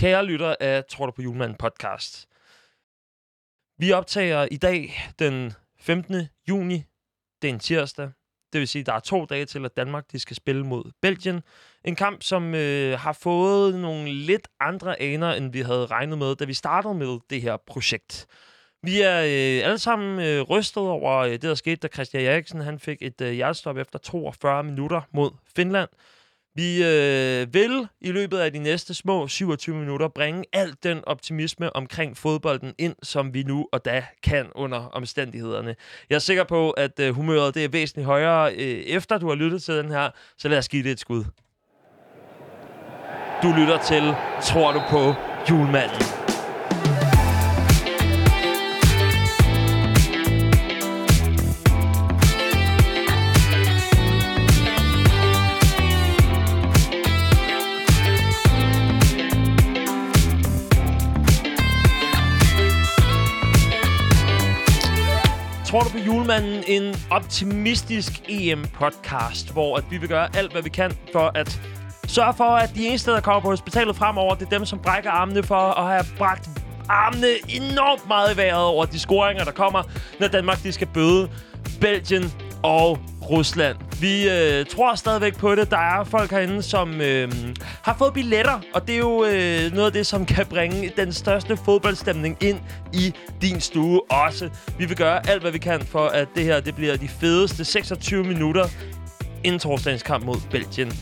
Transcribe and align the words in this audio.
Kære 0.00 0.24
lytter 0.24 0.54
af 0.60 0.84
Tror 0.84 1.06
du 1.06 1.12
på 1.12 1.22
julemanden 1.22 1.56
podcast. 1.58 2.28
Vi 3.78 3.92
optager 3.92 4.48
i 4.50 4.56
dag 4.56 4.92
den 5.18 5.52
15. 5.80 6.28
juni. 6.48 6.84
Det 7.42 7.50
er 7.50 7.52
en 7.52 7.60
tirsdag. 7.60 8.10
Det 8.52 8.58
vil 8.58 8.68
sige, 8.68 8.80
at 8.80 8.86
der 8.86 8.92
er 8.92 9.00
to 9.00 9.24
dage 9.24 9.44
til, 9.44 9.64
at 9.64 9.76
Danmark 9.76 10.12
de 10.12 10.18
skal 10.18 10.36
spille 10.36 10.66
mod 10.66 10.92
Belgien. 11.02 11.42
En 11.84 11.96
kamp, 11.96 12.22
som 12.22 12.54
øh, 12.54 12.98
har 12.98 13.12
fået 13.12 13.74
nogle 13.74 14.12
lidt 14.12 14.48
andre 14.60 15.00
aner, 15.00 15.32
end 15.32 15.52
vi 15.52 15.60
havde 15.60 15.86
regnet 15.86 16.18
med, 16.18 16.36
da 16.36 16.44
vi 16.44 16.54
startede 16.54 16.94
med 16.94 17.18
det 17.30 17.42
her 17.42 17.56
projekt. 17.66 18.26
Vi 18.82 19.00
er 19.00 19.20
øh, 19.20 19.66
alle 19.66 19.78
sammen 19.78 20.20
øh, 20.26 20.40
rystet 20.42 20.82
over 20.82 21.16
øh, 21.16 21.32
det, 21.32 21.42
der 21.42 21.54
skete, 21.54 21.76
da 21.76 21.88
Christian 21.88 22.24
Eriksen 22.24 22.60
han 22.60 22.78
fik 22.78 22.98
et 23.00 23.20
øh, 23.20 23.32
hjertestop 23.32 23.76
efter 23.76 23.98
42 23.98 24.64
minutter 24.64 25.00
mod 25.12 25.30
Finland. 25.56 25.88
Vi 26.60 26.84
øh, 26.84 27.54
vil 27.54 27.88
i 28.00 28.12
løbet 28.12 28.38
af 28.38 28.52
de 28.52 28.58
næste 28.58 28.94
små 28.94 29.28
27 29.28 29.76
minutter 29.76 30.08
bringe 30.08 30.44
al 30.52 30.74
den 30.82 31.00
optimisme 31.06 31.76
omkring 31.76 32.16
fodbolden 32.16 32.74
ind, 32.78 32.96
som 33.02 33.34
vi 33.34 33.42
nu 33.42 33.68
og 33.72 33.84
da 33.84 34.04
kan 34.22 34.46
under 34.54 34.78
omstændighederne. 34.78 35.76
Jeg 36.10 36.14
er 36.14 36.20
sikker 36.20 36.44
på, 36.44 36.70
at 36.70 37.00
øh, 37.00 37.14
humøret 37.14 37.54
det 37.54 37.64
er 37.64 37.68
væsentligt 37.68 38.06
højere, 38.06 38.54
øh, 38.54 38.60
efter 38.86 39.18
du 39.18 39.28
har 39.28 39.34
lyttet 39.34 39.62
til 39.62 39.74
den 39.74 39.90
her, 39.90 40.10
så 40.38 40.48
lad 40.48 40.58
os 40.58 40.68
give 40.68 40.82
det 40.82 40.92
et 40.92 41.00
skud. 41.00 41.24
Du 43.42 43.52
lytter 43.58 43.78
til 43.82 44.14
Tror 44.42 44.72
du 44.72 44.80
på 44.90 45.14
julemanden? 45.50 46.19
Tror 66.20 66.34
julemanden? 66.34 66.64
En 66.66 66.94
optimistisk 67.10 68.22
EM-podcast, 68.28 69.52
hvor 69.52 69.76
at 69.76 69.84
vi 69.90 69.96
vil 69.98 70.08
gøre 70.08 70.36
alt, 70.36 70.52
hvad 70.52 70.62
vi 70.62 70.68
kan 70.68 70.92
for 71.12 71.32
at 71.34 71.60
sørge 72.06 72.34
for, 72.34 72.44
at 72.44 72.74
de 72.74 72.86
eneste, 72.86 73.10
der 73.10 73.20
kommer 73.20 73.40
på 73.40 73.48
hospitalet 73.48 73.96
fremover, 73.96 74.34
det 74.34 74.46
er 74.46 74.58
dem, 74.58 74.64
som 74.64 74.78
brækker 74.78 75.10
armene 75.10 75.42
for 75.42 75.54
at 75.54 75.86
have 75.86 76.04
bragt 76.18 76.48
armene 76.88 77.26
enormt 77.48 78.08
meget 78.08 78.34
i 78.34 78.36
vejret 78.36 78.64
over 78.64 78.84
de 78.84 78.98
scoringer, 78.98 79.44
der 79.44 79.52
kommer, 79.52 79.82
når 80.20 80.28
Danmark 80.28 80.62
de 80.62 80.72
skal 80.72 80.86
bøde 80.86 81.30
Belgien 81.80 82.32
og 82.62 82.98
Rusland. 83.30 83.76
Vi 84.00 84.28
øh, 84.30 84.66
tror 84.66 84.94
stadigvæk 84.94 85.38
på 85.38 85.54
det. 85.54 85.70
Der 85.70 85.76
er 85.76 86.04
folk 86.04 86.30
herinde, 86.30 86.62
som 86.62 87.00
øh, 87.00 87.32
har 87.82 87.94
fået 87.98 88.14
billetter, 88.14 88.60
og 88.74 88.86
det 88.86 88.94
er 88.94 88.98
jo 88.98 89.24
øh, 89.24 89.72
noget 89.72 89.86
af 89.86 89.92
det, 89.92 90.06
som 90.06 90.26
kan 90.26 90.46
bringe 90.46 90.92
den 90.96 91.12
største 91.12 91.56
fodboldstemning 91.56 92.36
ind 92.40 92.60
i 92.92 93.14
din 93.42 93.60
stue 93.60 94.00
også. 94.10 94.50
Vi 94.78 94.84
vil 94.86 94.96
gøre 94.96 95.28
alt, 95.28 95.42
hvad 95.42 95.52
vi 95.52 95.58
kan 95.58 95.80
for, 95.80 96.06
at 96.06 96.28
det 96.34 96.44
her 96.44 96.60
det 96.60 96.74
bliver 96.74 96.96
de 96.96 97.08
fedeste 97.08 97.64
26 97.64 98.24
minutter 98.24 98.64
inden 99.44 99.58
torsdagens 99.58 100.02
kamp 100.02 100.24
mod 100.24 100.36
Belgien. 100.50 100.92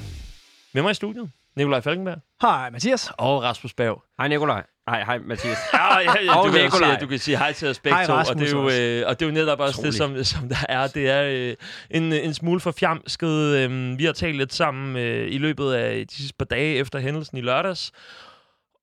Med 0.75 0.83
mig 0.83 0.91
i 0.91 0.95
studiet, 0.95 1.31
Nikolaj 1.57 1.81
Falkenberg 1.81 2.19
Hej, 2.43 2.71
Mathias. 2.71 3.11
og 3.19 3.43
Rasmus 3.43 3.75
Berg. 3.75 4.03
Hej 4.19 4.29
Nikolaj. 4.29 4.63
Nej, 4.91 5.05
hej 5.05 5.19
Mathias. 5.19 5.59
Ja, 5.73 5.99
ja, 5.99 6.13
ja, 6.25 6.33
du, 6.33 6.53
kan 6.53 6.71
sige, 6.71 6.97
du 7.01 7.07
kan 7.07 7.19
sige 7.19 7.39
hej 7.39 7.53
til 7.53 7.69
os 7.69 7.79
begge 7.79 7.97
Hej, 7.97 8.07
to, 8.07 8.13
og 8.13 8.39
det, 8.39 8.47
er 8.47 8.51
jo, 8.51 8.71
øh, 8.71 9.09
og 9.09 9.21
det 9.21 9.27
er 9.27 9.31
jo 9.31 9.35
netop 9.35 9.61
også 9.61 9.83
det, 9.83 9.95
som, 9.95 10.25
som 10.25 10.49
der 10.49 10.57
er. 10.69 10.87
Det 10.87 11.11
er 11.11 11.23
øh, 11.23 11.55
en, 11.91 12.13
en 12.13 12.35
smule 12.35 12.61
forfjamsket. 12.61 13.29
Øh, 13.29 13.99
vi 13.99 14.05
har 14.05 14.13
talt 14.13 14.37
lidt 14.37 14.55
sammen 14.55 14.97
øh, 14.97 15.33
i 15.33 15.39
løbet 15.39 15.73
af 15.73 16.07
de 16.07 16.15
sidste 16.15 16.35
par 16.39 16.45
dage 16.45 16.75
efter 16.75 16.99
hændelsen 16.99 17.39
i 17.39 17.41
lørdags, 17.41 17.93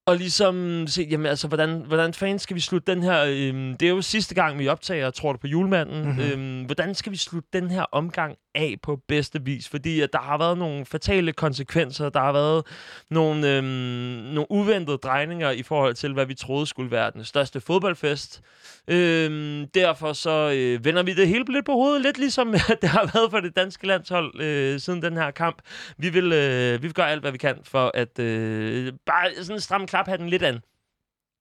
og 0.07 0.17
ligesom 0.17 0.87
se, 0.87 1.07
jamen 1.11 1.25
altså, 1.25 1.47
hvordan, 1.47 1.83
hvordan 1.87 2.13
fanden 2.13 2.39
skal 2.39 2.55
vi 2.55 2.61
slutte 2.61 2.91
den 2.93 3.03
her... 3.03 3.23
Øhm, 3.27 3.77
det 3.77 3.85
er 3.85 3.89
jo 3.89 4.01
sidste 4.01 4.35
gang, 4.35 4.59
vi 4.59 4.67
optager, 4.67 5.09
tror 5.09 5.31
du 5.31 5.37
på 5.37 5.47
julemanden. 5.47 6.01
Mhm. 6.01 6.09
Mm-hmm. 6.09 6.31
Øhm, 6.31 6.63
hvordan 6.65 6.95
skal 6.95 7.11
vi 7.11 7.17
slutte 7.17 7.49
den 7.53 7.71
her 7.71 7.85
omgang 7.91 8.35
af 8.55 8.75
på 8.83 8.99
bedste 9.07 9.41
vis? 9.43 9.69
Fordi 9.69 10.01
at 10.01 10.13
der 10.13 10.19
har 10.19 10.38
været 10.38 10.57
nogle 10.57 10.85
fatale 10.85 11.33
konsekvenser. 11.33 12.09
Der 12.09 12.19
har 12.19 12.31
været 12.31 12.66
nogle, 13.09 13.57
øhm, 13.57 13.66
nogle 13.66 14.51
uventede 14.51 14.97
drejninger 14.97 15.51
i 15.51 15.63
forhold 15.63 15.93
til, 15.93 16.13
hvad 16.13 16.25
vi 16.25 16.33
troede 16.33 16.65
skulle 16.65 16.91
være 16.91 17.11
den 17.11 17.23
største 17.23 17.61
fodboldfest. 17.61 18.41
Øhm, 18.88 19.67
derfor 19.67 20.13
så 20.13 20.51
øh, 20.55 20.85
vender 20.85 21.03
vi 21.03 21.13
det 21.13 21.27
hele 21.27 21.45
lidt 21.49 21.65
på 21.65 21.71
hovedet, 21.71 22.01
lidt 22.01 22.17
ligesom 22.17 22.51
det 22.81 22.89
har 22.89 23.11
været 23.13 23.31
for 23.31 23.39
det 23.39 23.55
danske 23.55 23.88
landshold 23.88 24.41
øh, 24.41 24.79
siden 24.79 25.01
den 25.01 25.17
her 25.17 25.31
kamp. 25.31 25.61
Vi 25.97 26.09
vil, 26.09 26.33
øh, 26.33 26.81
vi 26.81 26.88
vil 26.88 26.94
gøre 26.94 27.11
alt, 27.11 27.21
hvad 27.21 27.31
vi 27.31 27.38
kan 27.38 27.55
for 27.63 27.91
at 27.94 28.19
øh, 28.19 28.94
bare 29.05 29.44
sådan 29.44 29.59
stramme 29.59 29.88
klaphatten 29.88 30.29
lidt 30.29 30.44
an. 30.44 30.59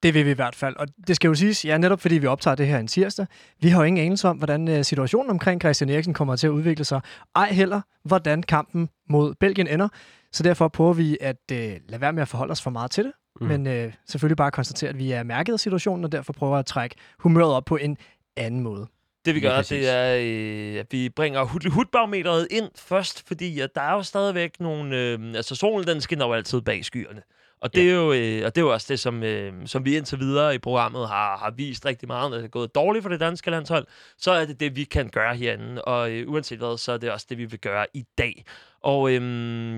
Det 0.04 0.14
vil 0.14 0.24
vi 0.24 0.30
i 0.30 0.34
hvert 0.34 0.54
fald. 0.54 0.76
Og 0.76 0.86
det 1.06 1.16
skal 1.16 1.28
jo 1.28 1.34
siges, 1.34 1.64
ja, 1.64 1.78
netop 1.78 2.00
fordi 2.00 2.18
vi 2.18 2.26
optager 2.26 2.54
det 2.54 2.66
her 2.66 2.78
en 2.78 2.86
tirsdag. 2.86 3.26
Vi 3.60 3.68
har 3.68 3.80
jo 3.80 3.84
ingen 3.84 4.04
anelse 4.04 4.28
om, 4.28 4.36
hvordan 4.36 4.68
øh, 4.68 4.84
situationen 4.84 5.30
omkring 5.30 5.60
Christian 5.60 5.90
Eriksen 5.90 6.14
kommer 6.14 6.36
til 6.36 6.46
at 6.46 6.50
udvikle 6.50 6.84
sig. 6.84 7.00
Ej 7.36 7.52
heller, 7.52 7.80
hvordan 8.04 8.42
kampen 8.42 8.88
mod 9.08 9.34
Belgien 9.34 9.66
ender. 9.66 9.88
Så 10.32 10.42
derfor 10.42 10.68
prøver 10.68 10.92
vi 10.92 11.18
at 11.20 11.36
øh, 11.52 11.58
lade 11.88 12.00
være 12.00 12.12
med 12.12 12.22
at 12.22 12.28
forholde 12.28 12.50
os 12.50 12.62
for 12.62 12.70
meget 12.70 12.90
til 12.90 13.04
det. 13.04 13.12
Mm. 13.40 13.46
Men 13.46 13.66
øh, 13.66 13.92
selvfølgelig 14.08 14.36
bare 14.36 14.50
konstatere, 14.50 14.90
at 14.90 14.98
vi 14.98 15.12
er 15.12 15.22
mærket 15.22 15.52
af 15.52 15.60
situationen, 15.60 16.04
og 16.04 16.12
derfor 16.12 16.32
prøver 16.32 16.56
at 16.56 16.66
trække 16.66 16.96
humøret 17.18 17.52
op 17.52 17.64
på 17.64 17.76
en 17.76 17.96
anden 18.36 18.60
måde. 18.60 18.86
Det 19.24 19.34
vi 19.34 19.40
gør, 19.40 19.62
det 19.62 19.88
er, 19.88 20.16
øh, 20.20 20.80
at 20.80 20.86
vi 20.90 21.08
bringer 21.08 21.70
hudbarometeret 21.70 22.48
ind 22.50 22.70
først, 22.76 23.26
fordi 23.26 23.60
at 23.60 23.70
der 23.74 23.80
er 23.80 23.92
jo 23.92 24.02
stadigvæk 24.02 24.60
nogle... 24.60 24.96
Øh, 24.96 25.18
altså 25.34 25.54
solen, 25.54 25.88
den 25.88 26.00
skinner 26.00 26.26
jo 26.26 26.32
altid 26.32 26.60
bag 26.60 26.84
skyerne. 26.84 27.22
Og 27.64 27.74
det, 27.74 27.90
er 27.90 27.94
jo, 27.94 28.12
øh, 28.12 28.46
og 28.46 28.54
det 28.54 28.60
er 28.60 28.64
jo 28.64 28.72
også 28.72 28.86
det, 28.88 29.00
som, 29.00 29.22
øh, 29.22 29.52
som 29.66 29.84
vi 29.84 29.96
indtil 29.96 30.18
videre 30.18 30.54
i 30.54 30.58
programmet 30.58 31.08
har, 31.08 31.36
har 31.36 31.50
vist 31.50 31.86
rigtig 31.86 32.08
meget. 32.08 32.30
Når 32.30 32.36
det 32.36 32.44
er 32.44 32.48
gået 32.48 32.74
dårligt 32.74 33.02
for 33.02 33.08
det 33.08 33.20
danske 33.20 33.50
landshold, 33.50 33.86
så 34.18 34.30
er 34.30 34.44
det 34.44 34.60
det, 34.60 34.76
vi 34.76 34.84
kan 34.84 35.08
gøre 35.08 35.36
herinde. 35.36 35.82
Og 35.82 36.10
øh, 36.10 36.30
uanset 36.30 36.58
hvad, 36.58 36.78
så 36.78 36.92
er 36.92 36.96
det 36.96 37.10
også 37.10 37.26
det, 37.28 37.38
vi 37.38 37.44
vil 37.44 37.58
gøre 37.58 37.86
i 37.94 38.04
dag. 38.18 38.44
Og 38.82 39.12
øh, 39.12 39.22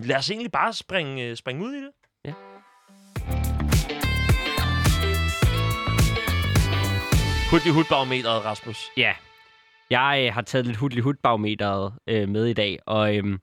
lad 0.04 0.16
os 0.16 0.30
egentlig 0.30 0.52
bare 0.52 0.72
springe, 0.72 1.25
øh, 1.25 1.36
springe 1.36 1.64
ud 1.64 1.72
i 1.72 1.80
det. 1.80 1.91
Ja. 2.25 2.32
Hud 7.50 7.60
i 7.66 7.70
hudbarometeret, 7.70 8.44
Rasmus. 8.44 8.78
ja, 8.96 9.12
jeg 9.91 10.25
øh, 10.26 10.34
har 10.34 10.42
taget 10.42 10.66
lidt 10.66 10.76
hudlig 10.76 11.02
hudbarometeret 11.02 11.92
øh, 12.06 12.28
med 12.28 12.46
i 12.46 12.52
dag, 12.52 12.78
og 12.86 13.16
øhm, 13.16 13.38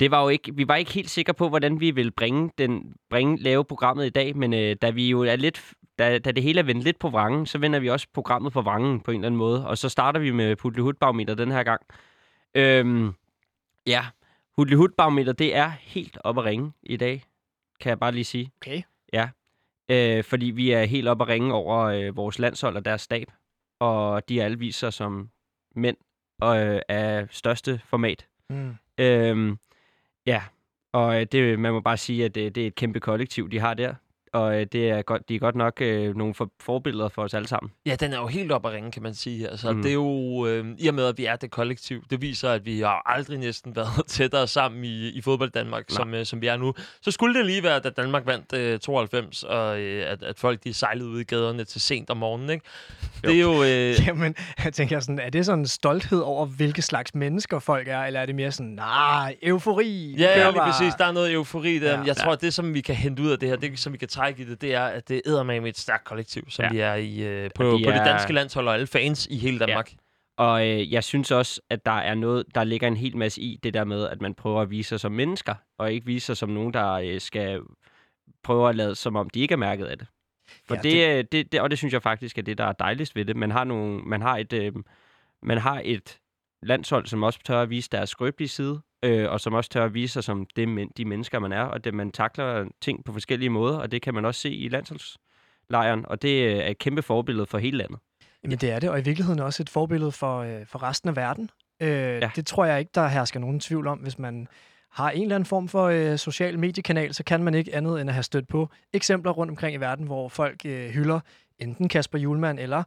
det 0.00 0.10
var 0.10 0.22
jo 0.22 0.28
ikke, 0.28 0.54
vi 0.54 0.68
var 0.68 0.76
ikke 0.76 0.92
helt 0.92 1.10
sikre 1.10 1.34
på, 1.34 1.48
hvordan 1.48 1.80
vi 1.80 1.90
ville 1.90 2.10
bringe, 2.10 2.50
den, 2.58 2.94
bringe 3.10 3.36
lave 3.36 3.64
programmet 3.64 4.06
i 4.06 4.10
dag, 4.10 4.36
men 4.36 4.54
øh, 4.54 4.76
da 4.82 4.90
vi 4.90 5.10
jo 5.10 5.22
er 5.22 5.36
lidt, 5.36 5.72
da, 5.98 6.18
da 6.18 6.32
det 6.32 6.42
hele 6.42 6.60
er 6.60 6.64
vendt 6.64 6.84
lidt 6.84 6.98
på 6.98 7.08
vrangen, 7.08 7.46
så 7.46 7.58
vender 7.58 7.78
vi 7.78 7.90
også 7.90 8.06
programmet 8.14 8.52
på 8.52 8.62
vrangen 8.62 9.00
på 9.00 9.10
en 9.10 9.16
eller 9.16 9.26
anden 9.26 9.38
måde, 9.38 9.66
og 9.66 9.78
så 9.78 9.88
starter 9.88 10.20
vi 10.20 10.30
med 10.30 10.56
hudlig 10.60 10.82
hudbarometer 10.82 11.34
den 11.34 11.50
her 11.50 11.62
gang. 11.62 11.82
Øhm, 12.54 13.14
ja, 13.86 14.06
hudlig 14.56 14.76
hudbarometer, 14.76 15.32
det 15.32 15.56
er 15.56 15.68
helt 15.68 16.18
op 16.24 16.38
at 16.38 16.44
ringe 16.44 16.72
i 16.82 16.96
dag, 16.96 17.22
kan 17.80 17.90
jeg 17.90 17.98
bare 17.98 18.12
lige 18.12 18.24
sige. 18.24 18.50
Okay. 18.60 18.82
Ja, 19.12 19.28
øh, 19.90 20.24
fordi 20.24 20.46
vi 20.46 20.70
er 20.70 20.84
helt 20.84 21.08
oppe 21.08 21.24
at 21.24 21.28
ringe 21.28 21.54
over 21.54 21.78
øh, 21.78 22.16
vores 22.16 22.38
landshold 22.38 22.76
og 22.76 22.84
deres 22.84 23.02
stab, 23.02 23.32
og 23.80 24.28
de 24.28 24.42
alle 24.42 24.58
viser 24.58 24.90
som 24.90 25.30
mænd 25.76 25.96
og, 26.40 26.66
øh, 26.66 26.80
af 26.88 27.26
største 27.30 27.80
format. 27.84 28.26
Mm. 28.50 28.74
Øhm, 28.98 29.58
ja, 30.28 30.42
og 30.92 31.20
øh, 31.20 31.26
det, 31.32 31.58
man 31.58 31.72
må 31.72 31.80
bare 31.80 31.96
sige, 31.96 32.24
at 32.24 32.34
det, 32.34 32.54
det 32.54 32.62
er 32.62 32.66
et 32.66 32.74
kæmpe 32.74 33.00
kollektiv, 33.00 33.50
de 33.50 33.58
har 33.58 33.74
der. 33.74 33.94
Og 34.32 34.60
øh, 34.60 34.66
det 34.72 34.90
er 34.90 35.02
godt, 35.02 35.28
de 35.28 35.34
er 35.34 35.38
godt 35.38 35.54
nok 35.54 35.80
øh, 35.80 36.16
nogle 36.16 36.34
for, 36.34 36.50
forbilleder 36.60 37.08
for 37.08 37.22
os 37.22 37.34
alle 37.34 37.48
sammen. 37.48 37.72
Ja, 37.86 37.94
den 37.94 38.12
er 38.12 38.18
jo 38.18 38.26
helt 38.26 38.52
op 38.52 38.66
at 38.66 38.72
ringe, 38.72 38.90
kan 38.90 39.02
man 39.02 39.14
sige. 39.14 39.48
Altså, 39.48 39.72
mm. 39.72 39.82
Det 39.82 39.88
er 39.88 39.94
jo, 39.94 40.46
øh, 40.46 40.66
i 40.78 40.88
og 40.88 40.94
med, 40.94 41.06
at 41.06 41.18
vi 41.18 41.24
er 41.24 41.36
det 41.36 41.50
kollektiv, 41.50 42.02
det 42.10 42.22
viser, 42.22 42.50
at 42.50 42.66
vi 42.66 42.80
har 42.80 43.02
aldrig 43.06 43.38
næsten 43.38 43.76
været 43.76 44.06
tættere 44.08 44.46
sammen 44.46 44.84
i, 44.84 45.08
i 45.08 45.20
fodbold 45.22 45.50
Danmark, 45.50 45.84
som, 45.88 46.14
øh, 46.14 46.26
som 46.26 46.40
vi 46.40 46.46
er 46.46 46.56
nu. 46.56 46.74
Så 47.02 47.10
skulle 47.10 47.38
det 47.38 47.46
lige 47.46 47.62
være, 47.62 47.78
da 47.78 47.90
Danmark 47.90 48.26
vandt 48.26 48.52
øh, 48.52 48.78
92, 48.78 49.42
og 49.42 49.80
øh, 49.80 50.10
at, 50.10 50.22
at 50.22 50.38
folk 50.38 50.64
de 50.64 50.74
sejlede 50.74 51.08
ud 51.08 51.20
i 51.20 51.24
gaderne 51.24 51.64
til 51.64 51.80
sent 51.80 52.10
om 52.10 52.16
morgenen, 52.16 52.50
ikke? 52.50 52.64
Det 53.24 53.36
er 53.36 53.40
jo... 53.40 53.62
Øh, 53.62 53.94
Jamen, 54.06 54.34
jeg 54.64 54.72
tænker 54.72 55.00
sådan, 55.00 55.18
er 55.18 55.30
det 55.30 55.46
sådan 55.46 55.58
en 55.58 55.66
stolthed 55.66 56.20
over, 56.20 56.46
hvilke 56.46 56.82
slags 56.82 57.14
mennesker 57.14 57.58
folk 57.58 57.88
er, 57.88 58.00
eller 58.00 58.20
er 58.20 58.26
det 58.26 58.34
mere 58.34 58.52
sådan, 58.52 58.72
nej, 58.72 59.36
eufori? 59.42 60.14
Ja, 60.18 60.38
ja, 60.38 60.44
lige 60.44 60.58
bare." 60.58 60.72
præcis. 60.72 60.94
Der 60.94 61.04
er 61.04 61.12
noget 61.12 61.32
eufori 61.32 61.78
der. 61.78 61.90
Ja. 61.90 61.98
Ja, 61.98 62.04
jeg 62.06 62.16
tror, 62.16 62.32
at 62.32 62.40
det, 62.40 62.54
som 62.54 62.74
vi 62.74 62.80
kan 62.80 62.94
hente 62.94 63.22
ud 63.22 63.30
af 63.30 63.38
det 63.38 63.48
her, 63.48 63.56
det, 63.56 63.78
som 63.78 63.92
vi 63.92 63.98
kan 63.98 64.08
trække 64.18 64.42
i 64.42 64.46
det, 64.46 64.60
det 64.60 64.74
er, 64.74 64.84
at 64.84 65.08
det 65.08 65.22
er 65.26 65.42
med 65.42 65.62
et 65.68 65.78
stærkt 65.78 66.04
kollektiv, 66.04 66.50
som 66.50 66.62
ja. 66.64 66.68
Ja. 66.68 66.72
vi 66.72 66.80
er 66.80 66.94
i, 66.94 67.44
øh, 67.44 67.50
på, 67.54 67.64
de 67.64 67.70
på 67.84 67.90
det 67.90 67.96
er- 68.00 68.04
danske 68.04 68.32
landshold 68.32 68.68
og 68.68 68.74
alle 68.74 68.86
fans 68.86 69.26
i 69.30 69.36
hele 69.38 69.58
Danmark. 69.58 69.92
Og 70.36 70.68
øh, 70.68 70.92
jeg 70.92 71.04
synes 71.04 71.30
også, 71.30 71.60
at 71.70 71.86
der 71.86 71.92
er 71.98 72.14
noget, 72.14 72.44
der 72.54 72.64
ligger 72.64 72.88
en 72.88 72.96
hel 72.96 73.16
masse 73.16 73.40
i 73.40 73.58
det 73.62 73.74
der 73.74 73.84
med, 73.84 74.08
at 74.08 74.20
man 74.20 74.34
prøver 74.34 74.62
at 74.62 74.70
vise 74.70 74.88
sig 74.88 75.00
som 75.00 75.12
mennesker, 75.12 75.54
og 75.78 75.92
ikke 75.92 76.06
vise 76.06 76.26
sig 76.26 76.36
som 76.36 76.48
nogen, 76.48 76.74
der 76.74 76.92
øh, 76.92 77.20
skal 77.20 77.60
prøve 78.42 78.68
at 78.68 78.76
lade, 78.76 78.94
som 78.94 79.16
om 79.16 79.30
de 79.30 79.40
ikke 79.40 79.52
er 79.52 79.56
mærket 79.56 79.84
af 79.84 79.98
det. 79.98 80.06
For 80.68 80.74
Ja, 80.74 80.80
ja, 80.84 81.16
det, 81.16 81.32
det... 81.32 81.32
Det, 81.32 81.52
det, 81.52 81.60
og 81.60 81.70
det 81.70 81.78
synes 81.78 81.94
jeg 81.94 82.02
faktisk 82.02 82.38
er 82.38 82.42
det, 82.42 82.58
der 82.58 82.64
er 82.64 82.72
dejligst 82.72 83.16
ved 83.16 83.24
det. 83.24 83.36
Man 83.36 83.50
har, 83.50 83.64
nogle, 83.64 84.00
man 84.02 84.22
har 84.22 84.36
et, 84.36 84.52
øh, 84.52 84.72
man 85.42 85.58
har 85.58 85.82
et 85.84 86.18
landshold, 86.62 87.06
som 87.06 87.22
også 87.22 87.38
tør 87.44 87.62
at 87.62 87.70
vise 87.70 87.88
deres 87.92 88.10
skrøbelige 88.10 88.48
side, 88.48 88.80
øh, 89.04 89.30
og 89.30 89.40
som 89.40 89.54
også 89.54 89.70
tør 89.70 89.84
at 89.84 89.94
vise 89.94 90.12
sig 90.12 90.24
som 90.24 90.46
det, 90.56 90.68
men, 90.68 90.90
de 90.96 91.04
mennesker, 91.04 91.38
man 91.38 91.52
er, 91.52 91.62
og 91.62 91.84
det, 91.84 91.94
man 91.94 92.10
takler 92.10 92.68
ting 92.80 93.04
på 93.04 93.12
forskellige 93.12 93.50
måder, 93.50 93.78
og 93.78 93.90
det 93.90 94.02
kan 94.02 94.14
man 94.14 94.24
også 94.24 94.40
se 94.40 94.50
i 94.50 94.68
landsholdslejren, 94.68 96.04
og 96.08 96.22
det 96.22 96.44
øh, 96.44 96.56
er 96.56 96.68
et 96.68 96.78
kæmpe 96.78 97.02
forbillede 97.02 97.46
for 97.46 97.58
hele 97.58 97.78
landet. 97.78 97.98
Jamen 98.44 98.58
det 98.58 98.70
er 98.70 98.78
det, 98.78 98.90
og 98.90 98.98
i 98.98 99.02
virkeligheden 99.02 99.40
også 99.40 99.62
et 99.62 99.68
forbillede 99.68 100.12
for, 100.12 100.38
øh, 100.38 100.66
for 100.66 100.82
resten 100.82 101.08
af 101.08 101.16
verden. 101.16 101.50
Øh, 101.82 101.88
ja. 101.88 102.30
Det 102.36 102.46
tror 102.46 102.64
jeg 102.64 102.78
ikke, 102.78 102.90
der 102.94 103.08
hersker 103.08 103.40
nogen 103.40 103.60
tvivl 103.60 103.86
om. 103.86 103.98
Hvis 103.98 104.18
man 104.18 104.48
har 104.90 105.10
en 105.10 105.22
eller 105.22 105.34
anden 105.34 105.46
form 105.46 105.68
for 105.68 105.84
øh, 105.84 106.18
social 106.18 106.58
mediekanal, 106.58 107.14
så 107.14 107.24
kan 107.24 107.42
man 107.42 107.54
ikke 107.54 107.74
andet 107.74 108.00
end 108.00 108.10
at 108.10 108.14
have 108.14 108.22
stødt 108.22 108.48
på 108.48 108.68
eksempler 108.92 109.32
rundt 109.32 109.50
omkring 109.50 109.74
i 109.74 109.80
verden, 109.80 110.06
hvor 110.06 110.28
folk 110.28 110.60
øh, 110.64 110.90
hylder 110.90 111.20
enten 111.58 111.88
Kasper 111.88 112.18
Julemand 112.18 112.58
eller 112.58 112.82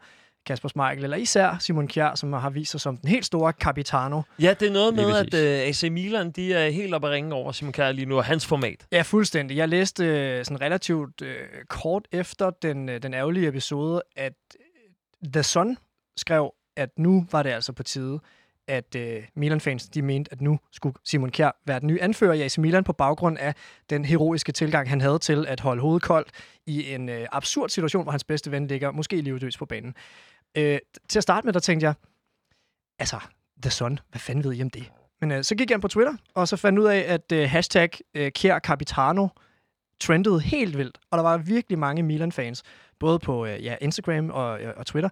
Kasper 0.45 0.69
Schmeichel, 0.69 1.03
eller 1.03 1.17
især 1.17 1.57
Simon 1.59 1.87
Kjær, 1.87 2.15
som 2.15 2.33
har 2.33 2.49
vist 2.49 2.71
sig 2.71 2.81
som 2.81 2.97
den 2.97 3.09
helt 3.09 3.25
store 3.25 3.51
Capitano. 3.51 4.21
Ja, 4.39 4.53
det 4.59 4.67
er 4.67 4.71
noget 4.71 4.93
med, 4.93 5.15
at 5.17 5.33
uh, 5.33 5.67
AC 5.67 5.83
Milan 5.91 6.31
de 6.31 6.53
er 6.53 6.69
helt 6.69 6.93
oppe 6.93 7.07
at 7.07 7.13
ringe 7.13 7.33
over 7.33 7.51
Simon 7.51 7.73
Kjær 7.73 7.91
lige 7.91 8.05
nu, 8.05 8.17
og 8.17 8.25
hans 8.25 8.45
format. 8.45 8.85
Ja, 8.91 9.01
fuldstændig. 9.01 9.57
Jeg 9.57 9.69
læste 9.69 10.03
uh, 10.03 10.45
sådan 10.45 10.61
relativt 10.61 11.21
uh, 11.21 11.27
kort 11.69 12.07
efter 12.11 12.49
den, 12.49 12.89
uh, 12.89 12.95
den 12.95 13.13
ærgerlige 13.13 13.47
episode, 13.47 14.01
at 14.15 14.33
The 15.33 15.43
Sun 15.43 15.77
skrev, 16.17 16.53
at 16.77 16.89
nu 16.97 17.27
var 17.31 17.43
det 17.43 17.49
altså 17.49 17.73
på 17.73 17.83
tide, 17.83 18.19
at 18.67 18.95
uh, 18.95 19.23
Milan-fans 19.35 19.89
de 19.89 20.01
mente, 20.01 20.31
at 20.31 20.41
nu 20.41 20.59
skulle 20.71 20.95
Simon 21.03 21.31
Kjær 21.31 21.51
være 21.65 21.79
den 21.79 21.87
nye 21.87 22.01
anfører 22.01 22.33
i 22.33 22.41
AC 22.41 22.57
Milan 22.57 22.83
på 22.83 22.93
baggrund 22.93 23.37
af 23.37 23.55
den 23.89 24.05
heroiske 24.05 24.51
tilgang, 24.51 24.89
han 24.89 25.01
havde 25.01 25.19
til 25.19 25.45
at 25.47 25.59
holde 25.59 25.81
hovedet 25.81 26.03
koldt 26.03 26.29
i 26.65 26.93
en 26.93 27.09
uh, 27.09 27.15
absurd 27.31 27.69
situation, 27.69 28.03
hvor 28.03 28.11
hans 28.11 28.23
bedste 28.23 28.51
ven 28.51 28.67
ligger 28.67 28.91
måske 28.91 29.21
livdøs 29.21 29.57
på 29.57 29.65
banen. 29.65 29.95
Uh, 30.59 30.77
til 31.09 31.19
at 31.19 31.23
starte 31.23 31.47
med, 31.47 31.53
der 31.53 31.59
tænkte 31.59 31.85
jeg, 31.85 31.93
altså, 32.99 33.19
The 33.61 33.71
Sun, 33.71 33.99
hvad 34.09 34.19
fanden 34.19 34.43
ved 34.43 34.53
I 34.53 34.61
om 34.61 34.69
det? 34.69 34.91
Men 35.21 35.31
uh, 35.31 35.41
så 35.41 35.55
gik 35.55 35.69
jeg 35.69 35.75
ind 35.75 35.81
på 35.81 35.87
Twitter, 35.87 36.13
og 36.33 36.47
så 36.47 36.57
fandt 36.57 36.79
ud 36.79 36.85
af, 36.85 36.99
at 37.07 37.31
uh, 37.31 37.39
hashtag 37.39 37.89
uh, 38.19 38.27
Kjær 38.27 38.59
Capitano 38.59 39.27
trendede 39.99 40.39
helt 40.39 40.77
vildt, 40.77 40.97
og 41.11 41.17
der 41.17 41.23
var 41.23 41.37
virkelig 41.37 41.79
mange 41.79 42.03
Milan-fans, 42.03 42.63
både 42.99 43.19
på 43.19 43.43
uh, 43.43 43.63
ja, 43.63 43.75
Instagram 43.81 44.29
og, 44.29 44.59
uh, 44.61 44.69
og 44.77 44.85
Twitter, 44.85 45.09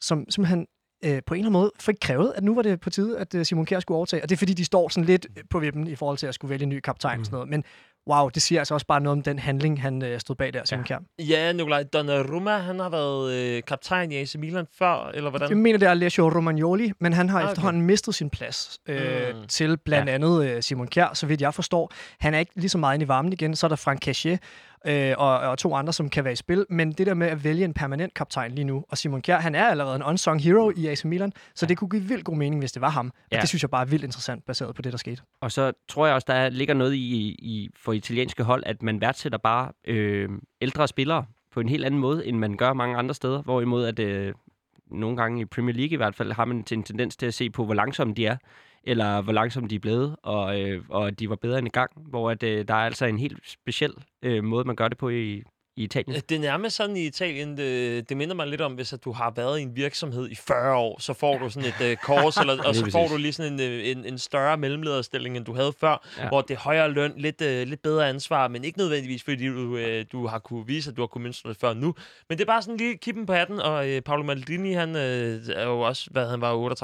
som 0.00 0.30
simpelthen 0.30 0.66
øh, 1.04 1.22
på 1.26 1.34
en 1.34 1.38
eller 1.38 1.48
anden 1.48 1.52
måde 1.52 1.72
fik 1.80 1.94
krævet, 2.00 2.32
at 2.36 2.44
nu 2.44 2.54
var 2.54 2.62
det 2.62 2.80
på 2.80 2.90
tide, 2.90 3.18
at 3.18 3.34
øh, 3.34 3.44
Simon 3.44 3.66
Kjær 3.66 3.80
skulle 3.80 3.96
overtage. 3.96 4.22
Og 4.22 4.28
det 4.28 4.36
er 4.36 4.38
fordi, 4.38 4.54
de 4.54 4.64
står 4.64 4.88
sådan 4.88 5.04
lidt 5.04 5.26
på 5.50 5.58
vippen 5.58 5.86
i 5.86 5.94
forhold 5.94 6.18
til 6.18 6.26
at 6.26 6.34
skulle 6.34 6.50
vælge 6.50 6.62
en 6.62 6.68
ny 6.68 6.80
kaptajn 6.80 7.16
mm. 7.16 7.20
og 7.20 7.26
sådan 7.26 7.36
noget. 7.36 7.48
Men 7.48 7.64
wow, 8.08 8.28
det 8.28 8.42
siger 8.42 8.60
altså 8.60 8.74
også 8.74 8.86
bare 8.86 9.00
noget 9.00 9.18
om 9.18 9.22
den 9.22 9.38
handling, 9.38 9.82
han 9.82 10.02
øh, 10.02 10.20
stod 10.20 10.36
bag 10.36 10.52
der, 10.52 10.64
Simon 10.64 10.84
ja. 10.90 10.98
Kjær. 11.18 11.24
Ja, 11.24 11.52
Nikolaj 11.52 11.82
Donnarumma, 11.82 12.58
han 12.58 12.78
har 12.78 12.88
været 12.88 13.32
øh, 13.32 13.62
kaptajn 13.62 14.12
i 14.12 14.16
AC 14.16 14.34
Milan 14.34 14.66
før, 14.78 15.10
eller 15.14 15.30
hvordan? 15.30 15.48
Jeg 15.48 15.56
mener, 15.56 15.78
det 15.78 15.86
er 15.86 15.90
Alessio 15.90 16.28
Romagnoli, 16.28 16.92
men 16.98 17.12
han 17.12 17.28
har 17.28 17.38
ah, 17.38 17.44
okay. 17.44 17.52
efterhånden 17.52 17.82
mistet 17.82 18.14
sin 18.14 18.30
plads 18.30 18.78
øh, 18.86 19.36
mm. 19.36 19.46
til 19.48 19.76
blandt 19.76 20.08
ja. 20.08 20.14
andet 20.14 20.44
øh, 20.44 20.62
Simon 20.62 20.88
Kjær, 20.88 21.14
så 21.14 21.26
vidt 21.26 21.40
jeg 21.40 21.54
forstår. 21.54 21.92
Han 22.18 22.34
er 22.34 22.38
ikke 22.38 22.52
lige 22.54 22.68
så 22.68 22.78
meget 22.78 22.94
inde 22.94 23.04
i 23.04 23.08
varmen 23.08 23.32
igen. 23.32 23.56
Så 23.56 23.66
er 23.66 23.68
der 23.68 23.76
Frank 23.76 24.00
Cachet, 24.02 24.40
øh, 24.86 25.14
og, 25.18 25.38
og 25.38 25.58
to 25.58 25.74
andre, 25.74 25.92
som 25.92 26.08
kan 26.08 26.24
være 26.24 26.32
i 26.32 26.36
spil. 26.36 26.66
Men 26.70 26.92
det 26.92 27.06
der 27.06 27.14
med 27.14 27.26
at 27.26 27.44
vælge 27.44 27.64
en 27.64 27.74
permanent 27.74 28.14
kaptajn 28.14 28.52
lige 28.52 28.64
nu, 28.64 28.84
og 28.88 28.98
Simon 28.98 29.22
Kjær, 29.22 29.38
han 29.38 29.54
er 29.54 29.66
allerede 29.66 29.96
en 29.96 30.02
unsung 30.02 30.42
hero 30.42 30.72
i 30.76 30.86
AC 30.86 31.04
Milan, 31.04 31.32
så 31.54 31.66
ja. 31.66 31.68
det 31.68 31.78
kunne 31.78 31.90
give 31.90 32.02
vildt 32.02 32.24
god 32.24 32.36
mening, 32.36 32.60
hvis 32.60 32.72
det 32.72 32.82
var 32.82 32.90
ham. 32.90 33.12
Ja. 33.32 33.36
Og 33.36 33.40
det 33.40 33.48
synes 33.48 33.62
jeg 33.62 33.70
bare 33.70 33.82
er 33.82 33.86
vildt 33.86 34.04
interessant, 34.04 34.46
baseret 34.46 34.74
på 34.74 34.82
det, 34.82 34.92
der 34.92 34.98
skete. 34.98 35.22
Og 35.40 35.52
så 35.52 35.72
tror 35.88 36.06
jeg 36.06 36.14
også, 36.14 36.24
der 36.28 36.48
ligger 36.48 36.74
noget 36.74 36.94
i, 36.94 37.36
i 37.38 37.70
for 37.76 37.92
italienske 37.92 38.42
hold, 38.42 38.62
at 38.66 38.82
man 38.82 39.00
værdsætter 39.00 39.38
bare 39.38 39.72
øh, 39.84 40.28
ældre 40.60 40.88
spillere 40.88 41.24
på 41.52 41.60
en 41.60 41.68
helt 41.68 41.84
anden 41.84 42.00
måde, 42.00 42.26
end 42.26 42.38
man 42.38 42.56
gør 42.56 42.72
mange 42.72 42.96
andre 42.96 43.14
steder. 43.14 43.42
Hvorimod 43.42 43.86
at 43.86 43.98
øh, 43.98 44.34
nogle 44.90 45.16
gange 45.16 45.40
i 45.40 45.44
Premier 45.44 45.76
League 45.76 45.92
i 45.92 45.96
hvert 45.96 46.14
fald, 46.14 46.32
har 46.32 46.44
man 46.44 46.56
en 46.56 46.82
tendens 46.82 47.16
til 47.16 47.26
at 47.26 47.34
se 47.34 47.50
på, 47.50 47.64
hvor 47.64 47.74
langsomme 47.74 48.14
de 48.14 48.26
er 48.26 48.36
eller 48.86 49.22
hvor 49.22 49.32
langsomme 49.32 49.68
de 49.68 49.74
er 49.74 49.80
blevet, 49.80 50.16
og, 50.22 50.60
øh, 50.60 50.84
og 50.88 51.18
de 51.18 51.30
var 51.30 51.36
bedre 51.36 51.58
end 51.58 51.66
i 51.66 51.70
gang, 51.70 51.90
hvor 51.96 52.30
at, 52.30 52.42
øh, 52.42 52.68
der 52.68 52.74
er 52.74 52.78
altså 52.78 53.06
en 53.06 53.18
helt 53.18 53.38
speciel 53.44 53.94
øh, 54.22 54.44
måde, 54.44 54.64
man 54.64 54.76
gør 54.76 54.88
det 54.88 54.98
på 54.98 55.08
i, 55.08 55.42
i 55.76 55.82
Italien? 55.82 56.22
Det 56.28 56.36
er 56.36 56.40
nærmest 56.40 56.76
sådan 56.76 56.96
i 56.96 57.06
Italien, 57.06 57.56
det, 57.56 58.08
det 58.08 58.16
minder 58.16 58.34
mig 58.34 58.46
lidt 58.46 58.60
om, 58.60 58.72
hvis 58.72 58.92
at 58.92 59.04
du 59.04 59.12
har 59.12 59.32
været 59.36 59.58
i 59.58 59.62
en 59.62 59.76
virksomhed 59.76 60.30
i 60.30 60.34
40 60.34 60.76
år, 60.76 61.00
så 61.00 61.12
får 61.12 61.38
du 61.38 61.50
sådan 61.50 61.68
et 61.68 61.90
uh, 61.92 61.96
kors, 62.02 62.36
eller, 62.36 62.62
og 62.68 62.74
så 62.74 62.90
får 62.90 63.08
du 63.08 63.16
lige 63.16 63.32
sådan 63.32 63.52
en, 63.52 63.60
øh, 63.60 63.86
en, 63.86 64.04
en 64.04 64.18
større 64.18 64.56
mellemlederstilling, 64.56 65.36
end 65.36 65.44
du 65.44 65.54
havde 65.54 65.72
før, 65.80 66.04
ja. 66.18 66.28
hvor 66.28 66.40
det 66.40 66.54
er 66.54 66.58
højere 66.58 66.90
løn, 66.90 67.12
lidt, 67.16 67.40
uh, 67.40 67.46
lidt 67.46 67.82
bedre 67.82 68.08
ansvar, 68.08 68.48
men 68.48 68.64
ikke 68.64 68.78
nødvendigvis, 68.78 69.22
fordi 69.22 69.46
du, 69.46 69.74
uh, 69.74 69.80
du 70.12 70.26
har 70.26 70.38
kunne 70.38 70.66
vise, 70.66 70.90
at 70.90 70.96
du 70.96 71.02
har 71.02 71.06
kunnet 71.06 71.22
mønstre 71.22 71.50
det 71.50 71.58
før 71.60 71.74
nu. 71.74 71.94
Men 72.28 72.38
det 72.38 72.44
er 72.44 72.46
bare 72.46 72.62
sådan 72.62 72.76
lige 72.76 72.96
kippen 72.96 73.26
på 73.26 73.32
hatten, 73.32 73.60
og 73.60 73.86
uh, 73.86 73.98
Paolo 74.04 74.22
Maldini, 74.22 74.72
han 74.72 74.90
uh, 74.90 75.00
er 75.56 75.64
jo 75.64 75.80
også, 75.80 76.08
hvad 76.10 76.30
han 76.30 76.40
var 76.40 76.74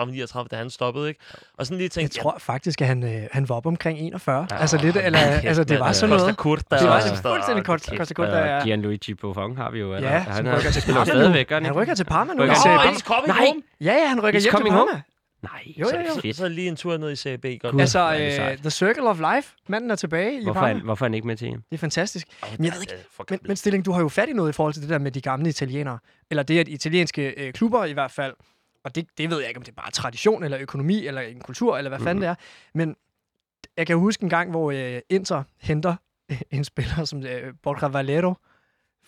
38-39, 0.42 0.46
da 0.50 0.56
han 0.56 0.70
stoppede, 0.70 1.08
ikke? 1.08 1.20
Og 1.58 1.66
sådan 1.66 1.78
lige 1.78 1.88
tænkte, 1.88 2.16
jeg 2.16 2.22
tror 2.22 2.32
ja, 2.32 2.38
faktisk, 2.38 2.80
at 2.80 2.86
han, 2.86 3.02
uh, 3.02 3.10
han 3.32 3.48
var 3.48 3.54
op 3.54 3.66
omkring 3.66 3.98
41. 3.98 4.46
Ja, 4.50 4.56
altså 4.56 4.76
lidt, 4.76 4.96
eller, 4.96 5.18
altså 5.18 5.64
det 5.64 5.80
var 5.80 5.92
sådan 5.92 6.16
noget. 6.16 6.34
Costa 6.36 6.42
Curta. 6.42 6.76
Det 6.78 6.88
var 6.88 7.00
fuldstændig 7.34 7.64
Costa 7.64 8.14
Curta, 8.14 8.38
ja. 8.38 8.81
Gianluigi 8.82 9.14
Buffon 9.14 9.56
har 9.56 9.70
vi 9.70 9.78
jo. 9.78 9.94
Ja, 9.94 10.18
han, 10.18 10.46
han 10.46 10.56
rykker 10.56 10.70
til 10.70 10.92
Parma 10.92 11.04
stadigvæk, 11.04 11.50
nu. 11.50 11.56
Han 11.56 11.72
rykker 11.72 11.94
til 11.94 12.04
Parma 12.04 12.34
nu. 12.34 12.42
Rykker 12.42 12.54
Parma. 12.64 12.90
He's 12.90 12.98
coming 12.98 13.26
Nej. 13.28 13.46
home. 13.46 13.62
Ja, 13.80 13.94
ja, 13.94 14.08
han 14.08 14.20
rykker 14.22 14.40
He's 14.40 14.42
hjem 14.42 14.54
til 14.56 14.62
Parma. 14.62 14.78
home. 14.78 15.02
Nej, 15.42 15.72
Jo, 15.78 15.84
så 15.84 15.90
jo, 15.94 15.98
er 15.98 16.02
det 16.02 16.16
jo. 16.16 16.20
fedt. 16.20 16.36
Så 16.36 16.48
lige 16.48 16.68
en 16.68 16.76
tur 16.76 16.96
ned 16.96 17.10
i 17.10 17.16
CAB. 17.16 17.46
Godt. 17.60 17.80
Altså, 17.80 18.12
uh, 18.52 18.58
The 18.58 18.70
Circle 18.70 19.02
of 19.02 19.18
Life. 19.34 19.54
Manden 19.68 19.90
er 19.90 19.94
tilbage 19.96 20.40
i 20.40 20.44
Hvorfor 20.44 20.60
er, 20.60 20.64
Parma. 20.64 20.74
han, 20.74 20.84
hvorfor 20.84 21.04
er 21.04 21.08
han 21.08 21.14
ikke 21.14 21.26
med 21.26 21.36
til? 21.36 21.48
Det 21.50 21.62
er 21.70 21.76
fantastisk. 21.78 22.26
Oh, 22.42 22.48
Men 22.58 22.64
jeg 22.64 22.72
ved 22.74 22.80
ikke, 22.80 22.94
men, 23.30 23.38
men 23.42 23.56
Stilling, 23.56 23.84
du 23.84 23.92
har 23.92 24.00
jo 24.00 24.08
fat 24.08 24.28
i 24.28 24.32
noget 24.32 24.48
i 24.48 24.52
forhold 24.52 24.72
til 24.74 24.82
det 24.82 24.90
der 24.90 24.98
med 24.98 25.10
de 25.10 25.20
gamle 25.20 25.48
italienere. 25.48 25.98
Eller 26.30 26.42
det, 26.42 26.58
at 26.58 26.68
italienske 26.68 27.34
øh, 27.36 27.52
klubber 27.52 27.84
i 27.84 27.92
hvert 27.92 28.10
fald, 28.10 28.34
og 28.84 28.94
det, 28.94 29.06
det 29.18 29.30
ved 29.30 29.38
jeg 29.38 29.48
ikke, 29.48 29.58
om 29.58 29.64
det 29.64 29.72
er 29.72 29.82
bare 29.82 29.90
tradition, 29.90 30.44
eller 30.44 30.58
økonomi, 30.60 31.06
eller 31.06 31.20
en 31.20 31.40
kultur, 31.40 31.76
eller 31.78 31.88
hvad 31.88 31.98
mm. 31.98 32.04
fanden 32.04 32.22
det 32.22 32.28
er. 32.28 32.34
Men 32.74 32.96
jeg 33.76 33.86
kan 33.86 33.96
huske 33.96 34.22
en 34.22 34.30
gang, 34.30 34.50
hvor 34.50 34.70
øh, 34.70 35.00
Inter 35.10 35.42
henter 35.60 35.94
øh, 36.30 36.40
en 36.50 36.64
spiller 36.64 37.04
som 37.04 37.26
øh, 37.26 37.54
Borja 37.62 37.88
Valero 37.88 38.34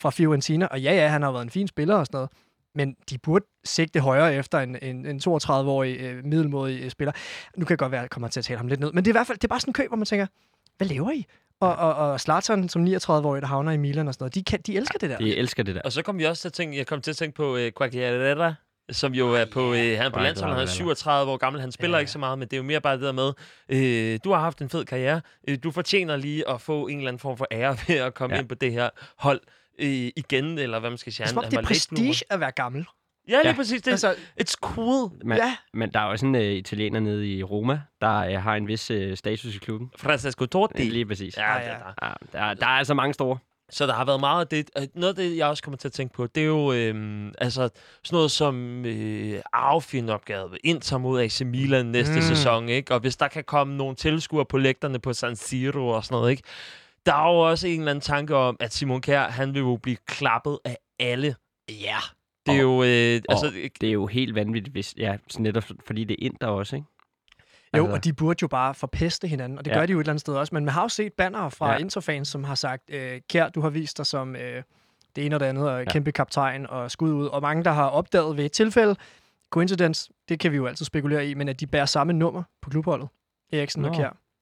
fra 0.00 0.10
Fiorentina. 0.10 0.66
Og 0.66 0.80
ja, 0.80 0.92
ja, 0.94 1.08
han 1.08 1.22
har 1.22 1.32
været 1.32 1.42
en 1.42 1.50
fin 1.50 1.68
spiller 1.68 1.94
og 1.94 2.06
sådan 2.06 2.16
noget. 2.16 2.30
Men 2.74 2.96
de 3.10 3.18
burde 3.18 3.46
sigte 3.64 4.00
højere 4.00 4.34
efter 4.34 4.60
en, 4.60 4.76
en, 4.82 5.06
en 5.06 5.20
32-årig 5.26 6.00
øh, 6.00 6.24
middelmodig 6.24 6.82
øh, 6.82 6.90
spiller. 6.90 7.12
Nu 7.56 7.64
kan 7.64 7.74
det 7.74 7.78
godt 7.78 7.92
være, 7.92 8.00
at 8.00 8.02
jeg 8.02 8.10
kommer 8.10 8.28
til 8.28 8.40
at 8.40 8.44
tale 8.44 8.56
ham 8.56 8.66
lidt 8.66 8.80
ned. 8.80 8.92
Men 8.92 9.04
det 9.04 9.10
er 9.10 9.12
i 9.12 9.18
hvert 9.18 9.26
fald 9.26 9.38
det 9.38 9.44
er 9.44 9.48
bare 9.48 9.60
sådan 9.60 9.70
en 9.70 9.74
køb, 9.74 9.88
hvor 9.88 9.96
man 9.96 10.06
tænker, 10.06 10.26
hvad 10.76 10.86
laver 10.86 11.10
I? 11.10 11.26
Og, 11.60 11.76
og, 11.76 11.94
og 11.94 12.20
Zlatan 12.20 12.68
som 12.68 12.84
39-årig, 12.84 13.42
der 13.42 13.48
havner 13.48 13.72
i 13.72 13.76
Milan 13.76 14.08
og 14.08 14.14
sådan 14.14 14.22
noget, 14.22 14.34
de, 14.34 14.42
kan, 14.44 14.60
de 14.60 14.76
elsker 14.76 14.98
det 14.98 15.10
der. 15.10 15.18
De 15.18 15.36
elsker 15.36 15.62
det 15.62 15.74
der. 15.74 15.82
Og 15.82 15.92
så 15.92 16.02
kom 16.02 16.18
vi 16.18 16.24
også 16.24 16.40
til 16.40 16.48
at 16.48 16.52
tænke, 16.52 16.78
jeg 16.78 16.86
kom 16.86 17.00
til 17.00 17.10
at 17.10 17.16
tænke 17.16 17.36
på 17.36 17.54
uh, 17.54 17.60
Quagliarella, 17.78 18.54
som 18.90 19.14
jo 19.14 19.34
er 19.34 19.44
på, 19.52 19.70
uh, 19.70 19.76
han 19.76 19.98
er 19.98 20.10
på 20.10 20.20
landsholdet, 20.20 20.56
han 20.56 20.66
er 20.66 20.70
37 20.70 21.32
år 21.32 21.36
gammel, 21.36 21.60
han 21.60 21.72
spiller 21.72 21.96
ja. 21.96 22.00
ikke 22.00 22.12
så 22.12 22.18
meget, 22.18 22.38
men 22.38 22.48
det 22.48 22.52
er 22.52 22.56
jo 22.56 22.62
mere 22.62 22.80
bare 22.80 22.94
det 22.94 23.02
der 23.02 23.12
med, 23.12 23.32
uh, 23.72 24.20
du 24.24 24.32
har 24.32 24.40
haft 24.40 24.62
en 24.62 24.68
fed 24.68 24.84
karriere, 24.84 25.20
uh, 25.48 25.54
du 25.62 25.70
fortjener 25.70 26.16
lige 26.16 26.48
at 26.50 26.60
få 26.60 26.86
en 26.86 26.96
eller 26.96 27.08
anden 27.08 27.20
form 27.20 27.36
for 27.36 27.46
ære 27.52 27.76
ved 27.88 27.96
at 27.96 28.14
komme 28.14 28.34
ja. 28.34 28.40
ind 28.40 28.48
på 28.48 28.54
det 28.54 28.72
her 28.72 28.90
hold 29.16 29.40
uh, 29.78 29.86
igen, 30.16 30.58
eller 30.58 30.80
hvad 30.80 30.90
man 30.90 30.98
skal 30.98 31.12
sige. 31.12 31.24
Det 31.24 31.30
er 31.30 31.34
som 31.34 31.38
om, 31.44 31.50
det 31.50 31.58
er 31.58 31.62
prestige 31.62 32.24
at 32.30 32.40
være 32.40 32.50
gammel. 32.50 32.86
Ja, 33.28 33.36
lige 33.42 33.48
ja. 33.48 33.54
præcis. 33.56 33.82
Det, 33.82 33.90
altså, 33.90 34.14
it's 34.40 34.54
cool. 34.60 35.10
Men, 35.24 35.38
Ja. 35.38 35.56
men 35.74 35.92
der 35.92 36.00
er 36.00 36.04
også 36.04 36.26
en 36.26 36.34
uh, 36.34 36.40
italiener 36.42 37.00
nede 37.00 37.28
i 37.28 37.42
Roma, 37.42 37.80
der 38.00 38.36
uh, 38.36 38.42
har 38.42 38.54
en 38.56 38.68
vis 38.68 38.90
uh, 38.90 39.14
status 39.14 39.54
i 39.54 39.58
klubben. 39.58 39.90
Francesco 39.98 40.46
Totti. 40.46 40.82
Lige 40.82 41.06
præcis. 41.06 41.36
Ja, 41.36 41.52
Ja, 41.52 41.58
det 41.58 41.66
ja. 41.66 41.72
er 41.72 41.78
der. 41.78 42.08
Ja, 42.38 42.46
der, 42.48 42.54
der 42.54 42.66
er 42.66 42.70
altså 42.70 42.94
mange 42.94 43.14
store. 43.14 43.38
Så 43.70 43.86
der 43.86 43.92
har 43.94 44.04
været 44.04 44.20
meget 44.20 44.40
af 44.40 44.46
det. 44.48 44.70
øh, 44.78 44.86
Noget 44.94 45.08
af 45.08 45.16
det, 45.16 45.36
jeg 45.36 45.46
også 45.48 45.62
kommer 45.62 45.78
til 45.78 45.88
at 45.88 45.92
tænke 45.92 46.14
på, 46.14 46.26
det 46.26 46.40
er 46.40 46.46
jo 46.46 46.72
øhm, 46.72 47.32
altså, 47.38 47.68
sådan 48.04 48.16
noget 48.16 48.30
som 48.30 48.84
øh, 48.86 49.40
arvefjendopgave 49.52 50.50
ved 50.50 50.58
Inter 50.64 50.98
mod 50.98 51.20
AC 51.20 51.40
Milan 51.40 51.86
næste 51.86 52.14
mm. 52.14 52.20
sæson. 52.22 52.68
Ikke? 52.68 52.94
Og 52.94 53.00
hvis 53.00 53.16
der 53.16 53.28
kan 53.28 53.44
komme 53.44 53.76
nogle 53.76 53.94
tilskuere 53.96 54.44
på 54.44 54.58
lægterne 54.58 54.98
på 54.98 55.12
San 55.12 55.36
Siro 55.36 55.88
og 55.88 56.04
sådan 56.04 56.16
noget. 56.16 56.30
Ikke? 56.30 56.42
Der 57.06 57.14
er 57.14 57.32
jo 57.32 57.38
også 57.38 57.66
en 57.68 57.78
eller 57.78 57.90
anden 57.90 58.00
tanke 58.02 58.36
om, 58.36 58.56
at 58.60 58.72
Simon 58.72 59.00
Kjær, 59.00 59.28
han 59.28 59.54
vil 59.54 59.60
jo 59.60 59.76
blive 59.82 59.96
klappet 60.06 60.58
af 60.64 60.78
alle. 61.00 61.36
Ja. 61.68 61.96
Det 62.46 62.54
er 62.56 62.60
jo... 62.60 62.82
Øh, 62.82 63.22
altså, 63.28 63.46
Og 63.46 63.52
det 63.80 63.88
er 63.88 63.92
jo 63.92 64.06
helt 64.06 64.34
vanvittigt, 64.34 64.72
hvis, 64.74 64.94
ja, 64.96 65.16
netop 65.38 65.64
fordi 65.86 66.04
det 66.04 66.14
er 66.14 66.26
Inter 66.26 66.46
også, 66.46 66.76
ikke? 66.76 66.88
Jo, 67.76 67.82
Altså- 67.84 67.94
og 67.96 68.04
de 68.04 68.12
burde 68.12 68.38
jo 68.42 68.48
bare 68.48 68.74
forpeste 68.74 69.28
hinanden, 69.28 69.58
og 69.58 69.64
det 69.64 69.70
Ja. 69.70 69.76
gør 69.78 69.86
de 69.86 69.92
jo 69.92 69.98
et 69.98 70.02
eller 70.02 70.12
andet 70.12 70.20
sted 70.20 70.34
også. 70.34 70.54
Men 70.54 70.64
man 70.64 70.74
har 70.74 70.82
jo 70.82 70.88
set 70.88 71.12
banner 71.12 71.48
fra 71.48 71.72
Ja. 71.72 71.78
Interfans, 71.78 72.28
som 72.28 72.44
har 72.44 72.54
sagt, 72.54 72.82
øh, 72.90 73.20
Kjær, 73.30 73.48
du 73.48 73.60
har 73.60 73.70
vist 73.70 73.98
dig 73.98 74.06
som 74.06 74.36
øh, 74.36 74.62
det 75.16 75.26
ene 75.26 75.36
og 75.36 75.40
det 75.40 75.46
andet, 75.46 75.68
og 75.70 75.78
Ja. 75.84 75.90
kæmpe 75.92 76.12
kaptajn 76.12 76.66
og 76.66 76.90
skud 76.90 77.12
ud. 77.12 77.26
Og 77.26 77.42
mange, 77.42 77.64
der 77.64 77.70
har 77.72 77.86
opdaget 77.88 78.36
ved 78.36 78.44
et 78.44 78.52
tilfælde, 78.52 78.96
coincidence, 79.50 80.10
det 80.28 80.40
kan 80.40 80.52
vi 80.52 80.56
jo 80.56 80.66
altid 80.66 80.84
spekulere 80.86 81.26
i, 81.26 81.34
men 81.34 81.48
at 81.48 81.60
de 81.60 81.66
bærer 81.66 81.86
samme 81.86 82.12
nummer 82.12 82.42
på 82.62 82.70
klubholdet. 82.70 83.08
Eriksen 83.52 83.84
og 83.84 83.90
Nå. 83.96 83.96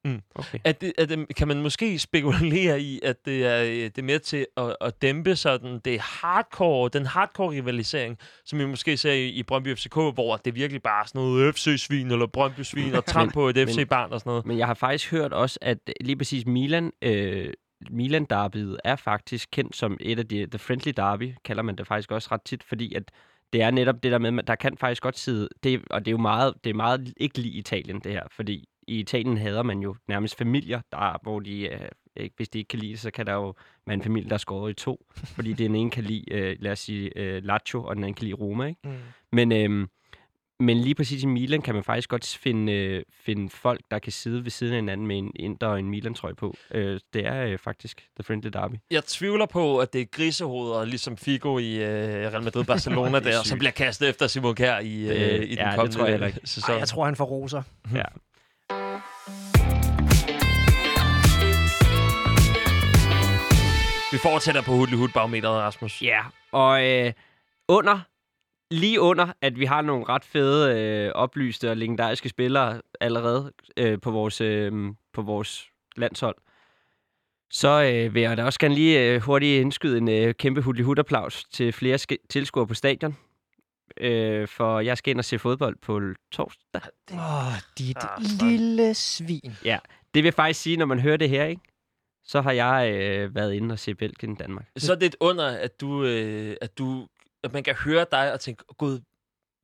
Kjær. 0.05 0.19
Okay. 0.35 0.59
at 0.65 0.81
det, 0.81 0.93
at 0.99 1.09
det, 1.09 1.37
kan 1.37 1.49
man 1.49 1.63
måske 1.63 1.99
spekulere 1.99 2.81
i, 2.81 3.01
at 3.03 3.17
det 3.25 3.47
er, 3.47 3.63
øh, 3.63 3.69
det 3.69 3.99
er 3.99 4.03
med 4.03 4.19
til 4.19 4.47
at, 4.57 4.77
at 4.81 5.03
dæmpe 5.03 5.37
sådan 5.37 5.81
det 5.85 6.01
hardcore, 6.01 6.91
den 6.93 7.07
hardcore 7.07 7.51
rivalisering, 7.51 8.19
som 8.45 8.59
vi 8.59 8.67
måske 8.67 8.97
ser 8.97 9.13
i, 9.13 9.29
i 9.29 9.43
Brøndby 9.43 9.77
FCK, 9.77 9.95
hvor 9.95 10.37
det 10.37 10.55
virkelig 10.55 10.83
bare 10.83 11.03
er 11.03 11.07
sådan 11.07 11.21
noget 11.21 11.55
FC-svin 11.55 12.13
eller 12.13 12.27
Brøndby-svin 12.27 12.95
og 12.95 13.05
tramp 13.13 13.33
på 13.33 13.49
et 13.49 13.69
FC-barn 13.69 14.13
og 14.13 14.21
sådan 14.21 14.31
noget. 14.31 14.47
Men 14.47 14.59
jeg 14.59 14.67
har 14.67 14.75
faktisk 14.75 15.11
hørt 15.11 15.33
også, 15.33 15.59
at 15.63 15.79
lige 16.01 16.17
præcis 16.17 16.47
Milan, 16.47 16.93
øh, 17.03 17.53
Milan 17.91 18.27
derbyet 18.31 18.81
er 18.85 18.97
faktisk 18.97 19.49
kendt 19.53 19.77
som 19.77 19.97
et 20.01 20.19
af 20.19 20.29
de, 20.29 20.47
the 20.47 20.59
friendly 20.59 20.93
derby, 20.97 21.35
kalder 21.45 21.63
man 21.63 21.77
det 21.77 21.87
faktisk 21.87 22.13
også 22.13 22.29
ret 22.33 22.43
tit, 22.43 22.65
fordi 22.65 22.95
at 22.95 23.11
det 23.53 23.63
er 23.63 23.71
netop 23.71 24.03
det 24.03 24.13
der 24.13 24.19
med, 24.19 24.39
at 24.39 24.47
der 24.47 24.55
kan 24.55 24.77
faktisk 24.77 25.03
godt 25.03 25.19
sidde, 25.19 25.49
det, 25.63 25.83
og 25.91 26.01
det 26.01 26.09
er 26.09 26.13
jo 26.13 26.19
meget, 26.19 26.55
det 26.65 26.71
er 26.71 26.75
meget 26.75 27.15
ikke 27.17 27.39
lige 27.39 27.55
Italien, 27.55 28.01
det 28.01 28.13
her, 28.13 28.23
fordi 28.31 28.69
i 28.89 29.01
Italien 29.01 29.39
hader 29.39 29.63
man 29.63 29.79
jo 29.79 29.97
nærmest 30.09 30.39
familier, 30.39 30.81
der, 30.93 31.19
hvor 31.23 31.41
de, 31.41 31.69
øh, 31.69 31.89
ikke, 32.17 32.37
hvis 32.37 32.49
de 32.49 32.59
ikke 32.59 32.69
kan 32.69 32.79
lide 32.79 32.93
det, 32.93 33.01
så 33.01 33.11
kan 33.11 33.27
der 33.27 33.33
jo 33.33 33.55
være 33.87 33.95
en 33.95 34.03
familie, 34.03 34.29
der 34.29 34.35
er 34.35 34.39
skåret 34.39 34.71
i 34.71 34.75
to, 34.75 35.07
fordi 35.37 35.53
den 35.53 35.75
ene 35.75 35.91
kan 35.91 36.05
lide, 36.05 36.33
øh, 36.33 36.57
lad 36.61 36.73
os 36.73 36.79
sige, 36.79 37.19
øh, 37.19 37.45
Lazio, 37.45 37.85
og 37.85 37.97
den 37.97 38.05
anden 38.05 38.15
kan 38.15 38.25
lide 38.25 38.35
Roma, 38.35 38.67
ikke? 38.67 38.81
Mm. 38.85 38.93
Men, 39.33 39.53
øh, 39.53 39.89
men 40.63 40.79
lige 40.79 40.95
præcis 40.95 41.23
i 41.23 41.27
Milan 41.27 41.63
kan 41.63 41.75
man 41.75 41.85
faktisk 41.85 42.09
godt 42.09 42.39
finde, 42.41 42.73
øh, 42.73 43.03
finde 43.25 43.51
folk, 43.51 43.81
der 43.91 43.99
kan 43.99 44.13
sidde 44.13 44.45
ved 44.45 44.51
siden 44.51 44.73
af 44.73 44.79
hinanden 44.79 45.07
med 45.07 45.19
en 45.19 45.33
Inter 45.37 45.67
og 45.67 45.79
en 45.79 45.91
Milan-trøje 45.91 46.35
på. 46.35 46.57
Øh, 46.71 47.01
det 47.13 47.27
er 47.27 47.45
øh, 47.45 47.59
faktisk 47.59 48.07
The 48.17 48.25
Friendly 48.25 48.49
Derby. 48.49 48.75
Jeg 48.91 49.05
tvivler 49.05 49.47
på, 49.47 49.79
at 49.79 49.93
det 49.93 50.01
er 50.01 50.05
grisehoveder, 50.05 50.85
ligesom 50.85 51.17
Figo 51.17 51.59
i 51.59 51.75
øh, 51.75 51.83
Real 52.33 52.43
Madrid-Barcelona 52.43 53.17
er 53.17 53.21
der, 53.21 53.43
som 53.45 53.59
bliver 53.59 53.73
kastet 53.73 54.09
efter 54.09 54.27
Simon 54.27 54.55
Kjær 54.55 54.79
i, 54.79 55.09
øh, 55.09 55.43
i 55.43 55.55
den 55.55 55.59
ja, 55.59 55.77
det 55.83 55.95
kommende 55.95 56.33
sæson. 56.45 56.75
Ej, 56.75 56.79
jeg 56.79 56.89
tror, 56.89 57.05
han 57.05 57.17
får 57.17 57.25
roser. 57.25 57.63
Ja. 57.95 58.03
Vi 64.13 64.19
fortsætter 64.19 64.63
på 64.63 64.73
Hudli 64.73 64.97
Hud-barometeret, 64.97 65.61
Rasmus. 65.61 66.03
Ja, 66.03 66.21
og 66.53 66.85
øh, 66.89 67.13
under, 67.69 68.01
lige 68.71 69.01
under, 69.01 69.33
at 69.41 69.59
vi 69.59 69.65
har 69.65 69.83
nogle 69.83 70.05
ret 70.09 70.25
fede, 70.25 70.81
øh, 70.81 71.13
oplyste 71.15 71.71
og 71.71 71.77
legendariske 71.77 72.29
spillere 72.29 72.81
allerede 73.01 73.53
øh, 73.77 74.01
på, 74.01 74.11
vores, 74.11 74.41
øh, 74.41 74.93
på 75.13 75.23
vores 75.23 75.69
landshold, 75.97 76.37
så 77.51 77.83
øh, 77.83 78.15
vil 78.15 78.23
jeg 78.23 78.37
da 78.37 78.45
også 78.45 78.59
gerne 78.59 78.75
lige 78.75 79.01
øh, 79.15 79.21
hurtigt 79.21 79.61
indskyde 79.61 79.99
en 79.99 80.09
øh, 80.09 80.35
kæmpe 80.35 80.61
hudli 80.61 80.83
hud 80.83 80.99
applaus 80.99 81.45
til 81.45 81.73
flere 81.73 81.99
sk- 82.11 82.27
tilskuere 82.31 82.67
på 82.67 82.75
stadion. 82.75 83.17
Øh, 84.01 84.49
for 84.49 84.81
jeg 84.81 84.99
skal 84.99 85.11
ind 85.11 85.19
og 85.19 85.25
se 85.25 85.39
fodbold 85.39 85.77
på 85.83 86.01
torsdag. 86.33 86.81
Åh, 87.13 87.47
oh, 87.47 87.53
dit 87.79 87.97
Ah, 88.01 88.23
lille 88.43 88.95
svin. 88.95 89.53
Det 90.15 90.25
vil 90.25 90.33
faktisk 90.33 90.61
sige, 90.61 90.77
når 90.77 90.87
man 90.87 91.01
hører 91.01 91.17
det 91.17 91.29
her, 91.29 91.45
ikke? 91.45 91.63
Så 92.25 92.41
har 92.41 92.53
jeg 92.53 92.91
øh, 92.93 93.35
været 93.35 93.53
inde 93.55 93.73
og 93.73 93.79
se 93.79 93.95
Belgien 93.95 94.35
Danmark. 94.35 94.65
Så 94.77 94.93
er 94.93 94.97
det 94.97 95.07
et 95.07 95.17
under, 95.21 95.47
at 95.47 95.81
du, 95.81 96.05
øh, 96.05 96.57
at 96.61 96.79
du 96.79 97.07
at 97.45 97.53
man 97.53 97.63
kan 97.63 97.75
høre 97.75 98.07
dig 98.13 98.33
og 98.33 98.41
tænke, 98.41 98.65
gud, 98.79 99.01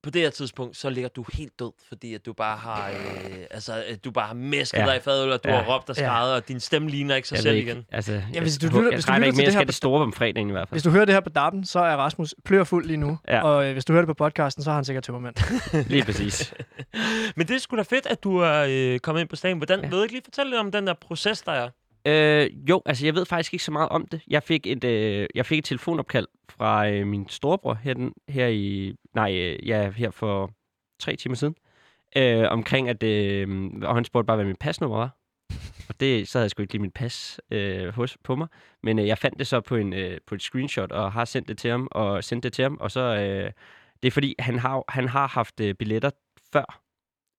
på 0.02 0.10
det 0.10 0.22
her 0.22 0.30
tidspunkt, 0.30 0.76
så 0.76 0.90
ligger 0.90 1.08
du 1.08 1.24
helt 1.32 1.58
død, 1.58 1.72
fordi 1.88 2.14
at 2.14 2.26
du 2.26 2.32
bare 2.32 2.56
har, 2.56 2.88
øh, 2.88 3.36
altså, 3.50 3.84
at 3.88 4.04
du 4.04 4.10
bare 4.10 4.26
har 4.26 4.34
mæsket 4.34 4.78
Ja. 4.78 4.84
ja. 4.84 4.90
dig 4.90 4.96
i 4.96 5.00
fadøl, 5.00 5.32
og 5.32 5.44
du 5.44 5.48
Ja. 5.48 5.54
ja. 5.56 5.62
har 5.62 5.74
råbt 5.74 5.90
og 5.90 5.96
Ja. 5.96 6.02
skrevet, 6.06 6.34
og 6.34 6.48
din 6.48 6.60
stemme 6.60 6.90
ligner 6.90 7.14
ikke 7.14 7.28
sig 7.28 7.34
Jeg 7.36 7.42
selv 7.42 7.52
ved 7.52 7.58
ikke, 7.58 7.72
igen. 7.72 7.84
Altså, 7.92 8.12
Ja, 8.34 8.40
hvis 8.40 8.58
du 8.58 8.66
jeg, 8.66 8.74
lytter- 8.74 8.90
jeg 8.90 8.96
hvis 8.96 9.04
du 9.04 9.12
lytter 9.12 9.26
ikke 9.26 9.28
at 9.28 9.36
det 9.36 9.42
jeg 9.42 9.52
her 9.52 9.58
skal 9.58 9.66
det 9.66 9.74
store 9.74 10.02
om 10.02 10.12
fredagen 10.12 10.48
i 10.48 10.52
hvert 10.52 10.68
fald. 10.68 10.74
Hvis 10.74 10.82
du 10.82 10.90
hører 10.90 11.04
det 11.04 11.14
her 11.14 11.20
på 11.20 11.28
dappen, 11.30 11.64
så 11.64 11.78
er 11.78 11.96
Rasmus 11.96 12.34
plørfuld 12.44 12.86
lige 12.86 12.96
nu. 12.96 13.18
Ja. 13.28 13.42
Og 13.42 13.66
øh, 13.66 13.72
hvis 13.72 13.84
du 13.84 13.92
hører 13.92 14.02
det 14.02 14.16
på 14.16 14.24
podcasten, 14.24 14.62
så 14.64 14.70
har 14.70 14.74
han 14.74 14.84
sikkert 14.84 15.04
tømmermænd. 15.04 15.34
Lige 15.90 16.04
præcis. 16.04 16.54
Men 17.36 17.48
det 17.48 17.54
er 17.56 17.58
sgu 17.60 17.76
da 17.76 17.82
fedt, 17.82 18.06
at 18.06 18.24
du 18.24 18.36
er 18.38 18.66
øh, 18.68 18.98
kommet 18.98 19.20
ind 19.20 19.28
på 19.28 19.36
stadion. 19.36 19.58
Hvordan, 19.58 19.80
Ja. 19.80 19.86
ja. 19.86 19.90
Du 19.90 20.02
ikke 20.02 20.14
lige 20.14 20.24
fortælle 20.24 20.50
lidt 20.50 20.60
om 20.60 20.72
den 20.72 20.86
der 20.86 20.94
proces, 20.94 21.42
der 21.42 21.52
er? 21.52 21.68
Øh, 22.08 22.50
jo, 22.68 22.82
altså 22.86 23.06
jeg 23.06 23.14
ved 23.14 23.24
faktisk 23.26 23.54
ikke 23.54 23.64
så 23.64 23.72
meget 23.72 23.88
om 23.88 24.06
det. 24.06 24.20
Jeg 24.28 24.42
fik 24.42 24.66
et, 24.66 24.84
øh, 24.84 25.26
jeg 25.34 25.46
fik 25.46 25.58
et 25.58 25.64
telefonopkald 25.64 26.26
fra 26.50 26.88
øh, 26.88 27.06
min 27.06 27.28
storebror 27.28 27.74
her, 27.74 27.94
den, 27.94 28.12
her 28.28 28.46
i, 28.46 28.94
nej, 29.14 29.34
øh, 29.34 29.68
ja, 29.68 29.90
her 29.90 30.10
for 30.10 30.50
tre 30.98 31.16
timer 31.16 31.34
siden, 31.34 31.54
øh, 32.16 32.46
omkring 32.50 32.88
at, 32.88 33.02
øh, 33.02 33.70
og 33.82 33.94
han 33.94 34.04
spurgte 34.04 34.26
bare, 34.26 34.36
hvad 34.36 34.46
mit 34.46 34.58
pasnummer 34.58 34.96
var. 34.96 35.18
Og 35.88 36.00
det, 36.00 36.28
så 36.28 36.38
havde 36.38 36.44
jeg 36.44 36.50
sgu 36.50 36.62
ikke 36.62 36.74
lige 36.74 36.82
mit 36.82 36.94
pas 36.94 37.40
øh, 37.50 37.88
hos, 37.88 38.18
på 38.24 38.36
mig. 38.36 38.48
Men 38.82 38.98
øh, 38.98 39.06
jeg 39.06 39.18
fandt 39.18 39.38
det 39.38 39.46
så 39.46 39.60
på, 39.60 39.76
en, 39.76 39.92
øh, 39.92 40.18
på 40.26 40.34
et 40.34 40.42
screenshot, 40.42 40.92
og 40.92 41.12
har 41.12 41.24
sendt 41.24 41.48
det 41.48 41.58
til 41.58 41.70
ham, 41.70 41.88
og 41.90 42.24
sendt 42.24 42.44
det 42.44 42.52
til 42.52 42.62
ham. 42.62 42.78
Og 42.80 42.90
så, 42.90 43.00
øh, 43.00 43.52
det 44.02 44.08
er 44.08 44.12
fordi, 44.12 44.34
han 44.38 44.58
har, 44.58 44.84
han 44.88 45.08
har 45.08 45.28
haft 45.28 45.60
øh, 45.60 45.74
billetter 45.74 46.10
før. 46.52 46.82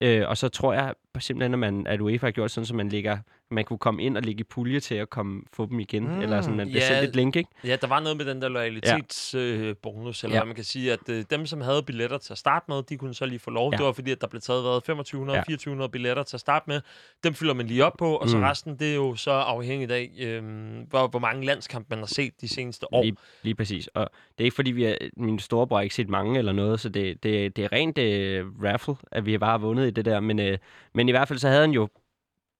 Øh, 0.01 0.29
og 0.29 0.37
så 0.37 0.49
tror 0.49 0.73
jeg 0.73 0.93
simpelthen, 1.19 1.53
at, 1.53 1.59
man, 1.59 1.87
at 1.87 2.01
UEFA 2.01 2.25
har 2.27 2.31
gjort 2.31 2.51
sådan, 2.51 2.65
så 2.65 2.75
man 2.75 2.89
ligger 2.89 3.17
man 3.51 3.65
kunne 3.65 3.79
komme 3.79 4.03
ind 4.03 4.17
og 4.17 4.23
ligge 4.23 4.41
i 4.41 4.43
pulje 4.43 4.79
til 4.79 4.95
at 4.95 5.09
komme, 5.09 5.41
få 5.53 5.65
dem 5.65 5.79
igen. 5.79 6.03
Mm, 6.07 6.21
eller 6.21 6.41
sådan, 6.41 6.57
man 6.57 6.67
bliver 6.67 6.83
ja. 6.83 6.87
sendt 6.99 7.09
et 7.09 7.15
link, 7.15 7.35
ikke? 7.35 7.49
Ja, 7.63 7.75
der 7.81 7.87
var 7.87 7.99
noget 7.99 8.17
med 8.17 8.25
den 8.25 8.41
der 8.41 8.49
loyalitetsbonus, 8.49 9.33
øh, 9.35 9.75
bonus, 9.83 10.23
eller 10.23 10.35
Ja. 10.35 10.39
ja. 10.41 10.45
man 10.45 10.55
kan 10.55 10.63
sige, 10.63 10.93
at 10.93 11.09
øh, 11.09 11.25
dem, 11.29 11.45
som 11.45 11.61
havde 11.61 11.83
billetter 11.83 12.17
til 12.17 12.33
at 12.33 12.37
starte 12.37 12.65
med, 12.67 12.83
de 12.83 12.97
kunne 12.97 13.13
så 13.13 13.25
lige 13.25 13.39
få 13.39 13.51
lov. 13.51 13.65
Ja. 13.65 13.71
Ja. 13.73 13.77
Det 13.77 13.85
var 13.85 13.91
fordi, 13.91 14.11
at 14.11 14.21
der 14.21 14.27
blev 14.27 14.41
taget 14.41 14.61
hvad, 14.63 14.71
2500, 14.73 15.35
Ja. 15.35 15.39
ja. 15.39 15.43
2400 15.43 15.89
billetter 15.91 16.23
til 16.23 16.35
at 16.37 16.41
starte 16.41 16.63
med. 16.67 16.81
Dem 17.23 17.33
fylder 17.33 17.53
man 17.53 17.67
lige 17.67 17.85
op 17.85 17.93
på, 17.99 18.15
og 18.15 18.29
så 18.29 18.37
Mm. 18.37 18.43
resten, 18.43 18.79
det 18.79 18.91
er 18.91 18.95
jo 18.95 19.15
så 19.15 19.31
afhængigt 19.31 19.91
af, 19.91 20.11
øh, 20.19 20.43
hvor, 20.89 21.07
hvor 21.07 21.19
mange 21.19 21.45
landskampe 21.45 21.87
man 21.89 21.99
har 21.99 22.05
set 22.05 22.41
de 22.41 22.47
seneste 22.47 22.93
år. 22.93 23.03
Lige, 23.03 23.15
lige 23.43 23.55
præcis. 23.55 23.87
Og 23.87 24.09
det 24.37 24.43
er 24.43 24.45
ikke 24.45 24.55
fordi, 24.55 24.71
vi 24.71 24.83
er, 24.83 24.95
min 25.17 25.39
storebror 25.39 25.75
har 25.77 25.83
ikke 25.83 25.95
set 25.95 26.09
mange 26.09 26.37
eller 26.39 26.51
noget, 26.51 26.79
så 26.79 26.89
det, 26.89 27.23
det, 27.23 27.55
det 27.55 27.63
er 27.63 27.71
rent 27.71 27.97
øh, 27.97 28.45
raffle, 28.63 28.95
at 29.11 29.25
vi 29.25 29.37
bare 29.37 29.51
har 29.51 29.57
vundet 29.57 29.87
i 29.87 29.91
det 29.91 30.05
der. 30.05 30.19
Men, 30.19 30.39
øh, 30.39 30.57
men 30.99 31.09
i 31.09 31.11
hvert 31.11 31.27
fald 31.27 31.39
så 31.39 31.47
havde 31.47 31.61
han 31.61 31.71
jo 31.71 31.89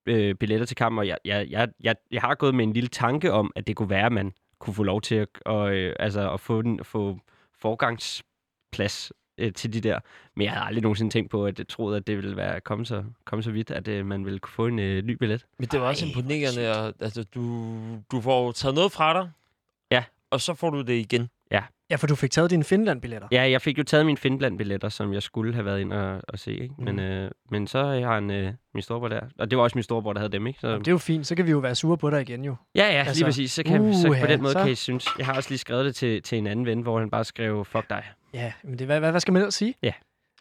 øh, 0.05 0.36
billetter 0.36 0.65
til 0.65 0.75
kampen, 0.77 1.00
og 1.00 1.08
jeg, 1.08 1.17
jeg, 1.25 1.48
jeg, 1.50 1.67
jeg, 1.79 1.96
jeg 2.12 2.22
har 2.22 2.36
gået 2.36 2.55
med 2.55 2.63
en 2.63 2.74
lille 2.74 2.88
tanke 2.89 3.31
om, 3.31 3.51
at 3.55 3.67
det 3.67 3.75
kunne 3.75 3.89
være, 3.89 4.05
at 4.05 4.12
man 4.12 4.34
kunne 4.60 4.74
få 4.74 4.84
lov 4.84 5.01
til 5.01 5.15
at, 5.15 5.27
og, 5.46 5.75
øh, 5.75 5.96
altså, 6.00 6.34
at 6.34 6.39
få, 6.39 6.62
den, 6.62 6.84
få 6.84 7.19
forgangsplads 7.62 9.12
øh, 9.38 9.53
til 9.53 9.74
de 9.74 9.81
der. 9.81 10.00
Men 10.36 10.43
jeg 10.46 10.51
havde 10.51 10.65
aldrig 10.65 10.81
nogensinde 10.81 11.12
tænkt 11.12 11.31
på, 11.31 11.46
at 11.46 11.60
jeg 11.60 11.67
troede, 11.67 11.98
at 11.98 12.08
det 12.08 12.15
ville 12.17 12.36
være 12.38 12.62
komme 12.62 12.86
så, 12.86 13.03
komme 13.25 13.43
så 13.43 13.51
vidt, 13.51 13.72
at 13.72 13.88
øh, 13.88 14.05
man 14.05 14.25
ville 14.25 14.39
kunne 14.39 14.53
få 14.53 14.67
en 14.67 14.79
øh, 14.79 15.03
ny 15.03 15.12
billet. 15.12 15.46
Men 15.60 15.67
det 15.67 15.81
var 15.81 15.88
også 15.88 16.05
Ej, 16.05 16.12
hvor 16.12 16.22
imponerende, 16.22 16.72
og, 16.79 16.93
altså, 17.00 17.24
du, 17.24 17.67
du 18.12 18.22
får 18.22 18.46
jo 18.46 18.51
taget 18.51 18.75
noget 18.75 18.91
fra 18.91 19.13
dig, 19.22 19.31
Ja. 19.91 20.03
og 20.31 20.41
så 20.41 20.53
får 20.53 20.69
du 20.69 20.81
det 20.81 20.93
igen. 20.93 21.29
Ja, 21.89 21.96
for 21.96 22.08
du 22.08 22.15
fik 22.15 22.31
taget 22.31 22.51
dine 22.51 22.63
Finland-billetter. 22.63 23.27
Ja, 23.31 23.50
jeg 23.50 23.62
fik 23.62 23.77
jo 23.77 23.84
taget 23.84 24.05
mine 24.05 24.17
Finland-billetter, 24.17 24.89
som 24.89 25.13
jeg 25.13 25.24
skulle 25.24 25.53
have 25.53 25.65
været 25.65 25.79
ind 25.79 25.93
og, 25.93 26.22
og 26.27 26.39
se. 26.39 26.51
Ikke? 26.53 26.75
Men, 26.77 26.96
Mhm. 26.96 27.03
øh, 27.03 27.31
men 27.51 27.67
så 27.67 27.84
har 27.84 28.13
han 28.13 28.31
øh, 28.31 28.53
min 28.74 28.81
storebror 28.81 29.08
der. 29.08 29.22
Og 29.39 29.50
det 29.51 29.58
var 29.58 29.63
også 29.63 29.77
min 29.77 29.84
storebror, 29.84 30.13
der 30.13 30.19
havde 30.19 30.31
dem, 30.31 30.48
ikke? 30.48 30.60
Så, 30.60 30.77
Det 30.77 30.88
er 30.88 30.91
jo 30.91 30.98
fint, 30.98 31.27
så 31.27 31.36
kan 31.36 31.46
vi 31.46 31.51
jo 31.51 31.58
være 31.60 31.75
sure 31.75 31.98
på 31.98 32.10
dig 32.10 32.22
igen 32.22 32.46
jo. 32.46 32.55
ja, 32.75 32.81
ja, 32.84 32.89
altså, 33.00 33.13
lige 33.15 33.25
præcis. 33.25 33.51
Så, 33.51 33.63
kan, 33.63 33.93
så 33.96 34.08
uha, 34.10 34.22
på 34.22 34.27
den 34.27 34.41
måde 34.41 34.53
så- 34.53 34.60
kan 34.63 34.72
I 34.72 34.75
synes... 34.75 35.08
Jeg 35.17 35.25
har 35.25 35.34
også 35.36 35.50
lige 35.50 35.58
skrevet 35.60 35.86
det 35.86 35.96
til, 35.96 36.22
til 36.22 36.38
en 36.38 36.48
anden 36.48 36.65
ven, 36.65 36.81
hvor 36.81 37.00
han 37.00 37.10
bare 37.10 37.24
skrev, 37.25 37.65
fuck 37.65 37.89
dig. 37.89 38.03
Ja, 38.34 38.53
men 38.63 38.79
det, 38.79 38.88
hvad, 38.88 39.00
hvad, 39.00 39.12
hvad 39.12 39.19
skal 39.22 39.31
man 39.31 39.41
ellers 39.41 39.53
sige? 39.55 39.75
Ja. 39.84 39.93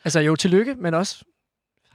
Altså 0.04 0.20
jo, 0.20 0.36
tillykke, 0.36 0.74
men 0.74 0.94
også... 0.94 1.24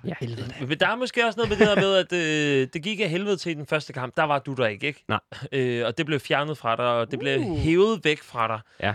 Ja. 0.08 0.14
Helvede 0.20 0.48
da. 0.60 0.66
Men 0.66 0.80
der 0.80 0.88
er 0.88 0.96
måske 0.96 1.26
også 1.26 1.38
noget 1.40 1.50
med 1.50 1.58
det 1.58 1.68
der 1.68 1.82
med, 1.82 1.96
at 1.96 2.14
øh, 2.14 2.68
det 2.74 2.84
gik 2.84 3.00
af 3.00 3.10
helvede 3.10 3.38
til 3.38 3.56
den 3.58 3.66
første 3.66 3.94
kamp. 3.94 4.18
Der 4.18 4.24
var 4.24 4.40
du 4.40 4.54
der 4.54 4.68
ikke, 4.68 4.88
ikke? 4.88 5.04
Nej. 5.08 5.20
Øh, 5.52 5.86
og 5.86 5.98
det 5.98 6.06
blev 6.06 6.20
fjernet 6.20 6.58
fra 6.58 6.76
dig, 6.76 6.86
og 6.86 7.12
det 7.12 7.20
blev 7.20 7.40
Uh. 7.40 7.58
hævet 7.58 8.00
væk 8.06 8.22
fra 8.22 8.48
dig. 8.48 8.60
Ja. 8.80 8.94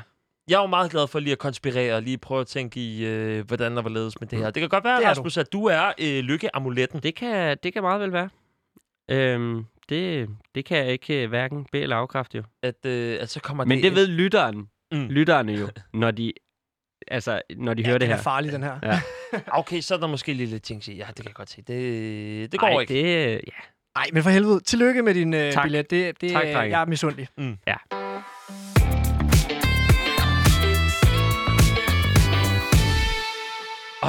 Jeg 0.49 0.57
er 0.57 0.61
jo 0.61 0.67
meget 0.67 0.91
glad 0.91 1.07
for 1.09 1.19
lige 1.21 1.33
at 1.33 1.39
konspirere 1.39 1.95
og 1.95 2.03
lige 2.03 2.19
prøve 2.19 2.41
at 2.41 2.47
tænke 2.47 2.81
i, 2.81 3.05
øh, 3.07 3.47
hvordan 3.47 3.77
der 3.77 3.83
var 3.83 3.91
ledes 3.91 4.21
med 4.21 4.29
det 4.29 4.39
her. 4.39 4.51
Det 4.51 4.61
kan 4.61 4.69
godt 4.69 4.85
være, 4.85 5.01
Det 5.01 5.07
Rasmus, 5.07 5.37
at 5.37 5.53
du 5.53 5.65
er 5.65 5.93
øh, 6.01 6.21
lykkeamuletten. 6.21 7.01
Det 7.03 7.15
kan, 7.15 7.57
det 7.63 7.73
kan 7.73 7.83
meget 7.83 8.01
vel 8.01 8.13
være. 8.13 8.29
Øhm, 9.11 9.65
det, 9.89 10.29
det 10.55 10.65
kan 10.65 10.79
jeg 10.79 10.89
ikke 10.93 11.23
øh, 11.23 11.29
hverken 11.29 11.67
bede 11.73 11.83
eller 11.83 11.97
afkræfte 11.97 12.37
jo. 12.39 12.43
At, 12.63 12.87
øh, 12.87 13.19
at 13.21 13.31
så 13.31 13.41
kommer 13.41 13.65
Men 13.65 13.83
det 13.83 13.95
ved 13.95 14.07
lytteren, 14.07 14.69
Mm. 14.93 15.07
lytterne 15.09 15.53
jo, 15.53 15.69
når 15.95 16.11
de, 16.11 16.33
altså, 17.09 17.43
når 17.57 17.75
de 17.75 17.83
Ja, 17.83 17.89
hører 17.89 17.99
det 17.99 18.09
her. 18.09 18.17
er 18.17 18.21
farlig, 18.23 18.53
den 18.53 18.63
her. 18.63 18.79
Ja. 18.83 19.01
Okay, 19.61 19.81
så 19.81 19.95
er 19.95 19.99
der 19.99 20.07
måske 20.07 20.33
lige 20.33 20.47
lidt 20.47 20.63
ting 20.63 20.79
at 20.79 20.85
sige. 20.85 20.97
Ja, 20.97 21.05
det 21.07 21.17
kan 21.17 21.25
jeg 21.27 21.35
godt 21.35 21.51
se. 21.51 21.63
Det, 21.63 22.53
det 22.53 22.61
går 22.61 22.67
Ej, 22.67 22.81
ikke. 22.81 22.95
Det, 22.95 23.05
øh, 23.05 23.33
ja. 23.33 23.39
Nej, 23.97 24.07
men 24.13 24.23
for 24.23 24.31
helvede, 24.31 24.61
tillykke 24.61 25.03
med 25.03 25.15
din 25.15 25.35
øh, 25.35 25.53
Tak. 25.53 25.65
billet. 25.65 25.91
Det, 25.91 26.21
det, 26.21 26.31
Tak, 26.33 26.45
øh, 26.45 26.51
jeg 26.51 26.81
er 26.81 26.85
misundelig. 26.85 27.29
Og 27.37 27.45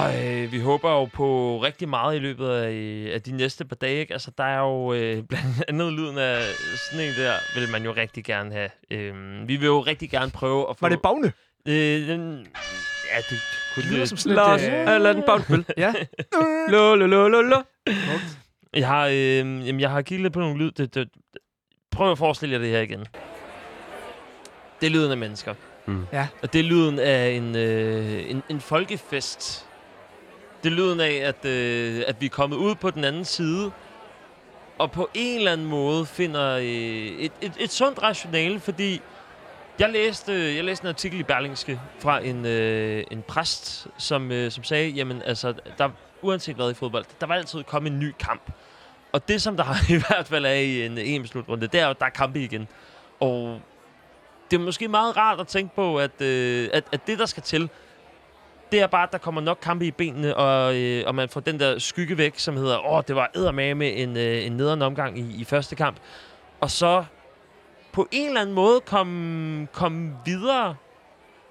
øh, 0.08 0.52
vi 0.52 0.60
håber 0.60 0.92
jo 0.92 1.06
på 1.06 1.60
rigtig 1.64 1.90
meget 1.90 2.16
i 2.16 2.20
løbet 2.20 2.50
af, 2.50 2.72
øh, 2.72 3.14
af 3.14 3.22
de 3.22 3.32
næste 3.32 3.66
par 3.66 3.76
dage. 3.76 4.00
Ikke? 4.00 4.14
Altså, 4.14 4.32
der 4.38 4.44
er 4.44 4.60
jo 4.60 4.94
øh, 4.94 5.24
blandt 5.30 5.64
andet 5.68 5.94
lyden 5.94 6.18
af 6.18 6.42
sådan 6.92 7.06
en 7.08 7.14
der, 7.18 7.34
vil 7.60 7.72
man 7.72 7.84
jo 7.84 7.92
rigtig 7.92 8.24
gerne 8.24 8.52
have. 8.54 8.70
Øhm, 8.92 9.48
vi 9.48 9.56
vil 9.56 9.66
jo 9.66 9.80
rigtig 9.82 10.10
gerne 10.10 10.32
prøve 10.32 10.70
at 10.70 10.78
få... 10.78 10.82
Var 10.86 10.90
det 10.90 11.02
Bagne? 11.02 11.34
Øh, 11.68 12.08
den, 12.08 12.48
ja, 13.14 13.18
det 13.30 13.42
kunne 13.74 13.84
Det 13.84 13.92
lyder 13.92 14.00
det. 14.00 14.10
som 14.10 14.18
sådan 14.18 14.36
Lars, 14.36 14.62
et... 14.64 14.72
øh, 14.74 14.96
eller 14.96 15.12
en 15.14 15.24
bouncebill. 15.28 15.66
ja. 15.78 15.94
Lo, 16.70 16.96
lo, 16.96 17.06
lo, 17.08 17.28
lo, 17.28 17.42
lo. 17.42 17.58
Jeg 18.74 18.88
har, 18.88 19.08
øh, 19.08 19.16
jamen, 19.38 19.80
jeg 19.80 19.90
har 19.90 20.02
kigget 20.02 20.24
lidt 20.24 20.34
på 20.34 20.40
nogle 20.40 20.58
lyd. 20.58 20.72
Det, 20.72 20.96
det, 20.96 21.10
prøv 21.92 22.12
at 22.12 22.18
forestille 22.18 22.54
jer 22.54 22.60
det 22.60 22.70
her 22.70 22.80
igen. 22.82 23.06
Det 24.82 24.88
er 24.88 24.92
lyden 24.92 25.12
af 25.12 25.18
mennesker. 25.18 25.54
Mm. 25.86 26.06
Ja. 26.14 26.28
Og 26.42 26.54
det 26.54 26.60
er 26.60 26.64
lyden 26.64 27.00
af 27.00 27.30
en, 27.30 27.56
øh, 27.56 28.30
en, 28.32 28.44
en 28.50 28.60
folkefest. 28.62 29.66
Det 30.64 30.72
er 30.72 30.76
lyden 30.76 31.00
af, 31.00 31.14
at, 31.14 31.46
øh, 31.46 32.04
at 32.08 32.22
vi 32.22 32.26
er 32.26 32.30
kommet 32.30 32.58
ud 32.58 32.76
på 32.76 32.92
den 32.92 33.04
anden 33.04 33.26
side, 33.26 33.72
og 34.78 34.92
på 34.92 35.10
en 35.14 35.38
eller 35.38 35.52
anden 35.52 35.68
måde 35.68 36.06
finder 36.06 36.58
øh, 36.58 36.66
et, 36.66 37.32
et, 37.42 37.54
et 37.60 37.72
sundt 37.72 38.04
rationale, 38.04 38.60
fordi 38.60 39.02
jeg 39.80 39.90
læste, 39.90 40.34
øh, 40.34 40.56
jeg 40.56 40.64
læste 40.64 40.84
en 40.84 40.90
artikel 40.90 41.20
i 41.20 41.24
Berlingske 41.24 41.82
fra 42.00 42.20
en, 42.20 42.46
øh, 42.46 43.04
en 43.12 43.22
præst, 43.22 43.88
som, 43.98 44.32
øh, 44.32 44.52
som 44.52 44.64
sagde, 44.64 44.90
jamen 44.90 45.22
altså, 45.22 45.54
der, 45.78 45.90
uanset 46.22 46.56
hvad 46.56 46.72
i 46.72 46.74
fodbold, 46.74 47.06
der 47.22 47.28
var 47.28 47.36
altid 47.36 47.64
komme 47.64 47.90
en 47.90 48.00
ny 48.00 48.14
kamp. 48.20 48.52
Og 49.12 49.28
det, 49.28 49.42
som 49.42 49.58
der 49.58 49.66
i 49.96 50.04
hvert 50.08 50.28
fald 50.28 50.46
er 50.46 50.54
i 50.54 50.86
en 50.86 50.98
EM-slutrunde, 50.98 51.68
det 51.68 51.80
er 51.80 51.84
jo, 51.86 51.90
at 51.90 52.00
der 52.00 52.06
er 52.06 52.10
kampe 52.10 52.40
igen. 52.40 52.68
Og 53.20 53.62
det 54.52 54.60
er 54.60 54.62
måske 54.62 54.88
meget 54.88 55.18
rart 55.18 55.40
at 55.40 55.48
tænke 55.48 55.76
på, 55.76 56.00
at, 56.00 56.22
øh, 56.22 56.70
at, 56.74 56.84
at 56.92 57.08
det, 57.08 57.20
der 57.20 57.26
skal 57.26 57.44
til, 57.44 57.70
det 58.72 58.82
er 58.82 58.88
bare, 58.88 59.04
at 59.04 59.12
der 59.12 59.18
kommer 59.18 59.42
nok 59.42 59.58
kampe 59.62 59.86
i 59.86 59.92
benene, 59.92 60.36
og, 60.38 60.76
øh, 60.76 61.04
og 61.08 61.16
man 61.16 61.30
får 61.30 61.40
den 61.40 61.60
der 61.60 61.80
skygge 61.80 62.18
væk, 62.18 62.40
som 62.40 62.58
hedder, 62.58 62.92
åh, 62.92 63.02
det 63.08 63.16
var 63.16 63.32
eddermame 63.36 63.74
med 63.74 63.94
en, 63.96 64.18
øh, 64.18 64.46
en 64.46 64.52
nederen 64.52 64.82
omgang 64.82 65.20
i, 65.20 65.42
i 65.42 65.44
første 65.44 65.76
kamp. 65.76 65.98
Og 66.60 66.72
så 66.72 67.04
på 67.92 68.08
en 68.12 68.28
eller 68.28 68.42
anden 68.42 68.56
måde 68.56 68.80
komme 68.80 69.68
kom 69.74 70.14
videre. 70.26 70.76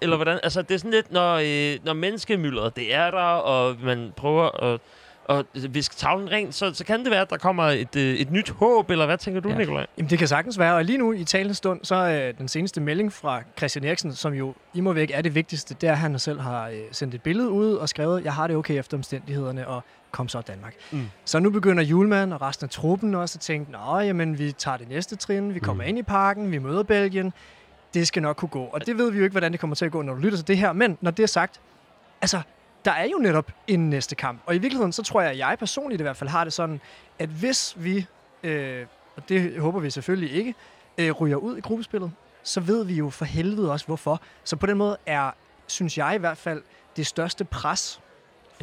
Eller 0.00 0.16
hvordan? 0.16 0.40
Altså, 0.42 0.62
det 0.62 0.74
er 0.74 0.78
sådan 0.78 0.90
lidt, 0.90 1.12
når, 1.12 1.34
øh, 1.34 1.78
når 1.84 1.92
menneskemyldret, 1.92 2.76
det 2.76 2.94
er 2.94 3.10
der, 3.10 3.20
og 3.20 3.76
man 3.82 4.12
prøver 4.16 4.64
at 4.64 4.80
og 5.28 5.44
viske 5.70 5.94
tavlen 5.94 6.30
rent, 6.30 6.54
så, 6.54 6.74
så 6.74 6.84
kan 6.84 7.02
det 7.04 7.10
være, 7.10 7.20
at 7.20 7.30
der 7.30 7.36
kommer 7.36 7.64
et, 7.64 7.96
øh, 7.96 8.14
et 8.14 8.30
nyt 8.30 8.50
håb, 8.50 8.90
eller 8.90 9.06
hvad 9.06 9.18
tænker 9.18 9.40
du, 9.40 9.48
ja. 9.48 9.56
Nikolaj? 9.58 9.86
Jamen, 9.98 10.10
det 10.10 10.18
kan 10.18 10.28
sagtens 10.28 10.58
være. 10.58 10.74
Og 10.74 10.84
lige 10.84 10.98
nu 10.98 11.12
i 11.12 11.24
talens 11.24 11.56
stund, 11.56 11.80
så 11.82 11.94
er 11.94 12.28
øh, 12.28 12.34
den 12.38 12.48
seneste 12.48 12.80
melding 12.80 13.12
fra 13.12 13.42
Christian 13.58 13.84
Eriksen, 13.84 14.12
som 14.14 14.32
jo 14.34 14.54
i 14.74 14.80
må 14.80 14.92
væk 14.92 15.10
er 15.14 15.22
det 15.22 15.34
vigtigste, 15.34 15.74
det 15.80 15.88
er, 15.88 15.92
at 15.92 15.98
han 15.98 16.18
selv 16.18 16.40
har 16.40 16.68
øh, 16.68 16.76
sendt 16.92 17.14
et 17.14 17.22
billede 17.22 17.50
ud 17.50 17.72
og 17.74 17.88
skrevet, 17.88 18.24
jeg 18.24 18.34
har 18.34 18.46
det 18.46 18.56
okay 18.56 18.78
efter 18.78 18.96
omstændighederne, 18.96 19.68
og 19.68 19.84
kom 20.10 20.28
så 20.28 20.40
Danmark. 20.40 20.74
Mm. 20.90 21.08
Så 21.24 21.38
nu 21.38 21.50
begynder 21.50 21.82
Julemand 21.82 22.32
og 22.32 22.42
resten 22.42 22.64
af 22.64 22.70
truppen 22.70 23.14
også 23.14 23.36
at 23.36 23.40
tænke, 23.40 23.72
nå, 23.72 23.98
jamen, 23.98 24.38
vi 24.38 24.52
tager 24.52 24.76
det 24.76 24.88
næste 24.88 25.16
trin, 25.16 25.54
vi 25.54 25.58
kommer 25.58 25.84
Mm. 25.84 25.88
ind 25.88 25.98
i 25.98 26.02
parken, 26.02 26.50
vi 26.52 26.58
møder 26.58 26.82
Belgien, 26.82 27.32
det 27.94 28.06
skal 28.08 28.22
nok 28.22 28.36
kunne 28.36 28.48
gå. 28.48 28.62
Og 28.64 28.86
det 28.86 28.98
ved 28.98 29.10
vi 29.10 29.18
jo 29.18 29.24
ikke, 29.24 29.34
hvordan 29.34 29.52
det 29.52 29.60
kommer 29.60 29.76
til 29.76 29.84
at 29.84 29.92
gå, 29.92 30.02
når 30.02 30.14
du 30.14 30.20
lytter 30.20 30.38
til 30.38 30.48
det 30.48 30.58
her. 30.58 30.72
Men 30.72 30.98
når 31.00 31.10
det 31.10 31.22
er 31.22 31.26
sagt, 31.26 31.60
altså, 32.22 32.40
der 32.84 32.90
er 32.92 33.04
jo 33.04 33.18
netop 33.18 33.50
en 33.66 33.90
næste 33.90 34.14
kamp. 34.14 34.40
Og 34.46 34.54
i 34.54 34.58
virkeligheden, 34.58 34.92
så 34.92 35.02
tror 35.02 35.20
jeg, 35.20 35.30
at 35.30 35.38
jeg 35.38 35.56
personligt 35.58 36.00
i 36.00 36.02
hvert 36.02 36.16
fald 36.16 36.30
har 36.30 36.44
det 36.44 36.52
sådan, 36.52 36.80
at 37.18 37.28
hvis 37.28 37.74
vi, 37.78 38.06
øh, 38.42 38.86
og 39.16 39.28
det 39.28 39.60
håber 39.60 39.80
vi 39.80 39.90
selvfølgelig 39.90 40.32
ikke, 40.32 40.54
øh, 40.98 41.12
ryger 41.12 41.36
ud 41.36 41.56
i 41.56 41.60
gruppespillet, 41.60 42.12
så 42.42 42.60
ved 42.60 42.84
vi 42.84 42.94
jo 42.94 43.10
for 43.10 43.24
helvede 43.24 43.72
også, 43.72 43.86
hvorfor. 43.86 44.20
Så 44.44 44.56
på 44.56 44.66
den 44.66 44.76
måde 44.78 44.96
er, 45.06 45.30
synes 45.66 45.98
jeg 45.98 46.14
i 46.14 46.18
hvert 46.18 46.38
fald, 46.38 46.62
det 46.96 47.06
største 47.06 47.44
pres 47.44 48.00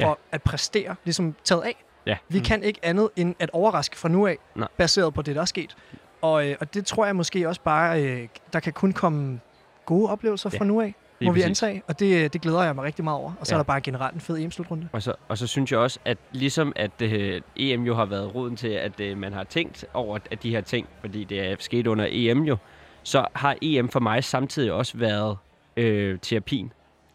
for 0.00 0.02
Ja. 0.08 0.12
at 0.32 0.42
præstere, 0.42 0.94
ligesom 1.04 1.34
taget 1.44 1.62
af. 1.62 1.84
Ja. 2.06 2.16
Vi 2.28 2.38
Mm. 2.38 2.44
kan 2.44 2.62
ikke 2.62 2.80
andet 2.82 3.08
end 3.16 3.34
at 3.38 3.50
overraske 3.52 3.96
fra 3.98 4.08
nu 4.08 4.26
af, 4.26 4.38
Nej. 4.54 4.68
baseret 4.76 5.14
på 5.14 5.22
det, 5.22 5.34
der 5.36 5.40
er 5.40 5.44
sket. 5.46 5.76
Og, 6.22 6.48
øh, 6.48 6.56
og 6.60 6.74
det 6.74 6.86
tror 6.86 7.06
jeg 7.06 7.16
måske 7.16 7.48
også 7.48 7.60
bare, 7.60 8.02
øh, 8.04 8.28
der 8.52 8.60
kan 8.60 8.72
kun 8.72 8.92
komme 8.92 9.40
gode 9.86 10.10
oplevelser 10.10 10.50
Ja, 10.52 10.58
fra 10.58 10.64
nu 10.64 10.80
af, 10.80 10.94
Lige 11.20 11.28
må 11.28 11.32
vi 11.34 11.40
præcis. 11.42 11.62
antage. 11.62 11.82
Og 11.88 12.00
det, 12.00 12.32
det 12.32 12.40
glæder 12.40 12.62
jeg 12.62 12.74
mig 12.74 12.84
rigtig 12.84 13.04
meget 13.04 13.18
over. 13.20 13.32
Og 13.40 13.46
så 13.46 13.54
Ja. 13.54 13.56
er 13.56 13.58
der 13.58 13.64
bare 13.64 13.80
generelt 13.80 14.14
en 14.14 14.20
fed 14.20 14.38
EM-slutrunde. 14.38 14.88
Og 14.92 15.02
så, 15.02 15.14
og 15.28 15.38
så 15.38 15.46
synes 15.46 15.72
jeg 15.72 15.78
også, 15.80 15.98
at 16.04 16.18
ligesom 16.32 16.72
at 16.76 17.02
øh, 17.02 17.40
EM 17.56 17.82
jo 17.82 17.94
har 17.94 18.04
været 18.04 18.34
roden 18.34 18.56
til, 18.56 18.68
at 18.68 19.00
øh, 19.00 19.18
man 19.18 19.32
har 19.32 19.44
tænkt 19.44 19.84
over 19.94 20.18
at 20.30 20.42
de 20.42 20.50
her 20.50 20.60
ting, 20.60 20.88
fordi 21.00 21.24
det 21.24 21.40
er 21.52 21.56
sket 21.58 21.86
under 21.86 22.06
EM 22.10 22.42
jo, 22.42 22.56
så 23.02 23.26
har 23.34 23.56
EM 23.62 23.88
for 23.88 24.00
mig 24.00 24.24
samtidig 24.24 24.72
også 24.72 24.98
været 24.98 25.36
øh, 25.76 26.18
terapien. 26.22 26.72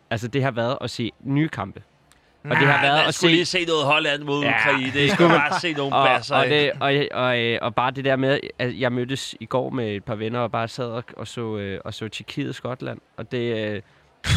Altså 0.10 0.27
det 0.27 0.43
har 0.43 0.51
været 0.51 0.77
at 0.81 0.89
se 0.89 1.12
nye 1.24 1.48
kampe. 1.50 1.81
Og 2.43 2.50
det 2.50 2.57
har 2.67 2.81
været 2.81 2.98
man 3.00 3.07
at 3.07 3.13
skulle 3.13 3.31
se... 3.31 3.36
lige 3.36 3.45
se 3.45 3.65
noget 3.65 3.86
Holland 3.86 4.24
mod 4.24 4.43
Ja, 4.43 4.50
Ukraine. 4.60 4.91
det 4.93 5.12
skulle 5.12 5.29
bare 5.29 5.60
se 5.60 5.74
nogle 5.74 5.95
Og, 5.95 6.07
basser. 6.07 6.36
og, 6.36 6.45
det, 6.45 6.71
og, 6.79 6.93
og, 7.24 7.39
øh, 7.39 7.60
og 7.62 7.75
bare 7.75 7.91
det 7.91 8.05
der 8.05 8.15
med, 8.15 8.39
at 8.60 8.79
jeg 8.79 8.91
mødtes 8.91 9.36
i 9.39 9.45
går 9.45 9.69
med 9.69 9.95
et 9.95 10.03
par 10.03 10.15
venner 10.15 10.39
og 10.39 10.51
bare 10.51 10.67
sad 10.67 10.86
og, 10.86 11.03
og 11.17 11.27
så, 11.27 11.57
øh, 11.57 11.79
og 11.86 11.93
så 11.93 12.07
Tjekkiet 12.07 12.55
Skotland. 12.55 13.00
Og 13.17 13.31
det, 13.31 13.38
øh, 13.75 13.81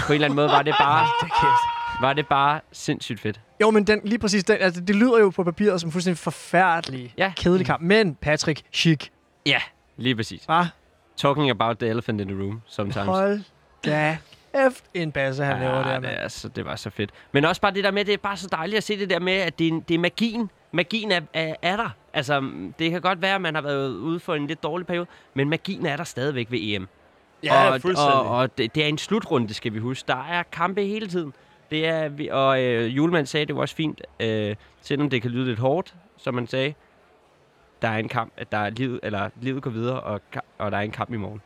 på 0.07 0.13
en 0.13 0.15
eller 0.15 0.25
anden 0.27 0.37
måde 0.37 0.49
var 0.49 0.63
det 0.63 0.75
bare, 0.81 1.07
var 2.07 2.13
det 2.13 2.27
bare 2.27 2.61
sindssygt 2.73 3.21
fedt. 3.21 3.41
Jo, 3.61 3.71
men 3.71 3.87
den, 3.87 4.01
lige 4.05 4.19
præcis 4.19 4.45
den, 4.45 4.57
altså, 4.61 4.81
det 4.81 4.97
lyder 4.97 5.19
jo 5.19 5.31
på 5.31 5.45
papiret 5.45 5.81
som 5.81 5.89
en 5.89 5.93
fuldstændig 5.93 6.19
forfærdelig, 6.19 7.15
Ja. 7.19 7.33
kedelig 7.37 7.67
kamp. 7.67 7.83
Men 7.83 8.15
Patrick 8.15 8.63
Schick, 8.73 9.09
Ja, 9.47 9.59
lige 9.97 10.17
præcis. 10.17 10.49
var 10.49 10.69
Talking 11.17 11.51
about 11.51 11.79
the 11.79 11.89
elephant 11.89 12.21
in 12.21 12.29
the 12.29 12.37
room 12.43 12.61
sometimes. 12.67 13.07
hold 13.07 13.41
da 13.85 14.19
kæft 14.55 14.85
en 14.95 15.13
basse, 15.13 15.45
han 15.45 15.61
laver 15.61 15.75
der, 15.83 15.93
det, 15.93 16.03
mand. 16.03 16.17
er, 16.19 16.29
så, 16.29 16.49
det 16.49 16.65
var 16.65 16.77
så 16.77 16.91
fedt. 16.91 17.11
Men 17.33 17.45
også 17.45 17.61
bare 17.61 17.75
det 17.75 17.85
der 17.85 17.91
med, 17.91 18.05
det 18.05 18.15
er 18.15 18.19
bare 18.19 18.37
så 18.37 18.49
dejligt 18.53 18.77
at 18.77 18.85
se 18.85 18.99
det 18.99 19.11
der 19.11 19.19
med, 19.21 19.33
at 19.33 19.59
det, 19.59 19.69
er- 19.69 19.81
det 19.89 19.95
er 19.95 19.99
magien. 19.99 20.51
Magien 20.73 21.13
er, 21.13 21.21
er, 21.35 21.55
er 21.63 21.77
der. 21.77 21.89
Altså, 22.13 22.51
det 22.79 22.91
kan 22.91 23.01
godt 23.01 23.23
være, 23.23 23.35
at 23.35 23.41
man 23.41 23.55
har 23.55 23.63
været 23.63 23.89
ude 23.91 24.21
for 24.21 24.35
en 24.35 24.47
lidt 24.47 24.63
dårlig 24.63 24.87
periode, 24.87 25.07
men 25.35 25.49
magien 25.49 25.87
er 25.87 25.97
der 25.97 26.05
stadigvæk 26.05 26.51
ved 26.51 26.59
EM. 26.63 26.89
Ja, 27.43 27.69
og, 27.73 27.81
fuldstændig. 27.81 28.15
og, 28.15 28.29
og 28.29 28.59
det, 28.59 28.75
det 28.75 28.85
er 28.85 28.89
en 28.89 28.99
slutrunde, 28.99 29.55
skal 29.55 29.75
vi 29.75 29.79
huske. 29.79 30.07
Der 30.09 30.25
er 30.31 30.43
kampe 30.43 30.83
hele 30.85 31.07
tiden. 31.07 31.33
Det 31.71 31.87
er, 31.87 32.11
og 32.33 32.63
øh, 32.63 32.97
Julemand 32.97 33.27
sagde, 33.27 33.47
det 33.47 33.55
var 33.55 33.61
også 33.61 33.75
fint, 33.75 34.01
øh, 34.21 34.57
selvom 34.83 35.11
det 35.11 35.23
kan 35.23 35.31
lyde 35.31 35.45
lidt 35.47 35.59
hårdt, 35.59 35.95
som 36.17 36.35
man 36.35 36.47
sagde, 36.47 36.75
der 37.83 37.89
er 37.89 37.97
en 37.99 38.09
kamp, 38.09 38.33
at 38.37 38.53
der 38.53 38.59
er 38.59 38.71
livet, 38.71 39.01
eller 39.03 39.31
livet 39.41 39.63
går 39.63 39.71
videre, 39.71 40.01
og, 40.01 40.21
og 40.59 40.71
der 40.73 40.79
er 40.79 40.83
en 40.83 40.91
kamp 40.91 41.13
i 41.13 41.17
morgen 41.17 41.43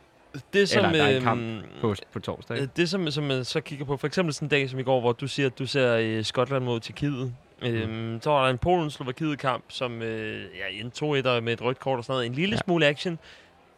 det, 0.53 0.69
som, 0.69 0.85
eller 0.85 0.97
der 0.97 1.03
er 1.05 1.09
en 1.09 1.15
øhm, 1.15 1.23
kamp 1.23 1.65
på, 1.81 1.95
på 2.13 2.19
torsdag. 2.19 2.57
Ikke? 2.57 2.69
det, 2.77 2.89
som, 2.89 3.11
som 3.11 3.23
man 3.23 3.45
så 3.45 3.61
kigger 3.61 3.85
på, 3.85 3.97
for 3.97 4.07
eksempel 4.07 4.33
sådan 4.33 4.45
en 4.45 4.49
dag 4.49 4.69
som 4.69 4.79
i 4.79 4.83
går, 4.83 4.99
hvor 4.99 5.11
du 5.11 5.27
siger, 5.27 5.45
at 5.45 5.59
du 5.59 5.65
ser 5.65 5.95
øh, 6.01 6.25
Skotland 6.25 6.63
mod 6.63 6.79
Tjekkiet. 6.79 7.33
Øhm, 7.61 8.19
så 8.21 8.29
var 8.29 8.43
der 8.43 8.49
en 8.51 8.57
Polen-Slovakiet-kamp, 8.57 9.63
som 9.69 10.01
øh, 10.01 10.41
ja, 10.41 10.81
en 10.83 10.91
2-1 11.37 11.39
med 11.39 11.53
et 11.53 11.61
rødt 11.61 11.79
kort 11.79 11.97
og 11.97 12.03
sådan 12.03 12.13
noget. 12.13 12.25
En 12.25 12.33
lille 12.33 12.55
Ja. 12.55 12.59
smule 12.65 12.85
action. 12.87 13.19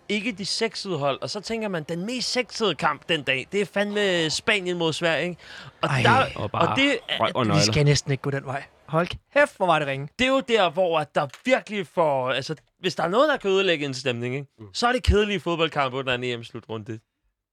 Ikke 0.09 0.31
de 0.31 0.45
sexede 0.45 0.97
hold. 0.97 1.21
Og 1.21 1.29
så 1.29 1.39
tænker 1.41 1.67
man, 1.67 1.83
den 1.89 2.05
mest 2.05 2.31
sexede 2.31 2.75
kamp 2.75 3.01
den 3.09 3.23
dag, 3.23 3.47
det 3.51 3.61
er 3.61 3.65
fandme 3.65 4.29
Spanien 4.29 4.77
mod 4.77 4.93
Sverige. 4.93 5.23
Ikke? 5.29 5.41
Og, 5.81 5.89
Ej. 5.89 6.01
der, 6.01 6.25
Og 6.41 6.51
bare 6.51 6.67
og 6.67 6.75
det, 6.77 6.97
røv 7.19 7.31
og 7.35 7.47
Vi 7.47 7.61
skal 7.71 7.85
næsten 7.85 8.11
ikke 8.11 8.21
gå 8.21 8.29
den 8.31 8.45
vej. 8.45 8.63
Hold 8.91 9.07
kæft, 9.33 9.57
hvor 9.57 9.65
var 9.65 9.79
det 9.79 9.87
ringe. 9.87 10.07
det 10.19 10.25
er 10.27 10.31
jo 10.31 10.39
der, 10.39 10.69
hvor 10.69 10.99
at 10.99 11.15
der 11.15 11.27
virkelig 11.45 11.87
får... 11.87 12.31
Altså, 12.31 12.55
hvis 12.79 12.95
der 12.95 13.03
er 13.03 13.07
noget, 13.07 13.29
der 13.29 13.37
kan 13.37 13.49
ødelægge 13.51 13.85
en 13.85 13.93
stemning, 13.93 14.35
ikke? 14.35 14.47
Mm. 14.59 14.65
så 14.73 14.87
er 14.87 14.91
det 14.91 15.03
kedelige 15.03 15.39
fodboldkamp 15.39 15.93
under 15.93 16.13
en 16.15 16.23
EM-slutrunde. 16.23 16.99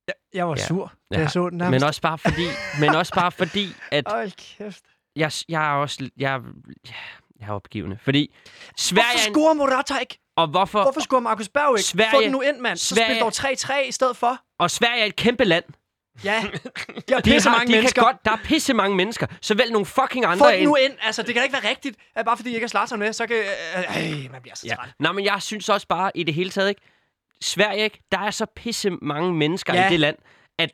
Jeg, 0.08 0.14
jeg 0.34 0.48
var 0.48 0.54
Ja. 0.58 0.66
sur, 0.66 0.92
da 1.12 1.16
Ja. 1.16 1.20
jeg 1.22 1.30
så 1.30 1.48
den. 1.50 1.58
Men 1.58 1.82
også 1.82 2.00
bare 2.00 2.18
fordi, 2.18 2.46
men 2.80 2.88
også 2.94 3.14
bare 3.14 3.32
fordi 3.32 3.66
at 3.92 4.04
Hold 4.08 4.30
kæft. 4.58 4.82
jeg, 5.16 5.32
jeg 5.48 5.68
er 5.70 5.74
også 5.74 6.10
jeg, 6.16 6.40
jeg 7.40 7.48
er 7.48 7.52
opgivende. 7.52 7.98
Fordi 8.02 8.34
Sverige 8.76 9.04
Hvorfor 9.12 9.28
er 9.28 9.32
scorer 9.32 9.54
Morata 9.54 9.98
ikke? 9.98 10.18
og 10.36 10.46
hvorfor 10.48 10.82
Hvorfor 10.82 11.00
scorer 11.00 11.20
Markus 11.20 11.48
Berg 11.48 11.78
ikke? 11.78 11.82
Sverige- 11.88 12.10
Få 12.10 12.20
den 12.22 12.30
nu 12.32 12.40
ind, 12.40 12.58
mand. 12.58 12.76
Så 12.76 12.94
Sverige- 12.94 13.14
spil 13.14 13.20
dog 13.22 13.32
3-3 13.32 13.88
i 13.88 13.92
stedet 13.92 14.16
for. 14.16 14.38
og 14.58 14.70
Sverige 14.70 15.02
er 15.02 15.06
et 15.06 15.16
kæmpe 15.16 15.44
land. 15.44 15.64
Ja. 16.24 16.44
De 17.08 17.14
har 17.14 17.20
De, 17.20 17.30
pisse 17.30 17.50
mange 17.50 17.72
mennesker. 17.72 18.02
godt, 18.02 18.16
der 18.24 18.30
er 18.30 18.36
pisse 18.44 18.74
mange 18.74 18.96
mennesker. 18.96 19.26
Så 19.42 19.54
vælg 19.54 19.72
nogle 19.72 19.86
fucking 19.86 20.24
Få 20.24 20.30
andre 20.30 20.58
ind. 20.58 20.68
nu 20.68 20.74
ind. 20.76 20.92
Altså, 21.02 21.22
det 21.22 21.34
kan 21.34 21.42
ikke 21.42 21.52
være 21.62 21.70
rigtigt, 21.70 21.96
at 22.16 22.24
bare 22.24 22.36
fordi 22.36 22.50
I 22.50 22.54
ikke 22.54 22.64
har 22.64 22.68
Zlatan 22.68 22.98
med, 22.98 23.12
så 23.12 23.26
kan... 23.26 23.36
Øh, 23.36 24.24
øh, 24.24 24.32
man 24.32 24.42
bliver 24.42 24.54
så 24.56 24.66
Ja. 24.66 24.74
træt. 24.74 24.88
Nå, 25.00 25.12
men 25.12 25.24
jeg 25.24 25.42
synes 25.42 25.68
også 25.68 25.86
bare 25.86 26.10
i 26.14 26.22
det 26.22 26.34
hele 26.34 26.50
taget 26.50 26.68
ikke. 26.68 26.80
Sverige, 27.42 27.84
ikke? 27.84 28.00
Der 28.12 28.18
er 28.18 28.30
så 28.30 28.46
pisse 28.56 28.90
mange 28.90 29.32
mennesker 29.32 29.74
Ja. 29.74 29.86
i 29.88 29.90
det 29.90 30.00
land, 30.00 30.16
at 30.58 30.70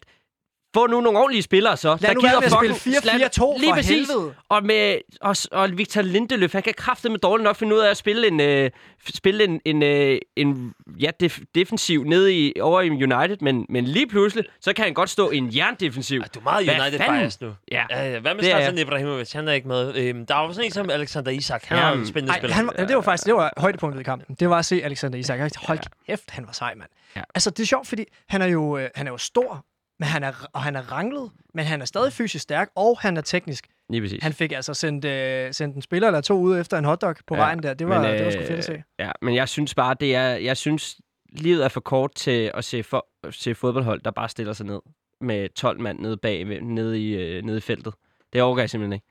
få 0.74 0.86
nu 0.86 1.00
nogle 1.00 1.18
ordentlige 1.18 1.42
spillere 1.42 1.76
så. 1.76 1.96
Lad 2.00 2.14
nu 2.14 2.20
være 2.20 2.34
med 2.40 2.44
at 2.46 2.52
spille 2.52 2.96
4-4-2 2.96 3.60
Lige 3.60 3.70
for 3.70 3.74
præcis. 3.74 3.90
helvede. 4.08 4.34
Og, 4.48 4.64
med, 4.64 4.98
og, 5.20 5.36
og 5.52 5.78
Victor 5.78 6.02
Lindeløf, 6.02 6.52
han 6.52 6.62
kan 6.62 6.74
kraftet 6.76 7.10
med 7.10 7.18
dårligt 7.18 7.44
nok 7.44 7.56
finde 7.56 7.74
ud 7.74 7.80
af 7.80 7.90
at 7.90 7.96
spille 7.96 8.26
en, 8.28 8.40
øh, 8.40 8.70
spille 9.14 9.44
en, 9.44 9.60
en, 9.64 9.82
øh, 9.82 10.18
en 10.36 10.74
ja, 11.00 11.10
def, 11.20 11.38
defensiv 11.54 12.04
nede 12.04 12.34
i, 12.34 12.52
over 12.60 12.80
i 12.80 12.90
United, 12.90 13.36
men, 13.40 13.66
men 13.68 13.84
lige 13.84 14.06
pludselig, 14.06 14.44
så 14.60 14.72
kan 14.72 14.84
han 14.84 14.94
godt 14.94 15.10
stå 15.10 15.30
i 15.30 15.36
en 15.36 15.56
jerndefensiv. 15.56 16.20
Ej, 16.20 16.28
du 16.34 16.38
er 16.38 16.42
meget 16.44 16.68
United 16.80 16.98
fanden? 16.98 17.20
bias 17.20 17.40
nu. 17.40 17.52
Ja. 17.72 17.84
Ja, 17.90 18.10
ja. 18.12 18.18
Hvad 18.18 18.34
med 18.34 18.42
Det 18.42 18.50
Zlatan 18.50 18.78
Ibrahimovic? 18.78 19.32
Han 19.32 19.48
er 19.48 19.52
ikke 19.52 19.68
med. 19.68 19.96
Øhm, 19.96 20.26
der 20.26 20.34
er 20.36 20.42
jo 20.46 20.52
sådan 20.52 20.64
en 20.64 20.72
som 20.72 20.90
Alexander 20.90 21.30
Isak. 21.30 21.64
Han 21.64 21.78
er 21.78 21.86
Jamen, 21.86 22.00
en 22.00 22.06
spændende 22.06 22.32
Ej, 22.32 22.38
spiller. 22.38 22.54
han, 22.56 22.66
var- 22.66 22.72
det 22.86 22.96
var 22.96 23.02
faktisk 23.02 23.26
det 23.26 23.34
var 23.34 23.52
højdepunktet 23.56 24.00
i 24.00 24.04
kampen. 24.04 24.36
Det 24.40 24.50
var 24.50 24.58
at 24.58 24.64
se 24.64 24.80
Alexander 24.84 25.18
Isak. 25.18 25.38
Hold 25.66 25.78
kæft, 26.06 26.30
han 26.30 26.46
var 26.46 26.52
sej, 26.52 26.74
mand. 26.74 26.90
Ja. 27.16 27.22
Altså, 27.34 27.50
det 27.50 27.60
er 27.60 27.66
sjovt, 27.66 27.88
fordi 27.88 28.04
han 28.28 28.42
er 28.42 28.46
jo, 28.46 28.78
øh, 28.78 28.88
han 28.94 29.06
er 29.06 29.10
jo 29.10 29.18
stor, 29.18 29.64
men 29.98 30.06
han 30.08 30.24
er, 30.24 30.32
og 30.52 30.62
han 30.62 30.76
er 30.76 30.92
ranglet, 30.92 31.30
men 31.54 31.64
han 31.64 31.80
er 31.80 31.84
stadig 31.84 32.12
fysisk 32.12 32.42
stærk, 32.42 32.70
og 32.76 32.98
han 33.00 33.16
er 33.16 33.20
teknisk. 33.20 33.66
Lige 33.90 34.00
præcis. 34.02 34.22
Han 34.22 34.32
fik 34.32 34.52
altså 34.52 34.74
sendt, 34.74 35.04
øh, 35.04 35.52
sendt 35.54 35.76
en 35.76 35.82
spiller 35.82 36.08
eller 36.08 36.20
to 36.20 36.38
ud 36.38 36.58
efter 36.58 36.78
en 36.78 36.84
hotdog 36.84 37.16
på 37.26 37.34
Ja, 37.34 37.40
vejen 37.40 37.62
der. 37.62 37.74
Det 37.74 37.88
var, 37.88 38.02
men, 38.02 38.10
det 38.10 38.24
var 38.24 38.30
sgu 38.30 38.40
øh, 38.40 38.46
fedt 38.46 38.58
at 38.58 38.64
se. 38.64 38.82
Ja, 38.98 39.10
men 39.22 39.34
jeg 39.34 39.48
synes 39.48 39.74
bare, 39.74 39.96
det 40.00 40.14
er, 40.14 40.28
jeg 40.28 40.56
synes, 40.56 40.96
livet 41.32 41.64
er 41.64 41.68
for 41.68 41.80
kort 41.80 42.14
til 42.14 42.50
at 42.54 42.64
se, 42.64 42.82
for, 42.82 43.06
se 43.30 43.54
fodboldhold, 43.54 44.00
der 44.00 44.10
bare 44.10 44.28
stiller 44.28 44.52
sig 44.52 44.66
ned 44.66 44.80
med 45.20 45.48
12 45.48 45.80
mand 45.80 45.98
nede 45.98 46.16
bag, 46.16 46.44
nede 46.62 47.00
i, 47.00 47.14
øh, 47.14 47.42
nede 47.44 47.58
i 47.58 47.60
feltet. 47.60 47.94
Det 48.32 48.42
overgår 48.42 48.60
jeg 48.62 48.70
simpelthen 48.70 48.92
ikke. 48.92 49.06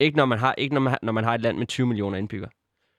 Ikke 0.00 0.16
når 0.16 0.24
man 0.24 0.38
har, 0.38 0.54
ikke 0.58 0.74
når 0.74 0.80
man 0.80 0.90
har, 0.90 0.98
når 1.02 1.12
man 1.12 1.24
har 1.24 1.34
et 1.34 1.40
land 1.40 1.58
med 1.58 1.66
20 1.66 1.86
millioner 1.86 2.18
indbyggere. 2.18 2.50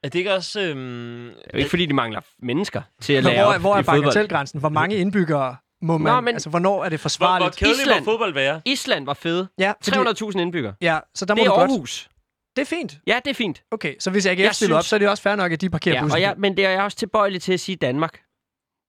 Er 0.03 0.09
det 0.09 0.19
ikke 0.19 0.33
også... 0.33 0.61
Øhm, 0.61 0.77
Det 1.25 1.35
er 1.43 1.49
jo 1.53 1.57
ikke, 1.57 1.69
fordi 1.69 1.85
de 1.85 1.93
mangler 1.93 2.21
mennesker 2.39 2.81
til 3.01 3.13
at 3.13 3.23
lære 3.23 3.43
hvor, 3.43 3.51
er- 3.51 3.55
op 3.55 3.61
hvor 3.61 3.75
er 3.75 3.81
bagatelgrænsen? 3.83 4.59
Hvor 4.59 4.69
mange 4.69 4.95
indbyggere 4.95 5.55
må 5.81 5.97
man... 5.97 6.13
Nå, 6.13 6.21
men- 6.21 6.33
altså, 6.35 6.49
hvornår 6.49 6.85
er 6.85 6.89
det 6.89 6.97
hvor, 6.97 6.97
hvor 6.97 6.99
forsvarligt? 6.99 7.55
kedelig 7.55 7.81
Island. 7.81 8.05
må 8.05 8.11
fodbold 8.11 8.33
være? 8.33 8.61
Island 8.65 9.05
var 9.05 9.13
fede. 9.13 9.47
Ja, 9.59 9.73
fordi, 9.83 9.97
300.000 9.97 10.39
indbyggere. 10.39 10.73
ja, 10.81 10.99
så 11.15 11.25
der 11.25 11.33
må 11.35 11.39
Det 11.39 11.45
er 11.45 11.49
du 11.51 11.55
godt. 11.59 11.71
Aarhus. 11.71 12.09
Det 12.55 12.61
er 12.61 12.65
fint. 12.65 12.97
Ja, 13.07 13.19
det 13.25 13.29
er 13.31 13.35
fint. 13.35 13.63
Okay, 13.71 13.95
så 13.99 14.09
hvis 14.09 14.25
AGF 14.25 14.39
Jeg 14.39 14.55
stiller 14.55 14.75
op, 14.75 14.81
synes- 14.83 14.89
så 14.89 14.95
er 14.95 14.99
det 14.99 15.09
også 15.09 15.23
fair 15.23 15.35
nok, 15.35 15.51
at 15.51 15.61
de 15.61 15.69
parkerer 15.69 15.95
Ja, 15.95 16.01
bussen. 16.01 16.15
og 16.15 16.21
jeg, 16.21 16.35
men 16.37 16.57
det 16.57 16.65
er 16.65 16.69
jeg 16.69 16.81
også 16.81 16.97
tilbøjelig 16.97 17.41
til 17.41 17.53
at 17.53 17.59
sige 17.59 17.75
Danmark. 17.75 18.21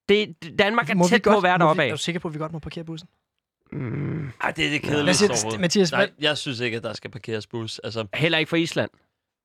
Det, 0.08 0.36
Danmark 0.58 0.90
er 0.90 0.94
Må 0.94 1.08
tæt 1.08 1.22
på 1.22 1.36
at 1.36 1.42
være 1.42 1.58
deroppe 1.58 1.82
vi, 1.82 1.88
er 1.88 1.92
af. 1.92 1.98
du 1.98 2.02
sikker 2.02 2.18
på, 2.20 2.28
at 2.28 2.34
vi 2.34 2.38
godt 2.38 2.52
må 2.52 2.58
parkere 2.58 2.84
bussen? 2.84 3.08
Mm, 3.72 4.28
Ej, 4.42 4.50
det 4.50 4.66
er 4.66 4.70
det 4.70 4.82
kedeligste 4.82 5.24
overhovedet. 5.30 5.60
Mathias, 5.60 5.92
Nej, 5.92 6.10
jeg 6.20 6.38
synes 6.38 6.60
ikke, 6.60 6.76
at 6.76 6.82
der 6.82 6.92
skal 6.92 7.10
parkeres 7.10 7.46
bus. 7.46 7.78
Altså, 7.78 8.06
heller 8.14 8.38
ikke 8.38 8.48
for 8.48 8.56
Island. 8.56 8.90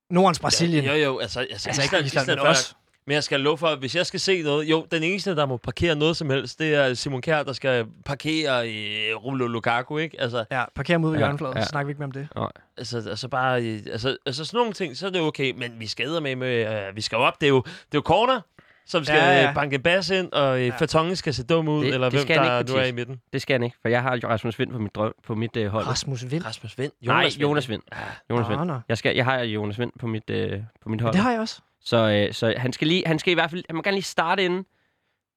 Nordens 0.10 0.40
Brasilien. 0.40 0.86
Jo, 0.86 0.94
jo, 0.94 1.20
altså... 1.20 1.40
altså, 1.40 1.70
Altså 1.70 1.82
ikke 1.82 1.96
Island, 1.96 2.06
Island, 2.06 2.24
Island, 2.30 2.40
også. 2.40 2.76
Men 3.08 3.14
jeg 3.14 3.24
skal 3.24 3.40
love 3.40 3.58
for, 3.58 3.68
at 3.68 3.80
hvis 3.80 3.96
jeg 3.96 4.06
skal 4.06 4.20
se 4.20 4.42
noget... 4.42 4.66
Jo, 4.66 4.86
den 4.92 5.04
eneste, 5.04 5.36
der 5.36 5.46
må 5.46 5.58
parkere 5.58 5.96
noget 5.96 6.18
som 6.18 6.30
helst, 6.30 6.60
det 6.60 6.76
er 6.76 6.94
Simon 6.94 7.22
Kjær, 7.22 7.44
der 7.44 7.54
skal 7.54 7.86
parkere 8.06 8.70
i 8.70 9.14
Romelu 9.14 9.48
Lukaku, 9.48 9.98
ikke? 9.98 10.22
Altså, 10.22 10.46
Ja, 10.52 10.64
parker 10.76 10.94
ham 10.94 11.04
ud 11.04 11.10
ved 11.10 11.20
Ja, 11.20 11.26
hjørnefladen, 11.26 11.58
ja. 11.58 11.64
så 11.64 11.70
snakker 11.70 11.86
vi 11.86 11.92
ikke 11.92 12.00
mere 12.00 12.06
om 12.06 12.12
det. 12.46 12.52
altså, 12.78 12.98
altså 13.10 13.28
bare... 13.28 13.64
øh, 13.64 13.80
Altså, 13.92 14.18
altså 14.26 14.46
sådan 14.46 14.58
nogle 14.58 14.74
ting, 14.74 14.98
så 14.98 15.08
er 15.08 15.12
det 15.12 15.22
okay. 15.22 15.54
Men 15.58 15.72
vi 15.80 15.88
skal 15.88 16.22
med 16.22 16.36
med... 16.36 16.88
Uh, 16.90 16.96
vi 16.96 17.02
skal 17.02 17.16
jo 17.16 17.22
op. 17.22 17.42
Det 17.42 17.48
er 17.48 17.50
jo, 17.50 17.62
det 17.62 17.72
er 17.72 17.88
jo 17.96 18.02
corner, 18.02 18.42
som 18.86 19.04
skal 19.06 19.18
Ja, 19.18 19.26
ja, 19.32 19.42
ja. 19.42 19.54
banke 19.54 19.80
bas 19.80 20.10
ind, 20.10 20.32
og 20.32 20.54
uh, 20.54 20.62
Ja. 20.68 20.70
Fatongen 20.80 21.16
skal 21.16 21.34
se 21.34 21.44
dum 21.44 21.68
ud, 21.68 21.86
Det- 21.86 21.94
eller 21.94 22.10
det 22.10 22.20
hvem 22.26 22.38
der 22.38 22.60
ikke, 22.60 22.72
nu 22.72 22.78
er 22.78 22.84
i 22.84 22.92
midten. 22.92 23.22
Det 23.34 23.42
skal 23.42 23.54
han 23.54 23.64
ikke, 23.64 23.78
for 23.82 23.90
jeg 23.90 24.02
har 24.02 24.18
jo 24.24 24.28
Rasmus 24.30 24.60
Vind 24.60 24.72
på 24.72 24.80
mit, 24.80 24.96
drøm, 24.96 25.14
på 25.28 25.36
mit 25.36 25.58
øh, 25.58 25.68
hold. 25.68 25.88
Rasmus 25.88 26.32
Vind. 26.32 26.46
Rasmus 26.46 26.78
Vind. 26.78 26.92
Nej, 27.02 27.30
Jonas 27.42 27.70
Vind. 27.70 27.82
Ja. 27.94 27.98
Jonas 28.30 28.50
Vind. 28.50 28.72
Jeg, 28.90 28.98
skal, 28.98 29.16
jeg 29.16 29.26
har 29.26 29.40
Jonas 29.40 29.80
Vind 29.80 29.92
på 30.00 30.08
mit, 30.08 30.30
øh, 30.30 30.50
på 30.52 30.56
mit 30.56 30.64
Men 30.90 31.00
hold. 31.00 31.14
det 31.14 31.22
har 31.22 31.32
jeg 31.32 31.40
også. 31.40 31.62
Så, 31.84 31.98
øh, 31.98 32.34
så 32.34 32.54
han, 32.58 32.74
skal 32.74 32.88
lige, 32.88 33.04
han 33.08 33.20
skal 33.20 33.32
i 33.32 33.34
hvert 33.34 33.50
fald 33.50 33.64
han 33.70 33.76
må 33.76 33.82
gerne 33.82 33.96
lige 33.96 34.04
starte 34.04 34.46
inden, 34.46 34.66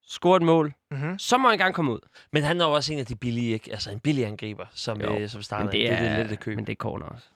score 0.08 0.36
et 0.36 0.42
mål, 0.42 0.72
Mm-hmm. 0.90 1.18
så 1.18 1.38
må 1.38 1.48
han 1.48 1.58
gerne 1.58 1.72
komme 1.74 1.92
ud. 1.92 1.98
Men 2.32 2.42
han 2.42 2.60
er 2.60 2.64
jo 2.66 2.72
også 2.72 2.92
en 2.92 2.98
af 2.98 3.06
de 3.06 3.16
billige, 3.16 3.52
ikke? 3.52 3.72
Altså 3.72 3.90
en 3.90 4.00
billig 4.00 4.26
angriber, 4.26 4.66
som, 4.74 5.00
Jo, 5.00 5.18
øh, 5.18 5.28
som 5.28 5.42
starter. 5.42 5.64
Men 5.64 5.72
det 5.72 5.90
er, 5.92 5.98
det, 6.00 6.08
er 6.08 6.16
lidt 6.18 6.30
det 6.30 6.40
køb. 6.40 6.56
men 6.56 6.66
det 6.66 6.72
er 6.72 6.76
corner 6.76 7.06
også. 7.06 7.26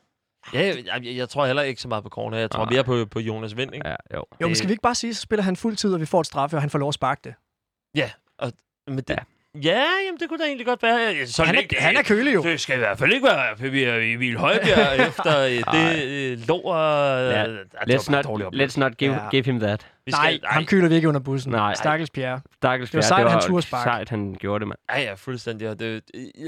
Ja, 0.55 0.61
jeg, 0.67 0.85
jeg, 1.05 1.17
jeg, 1.17 1.29
tror 1.29 1.47
heller 1.47 1.63
ikke 1.63 1.81
så 1.83 1.89
meget 1.89 2.05
på 2.05 2.11
corner. 2.11 2.39
Jeg 2.39 2.51
tror 2.51 2.65
Nej. 2.65 2.73
mere 2.73 2.85
på, 2.85 3.07
på 3.11 3.21
Jonas 3.21 3.57
Vind, 3.57 3.75
ikke? 3.75 3.89
Ja, 3.89 3.97
jo. 4.15 4.25
Jo, 4.41 4.47
men 4.47 4.55
skal 4.57 4.69
vi 4.69 4.73
ikke 4.73 4.83
bare 4.83 4.95
sige, 4.95 5.15
så 5.15 5.21
spiller 5.21 5.43
han 5.43 5.57
fuld 5.57 5.77
tid, 5.77 5.95
og 5.95 6.01
vi 6.01 6.07
får 6.07 6.21
et 6.21 6.27
straffe, 6.27 6.57
og 6.57 6.61
han 6.61 6.71
får 6.71 6.79
lov 6.79 6.89
at 6.89 6.95
sparke 6.95 7.21
det. 7.25 7.35
Men 8.87 8.97
det, 8.99 9.11
Ja. 9.11 9.17
Ja. 9.55 9.61
ja, 9.71 9.85
jamen 10.07 10.21
det 10.21 10.29
kunne 10.29 10.39
da 10.39 10.45
egentlig 10.45 10.67
godt 10.67 10.83
være. 10.83 11.27
Så 11.27 11.45
Han 11.45 11.55
ikke, 11.59 11.77
er, 11.77 11.83
han 11.83 11.97
er 11.97 12.03
kølig 12.03 12.35
jo. 12.35 12.43
Det 12.43 12.61
skal 12.61 12.75
i 12.77 12.79
hvert 12.79 12.99
fald 12.99 13.13
ikke 13.13 13.27
være 13.27 13.93
og 13.95 14.05
Emil 14.07 14.37
Højbjerg 14.37 14.95
efter 15.09 15.39
øh, 15.39 15.51
det 15.51 16.05
øh, 16.05 16.39
lår. 16.49 16.77
Ja, 16.77 17.41
Ja, 17.41 17.47
Let's 17.97 18.11
not, 18.11 18.27
let's 18.55 18.79
not 18.79 18.97
give, 18.97 19.13
Ja. 19.13 19.29
give 19.31 19.45
him 19.45 19.61
that. 19.61 19.87
Vi 20.07 20.11
Nej, 20.13 20.37
skal, 20.37 20.49
ham 20.49 20.65
køler 20.67 20.89
vi 20.89 20.95
ikke 20.95 21.09
under 21.09 21.21
bussen. 21.21 21.53
Nej. 21.53 21.75
Stakkels 21.75 22.11
Pierre. 22.11 22.41
Stakkels 22.57 22.91
Det 22.91 22.97
var 22.97 23.01
Pierre, 23.01 23.09
sejt, 23.09 23.23
det 23.25 23.31
han 23.31 23.37
var 23.37 23.47
turde 23.47 23.63
sparke. 23.67 23.83
sejt, 23.83 24.09
han 24.09 24.35
gjorde 24.41 24.61
det, 24.61 24.69
mand. 24.69 24.79
Ja, 24.91 25.01
ja, 25.01 25.15
fuldstændig. 25.15 25.69
Og 25.69 25.79
det, 25.81 26.03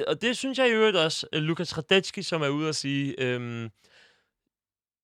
og 0.09 0.23
det 0.23 0.37
synes 0.37 0.59
jeg 0.59 0.69
i 0.69 0.73
øvrigt 0.73 0.97
også, 0.97 1.27
øh, 1.33 1.43
Lukas 1.43 1.79
Radetski, 1.79 2.23
som 2.23 2.43
er 2.43 2.49
ude 2.49 2.69
at 2.69 2.77
sige, 2.77 3.15
øhm, 3.21 3.69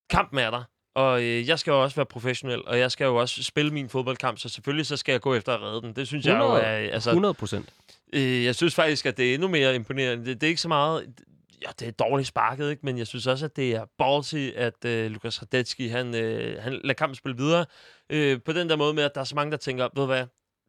kampen 0.09 0.39
er 0.39 0.49
der. 0.51 0.63
Og 0.99 1.23
øh, 1.23 1.47
jeg 1.47 1.59
skal 1.59 1.71
jo 1.71 1.83
også 1.83 1.95
være 1.95 2.05
professionel, 2.05 2.67
og 2.67 2.79
jeg 2.79 2.91
skal 2.91 3.05
jo 3.05 3.15
også 3.15 3.43
spille 3.43 3.71
min 3.71 3.89
fodboldkamp, 3.89 4.37
så 4.37 4.49
selvfølgelig 4.49 4.85
så 4.85 4.97
skal 4.97 5.11
jeg 5.11 5.21
gå 5.21 5.35
efter 5.35 5.53
at 5.53 5.61
redde 5.61 5.81
den. 5.81 5.95
Det 5.95 6.07
synes 6.07 6.25
jeg 6.25 6.37
jo 6.37 6.43
100. 6.43 6.63
er... 6.63 6.93
Altså, 6.93 7.09
100 7.09 7.33
procent. 7.33 7.69
Øh, 8.13 8.45
jeg 8.45 8.55
synes 8.55 8.75
faktisk, 8.75 9.05
at 9.05 9.17
det 9.17 9.29
er 9.29 9.33
endnu 9.33 9.47
mere 9.47 9.75
imponerende. 9.75 10.25
Det, 10.25 10.41
det 10.41 10.47
er 10.47 10.49
ikke 10.49 10.61
så 10.61 10.67
meget... 10.67 11.13
Ja, 11.61 11.67
det 11.79 11.87
er 11.87 11.91
dårligt 11.91 12.27
sparket, 12.27 12.69
ikke? 12.69 12.85
men 12.85 12.97
jeg 12.97 13.07
synes 13.07 13.27
også, 13.27 13.45
at 13.45 13.55
det 13.55 13.75
er 13.75 13.85
ballsy, 13.97 14.49
at 14.55 14.85
øh, 14.85 15.11
Lukas 15.11 15.41
Radetski, 15.41 15.87
han, 15.87 16.15
øh, 16.15 16.63
han 16.63 16.73
lader 16.73 16.93
kampen 16.93 17.15
spille 17.15 17.37
videre. 17.37 17.65
Øh, 18.09 18.41
på 18.45 18.53
den 18.53 18.69
der 18.69 18.75
måde 18.75 18.93
med, 18.93 19.03
at 19.03 19.15
der 19.15 19.21
er 19.21 19.25
så 19.25 19.35
mange, 19.35 19.51
der 19.51 19.57
tænker, 19.57 19.83
ved 19.83 20.03
du 20.03 20.05
hvad, 20.05 20.25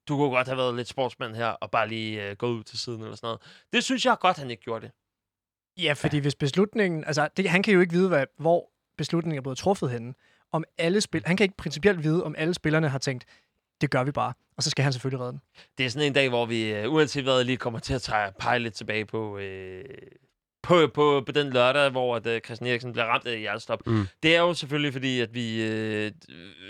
du 0.08 0.16
kunne 0.16 0.30
godt 0.30 0.46
have 0.46 0.58
været 0.58 0.74
lidt 0.76 0.88
sportsmand 0.88 1.34
her, 1.34 1.46
og 1.46 1.70
bare 1.70 1.88
lige 1.88 2.28
øh, 2.28 2.36
gå 2.36 2.46
ud 2.46 2.62
til 2.62 2.78
siden 2.78 3.00
eller 3.00 3.16
sådan 3.16 3.26
noget. 3.26 3.40
Det 3.72 3.84
synes 3.84 4.06
jeg 4.06 4.16
godt, 4.20 4.36
han 4.36 4.50
ikke 4.50 4.62
gjorde 4.62 4.86
det. 4.86 4.92
Ja, 5.82 5.92
fordi 5.92 6.18
hvis 6.18 6.34
beslutningen... 6.34 7.04
Altså, 7.04 7.28
det, 7.36 7.48
han 7.48 7.62
kan 7.62 7.74
jo 7.74 7.80
ikke 7.80 7.92
vide, 7.92 8.08
hvad, 8.08 8.26
hvor 8.38 8.69
beslutningen 9.00 9.38
er 9.38 9.42
blevet 9.42 9.58
truffet 9.58 9.90
henne. 9.90 10.14
Om 10.52 10.64
alle 10.78 11.00
spil, 11.00 11.22
han 11.26 11.36
kan 11.36 11.44
ikke 11.44 11.56
principielt 11.56 12.04
vide, 12.04 12.24
om 12.24 12.34
alle 12.38 12.54
spillerne 12.54 12.88
har 12.88 12.98
tænkt, 12.98 13.24
det 13.80 13.90
gør 13.90 14.04
vi 14.04 14.10
bare. 14.10 14.32
Og 14.56 14.62
så 14.62 14.70
skal 14.70 14.82
han 14.82 14.92
selvfølgelig 14.92 15.20
redde 15.20 15.32
den. 15.32 15.40
Det 15.78 15.86
er 15.86 15.90
sådan 15.90 16.06
en 16.06 16.12
dag, 16.12 16.28
hvor 16.28 16.46
vi, 16.46 16.72
øh, 16.72 16.92
uanset 16.92 17.22
hvad, 17.22 17.44
lige 17.44 17.56
kommer 17.56 17.78
til 17.78 17.94
at 17.94 18.34
pege 18.38 18.58
lidt 18.58 18.74
tilbage 18.74 19.04
på, 19.06 19.38
øh, 19.38 19.84
på, 20.62 20.86
på, 20.94 21.22
på 21.26 21.32
den 21.32 21.50
lørdag, 21.50 21.90
hvor 21.90 22.16
at, 22.16 22.26
øh, 22.26 22.40
Christian 22.40 22.70
Eriksen 22.70 22.92
bliver 22.92 23.04
ramt 23.04 23.26
af 23.26 23.38
hjertestop. 23.38 23.86
Mm. 23.86 24.06
Det 24.22 24.36
er 24.36 24.40
jo 24.40 24.54
selvfølgelig 24.54 24.92
fordi, 24.92 25.20
at 25.20 25.34
vi, 25.34 25.62
øh, 25.62 26.12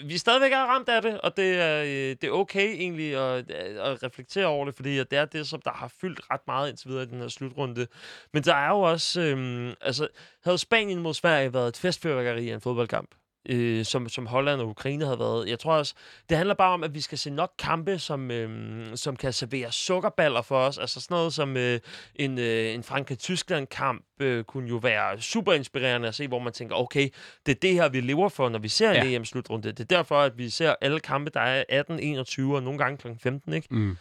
vi 0.05 0.19
stadigvæk 0.19 0.53
er 0.53 0.65
ramt 0.65 0.89
af 0.89 1.03
det, 1.03 1.21
og 1.21 1.37
det 1.37 1.61
er, 1.61 1.83
øh, 1.83 1.89
det 1.89 2.25
er 2.25 2.31
okay 2.31 2.69
egentlig 2.69 3.17
at, 3.17 3.51
at 3.51 4.03
reflektere 4.03 4.47
over 4.47 4.65
det, 4.65 4.75
fordi 4.75 4.99
at 4.99 5.11
det 5.11 5.19
er 5.19 5.25
det, 5.25 5.47
som 5.47 5.61
der 5.61 5.71
har 5.71 5.93
fyldt 6.01 6.21
ret 6.31 6.41
meget 6.47 6.71
indtil 6.71 6.89
videre 6.89 7.03
i 7.03 7.07
den 7.07 7.21
her 7.21 7.29
slutrunde. 7.29 7.87
Men 8.33 8.43
der 8.43 8.55
er 8.55 8.69
jo 8.69 8.81
også, 8.81 9.21
øh, 9.21 9.75
altså 9.81 10.09
havde 10.45 10.59
Spanien 10.59 10.99
mod 10.99 11.15
Sverige 11.15 11.55
været 11.55 11.69
et 11.69 11.77
festfyrværkeri 11.77 12.51
af 12.51 12.55
en 12.55 12.61
fodboldkamp, 12.61 13.11
øh, 13.49 13.85
som, 13.85 14.09
som 14.09 14.27
Holland 14.27 14.61
og 14.61 14.69
Ukraine 14.69 15.05
havde 15.05 15.19
været. 15.19 15.49
Jeg 15.49 15.59
tror 15.59 15.73
også, 15.75 15.95
det 16.29 16.37
handler 16.37 16.55
bare 16.55 16.73
om, 16.73 16.85
at 16.85 16.95
vi 16.95 17.01
skal 17.01 17.19
se 17.19 17.31
nok 17.31 17.53
kampe, 17.59 17.99
som, 17.99 18.31
øh, 18.31 18.87
som 18.97 19.17
kan 19.17 19.33
servere 19.33 19.73
sukkerballer 19.73 20.43
for 20.43 20.59
os. 20.59 20.79
Altså 20.79 21.01
sådan 21.01 21.15
noget 21.15 21.35
som 21.35 21.57
øh, 21.57 21.81
en, 22.17 22.39
øh, 22.39 22.75
en 22.75 22.83
Frankrig-Tyskland-kamp 22.83 24.05
øh, 24.21 24.45
kunne 24.45 24.69
jo 24.69 24.77
være 24.77 25.21
super 25.21 25.53
inspirerende 25.53 26.09
at 26.09 26.15
se, 26.15 26.29
hvor 26.29 26.39
man 26.39 26.53
tænker, 26.53 26.75
okay, 26.77 27.09
det 27.47 27.53
er 27.53 27.59
det 27.63 27.73
her, 27.73 27.89
vi 27.89 28.01
lever 28.01 28.29
for, 28.29 28.49
når 28.49 28.59
vi 28.59 28.69
ser 28.69 28.91
en 28.91 28.97
Ja. 28.97 29.05
ja. 29.05 29.17
EM-slutrunde. 29.17 29.69
Det 29.73 29.81
er 29.81 29.85
derfor, 29.97 30.21
at 30.21 30.39
vi 30.39 30.51
ser 30.51 30.75
alle 30.81 31.01
kampe, 31.01 31.31
der 31.35 31.41
er 31.41 31.65
18, 31.69 32.01
21 32.01 32.57
og 32.57 32.63
nogle 32.63 32.79
gange 32.79 32.97
kl. 32.99 33.09
15, 33.23 33.53
ikke? 33.53 33.69
Mm. 33.71 33.97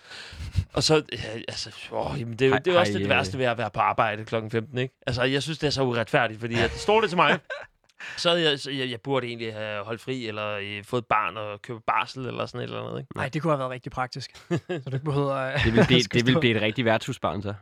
Og 0.73 0.83
så, 0.83 0.95
øh, 0.97 1.25
altså, 1.47 1.69
åh, 1.91 2.15
jamen, 2.19 2.35
det, 2.35 2.45
er 2.45 2.49
Hej- 2.49 2.59
det 2.59 2.67
er 2.67 2.73
jo 2.73 2.79
også 2.79 2.91
hej, 2.91 2.97
det 2.99 3.05
øh. 3.05 3.09
værste 3.09 3.37
ved 3.37 3.45
at 3.45 3.57
være 3.57 3.69
på 3.69 3.79
arbejde 3.79 4.25
kl. 4.25 4.35
15, 4.51 4.77
ikke? 4.77 4.93
Altså, 5.07 5.23
jeg 5.23 5.43
synes, 5.43 5.59
det 5.59 5.67
er 5.67 5.71
så 5.71 5.83
uretfærdigt, 5.83 6.39
fordi 6.39 6.55
at, 6.59 6.71
står 6.71 7.01
det 7.01 7.09
til 7.09 7.17
mig, 7.17 7.39
så, 8.17 8.29
havde 8.29 8.49
jeg, 8.49 8.59
så 8.59 8.71
jeg, 8.71 8.89
jeg 8.89 9.01
burde 9.01 9.27
egentlig 9.27 9.53
have 9.53 9.83
holdt 9.85 10.01
fri, 10.01 10.27
eller 10.27 10.47
øh, 10.61 10.83
fået 10.83 11.01
et 11.01 11.07
barn 11.07 11.37
og 11.37 11.61
købe 11.61 11.79
barsel, 11.87 12.25
eller 12.25 12.45
sådan 12.45 12.59
et 12.59 12.63
eller 12.63 12.83
andet, 12.83 12.99
ikke? 12.99 13.11
Nej, 13.15 13.29
det 13.29 13.41
kunne 13.41 13.51
have 13.51 13.59
været 13.59 13.71
rigtig 13.71 13.91
praktisk. 13.91 14.35
så 14.49 14.57
du 14.67 14.73
ikke 14.93 15.05
behøver. 15.05 15.51
Det 15.65 15.73
vil 15.73 15.83
blive, 15.87 15.99
det 16.13 16.25
vil 16.25 16.33
stå- 16.33 16.39
blive 16.39 16.55
et 16.55 16.61
rigtigt 16.61 16.85
værtshusbarn, 16.85 17.41
så. 17.41 17.53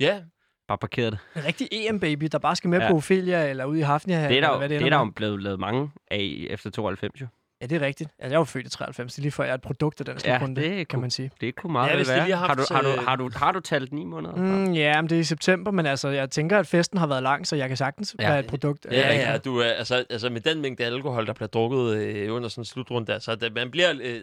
Ja, 0.00 0.22
Bare 0.68 0.78
parkeret 0.78 1.12
det. 1.12 1.18
En 1.36 1.44
rigtig 1.44 1.68
EM-baby, 1.72 2.28
der 2.32 2.38
bare 2.38 2.56
skal 2.56 2.70
med 2.70 2.78
Ja. 2.80 2.88
på 2.90 2.96
Ophelia 2.96 3.50
eller 3.50 3.64
ud 3.64 3.76
i 3.76 3.80
Hafnia. 3.80 4.16
Det 4.16 4.24
er 4.24 4.28
eller 4.28 4.40
der, 4.40 4.52
jo- 4.52 4.58
hvad 4.58 4.68
det 4.68 4.74
er 4.74 4.78
ender 4.86 4.98
der 4.98 5.04
jo 5.06 5.12
blevet 5.16 5.42
lavet 5.42 5.60
mange 5.60 5.90
af 6.10 6.46
efter 6.50 6.70
92, 6.70 7.20
jo. 7.20 7.26
Ja, 7.62 7.66
det 7.66 7.82
er 7.82 7.86
rigtigt. 7.86 8.10
Altså, 8.18 8.28
jeg 8.28 8.34
er 8.34 8.38
jo 8.40 8.44
født 8.44 8.66
i 8.66 8.70
93. 8.70 9.12
Det 9.12 9.18
er 9.18 9.22
lige 9.22 9.32
før, 9.32 9.44
jeg 9.44 9.50
er 9.50 9.54
et 9.54 9.60
produkt 9.62 10.00
af 10.00 10.04
den 10.06 10.14
Ja, 10.24 10.38
slutrunde, 10.38 10.60
det 10.60 10.88
kan 10.88 11.00
man 11.00 11.10
sige. 11.10 11.30
Det 11.40 11.54
kunne 11.56 11.72
meget 11.72 11.86
Ja, 11.86 11.92
ja, 11.92 11.96
hvis 11.96 12.08
vel 12.08 12.16
være. 12.16 12.30
har 12.36 12.46
har, 12.46 12.54
du, 12.54 12.60
haft, 12.60 12.70
har, 12.72 12.82
du, 12.82 12.88
øh, 12.88 13.04
har, 13.06 13.16
du, 13.16 13.30
har 13.36 13.52
du 13.52 13.60
talt 13.60 13.92
ni 13.92 14.04
måneder? 14.04 14.34
Mm, 14.34 14.72
ja, 14.72 15.00
men 15.02 15.10
det 15.10 15.16
er 15.16 15.20
i 15.20 15.24
september, 15.24 15.70
men 15.70 15.86
altså, 15.86 16.08
jeg 16.08 16.30
tænker, 16.30 16.58
at 16.58 16.66
festen 16.66 16.98
har 16.98 17.06
været 17.06 17.22
lang, 17.22 17.46
så 17.46 17.56
jeg 17.56 17.68
kan 17.68 17.76
sagtens 17.76 18.16
Ja. 18.20 18.28
være 18.28 18.38
et 18.40 18.46
produkt. 18.46 18.86
af- 18.86 18.92
Ja, 18.92 19.30
ja, 19.32 19.38
du 19.38 19.58
er, 19.58 19.64
altså, 19.64 20.04
altså 20.10 20.30
med 20.30 20.40
den 20.40 20.60
mængde 20.60 20.84
alkohol, 20.84 21.26
der 21.26 21.32
bliver 21.32 21.48
drukket 21.48 21.96
øh, 21.96 22.34
under 22.34 22.48
sådan 22.48 22.60
en 22.60 22.64
slutrunde, 22.64 23.12
der, 23.12 23.18
så 23.18 23.34
det, 23.34 23.54
man 23.54 23.70
bliver, 23.70 23.90
øh, 24.02 24.20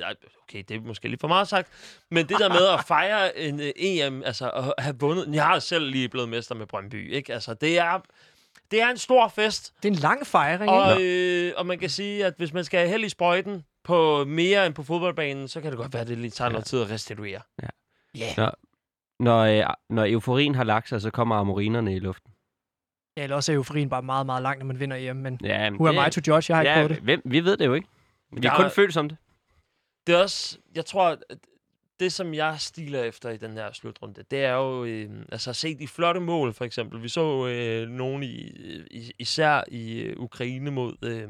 okay, 0.49 0.63
det 0.69 0.77
er 0.77 0.81
måske 0.81 1.07
lidt 1.07 1.21
for 1.21 1.27
meget 1.27 1.47
sagt, 1.47 1.67
men 2.11 2.27
det 2.27 2.37
der 2.39 2.49
med 2.49 2.67
at 2.79 2.85
fejre 2.93 3.37
en 3.39 3.59
øh, 3.59 3.71
EM, 3.75 4.23
altså 4.25 4.49
at 4.49 4.83
have 4.83 4.95
vundet, 4.99 5.35
jeg 5.35 5.43
har 5.45 5.59
selv 5.59 5.89
lige 5.91 6.09
blevet 6.09 6.29
mester 6.29 6.55
med 6.55 6.65
Brøndby, 6.65 7.11
ikke? 7.13 7.33
Altså, 7.33 7.53
det 7.53 7.79
er, 7.79 7.99
det 8.71 8.81
er 8.81 8.89
en 8.89 8.97
stor 8.97 9.27
fest, 9.27 9.73
Det 9.83 9.89
er 9.89 9.93
en 9.93 9.99
lang 9.99 10.27
fejring, 10.27 10.71
og, 10.71 11.01
ikke? 11.01 11.47
øh, 11.47 11.53
og 11.57 11.65
man 11.65 11.79
kan 11.79 11.89
sige, 11.89 12.25
at 12.25 12.33
hvis 12.37 12.53
man 12.53 12.63
skal 12.63 12.79
have 12.79 12.89
held 12.89 13.03
i 13.03 13.09
sprøjten 13.09 13.63
på 13.83 14.25
mere 14.25 14.65
end 14.65 14.73
på 14.73 14.83
fodboldbanen, 14.83 15.47
så 15.47 15.61
kan 15.61 15.71
det 15.71 15.77
godt 15.77 15.93
være, 15.93 16.01
at 16.01 16.07
det 16.07 16.17
lige 16.17 16.31
tager 16.31 16.49
Ja. 16.49 16.51
noget 16.51 16.65
tid 16.65 16.81
at 16.81 16.89
restituere. 16.89 17.41
Ja. 17.63 17.67
Ja. 18.37 18.49
Når, 19.19 19.39
øh, 19.39 19.63
når 19.89 20.05
euforien 20.05 20.55
har 20.55 20.63
lagt 20.63 20.89
sig, 20.89 21.01
så 21.01 21.09
kommer 21.11 21.35
amorinerne 21.35 21.95
i 21.95 21.99
luften. 21.99 22.31
Ja, 23.17 23.23
eller 23.23 23.35
også 23.35 23.51
er 23.51 23.55
euforien 23.55 23.89
bare 23.89 24.01
meget, 24.01 24.25
meget 24.25 24.43
lang, 24.43 24.59
når 24.59 24.65
man 24.65 24.79
vinder 24.79 24.97
EM, 24.97 25.15
men 25.15 25.39
Ja, 25.43 25.69
who 25.69 25.87
am 25.87 26.07
I 26.07 26.11
to 26.11 26.21
judge? 26.27 26.45
Jeg 26.53 26.57
har 26.57 26.61
ikke 26.61 26.71
ja, 26.71 26.75
prøvet 26.75 26.89
det. 26.89 26.99
hvem, 27.03 27.21
vi 27.25 27.39
ved 27.45 27.57
det 27.57 27.65
jo 27.65 27.73
ikke. 27.73 27.87
Vi 28.31 28.47
har 28.47 28.55
kun 28.55 28.65
er- 28.65 28.69
følt 28.69 28.93
som 28.93 29.09
det. 29.09 29.17
Det 30.07 30.15
er 30.15 30.21
også, 30.21 30.57
jeg 30.75 30.85
tror, 30.85 31.17
det, 31.99 32.13
som 32.13 32.33
jeg 32.33 32.55
stiler 32.59 33.03
efter 33.03 33.29
i 33.29 33.37
den 33.37 33.51
her 33.53 33.71
slutrunde, 33.73 34.23
det 34.31 34.43
er 34.43 34.53
jo 34.53 34.83
øh, 34.83 35.09
altså 35.31 35.49
at 35.49 35.55
se 35.55 35.75
de 35.79 35.87
flotte 35.87 36.19
mål, 36.21 36.53
for 36.53 36.65
eksempel. 36.65 37.03
Vi 37.03 37.09
så 37.09 37.47
øh, 37.47 37.87
nogen 37.89 38.23
i, 38.23 38.35
i, 38.91 39.11
især 39.19 39.63
i 39.67 39.99
øh, 39.99 40.15
Ukraine 40.19 40.71
mod, 40.71 40.93
øh, 41.03 41.29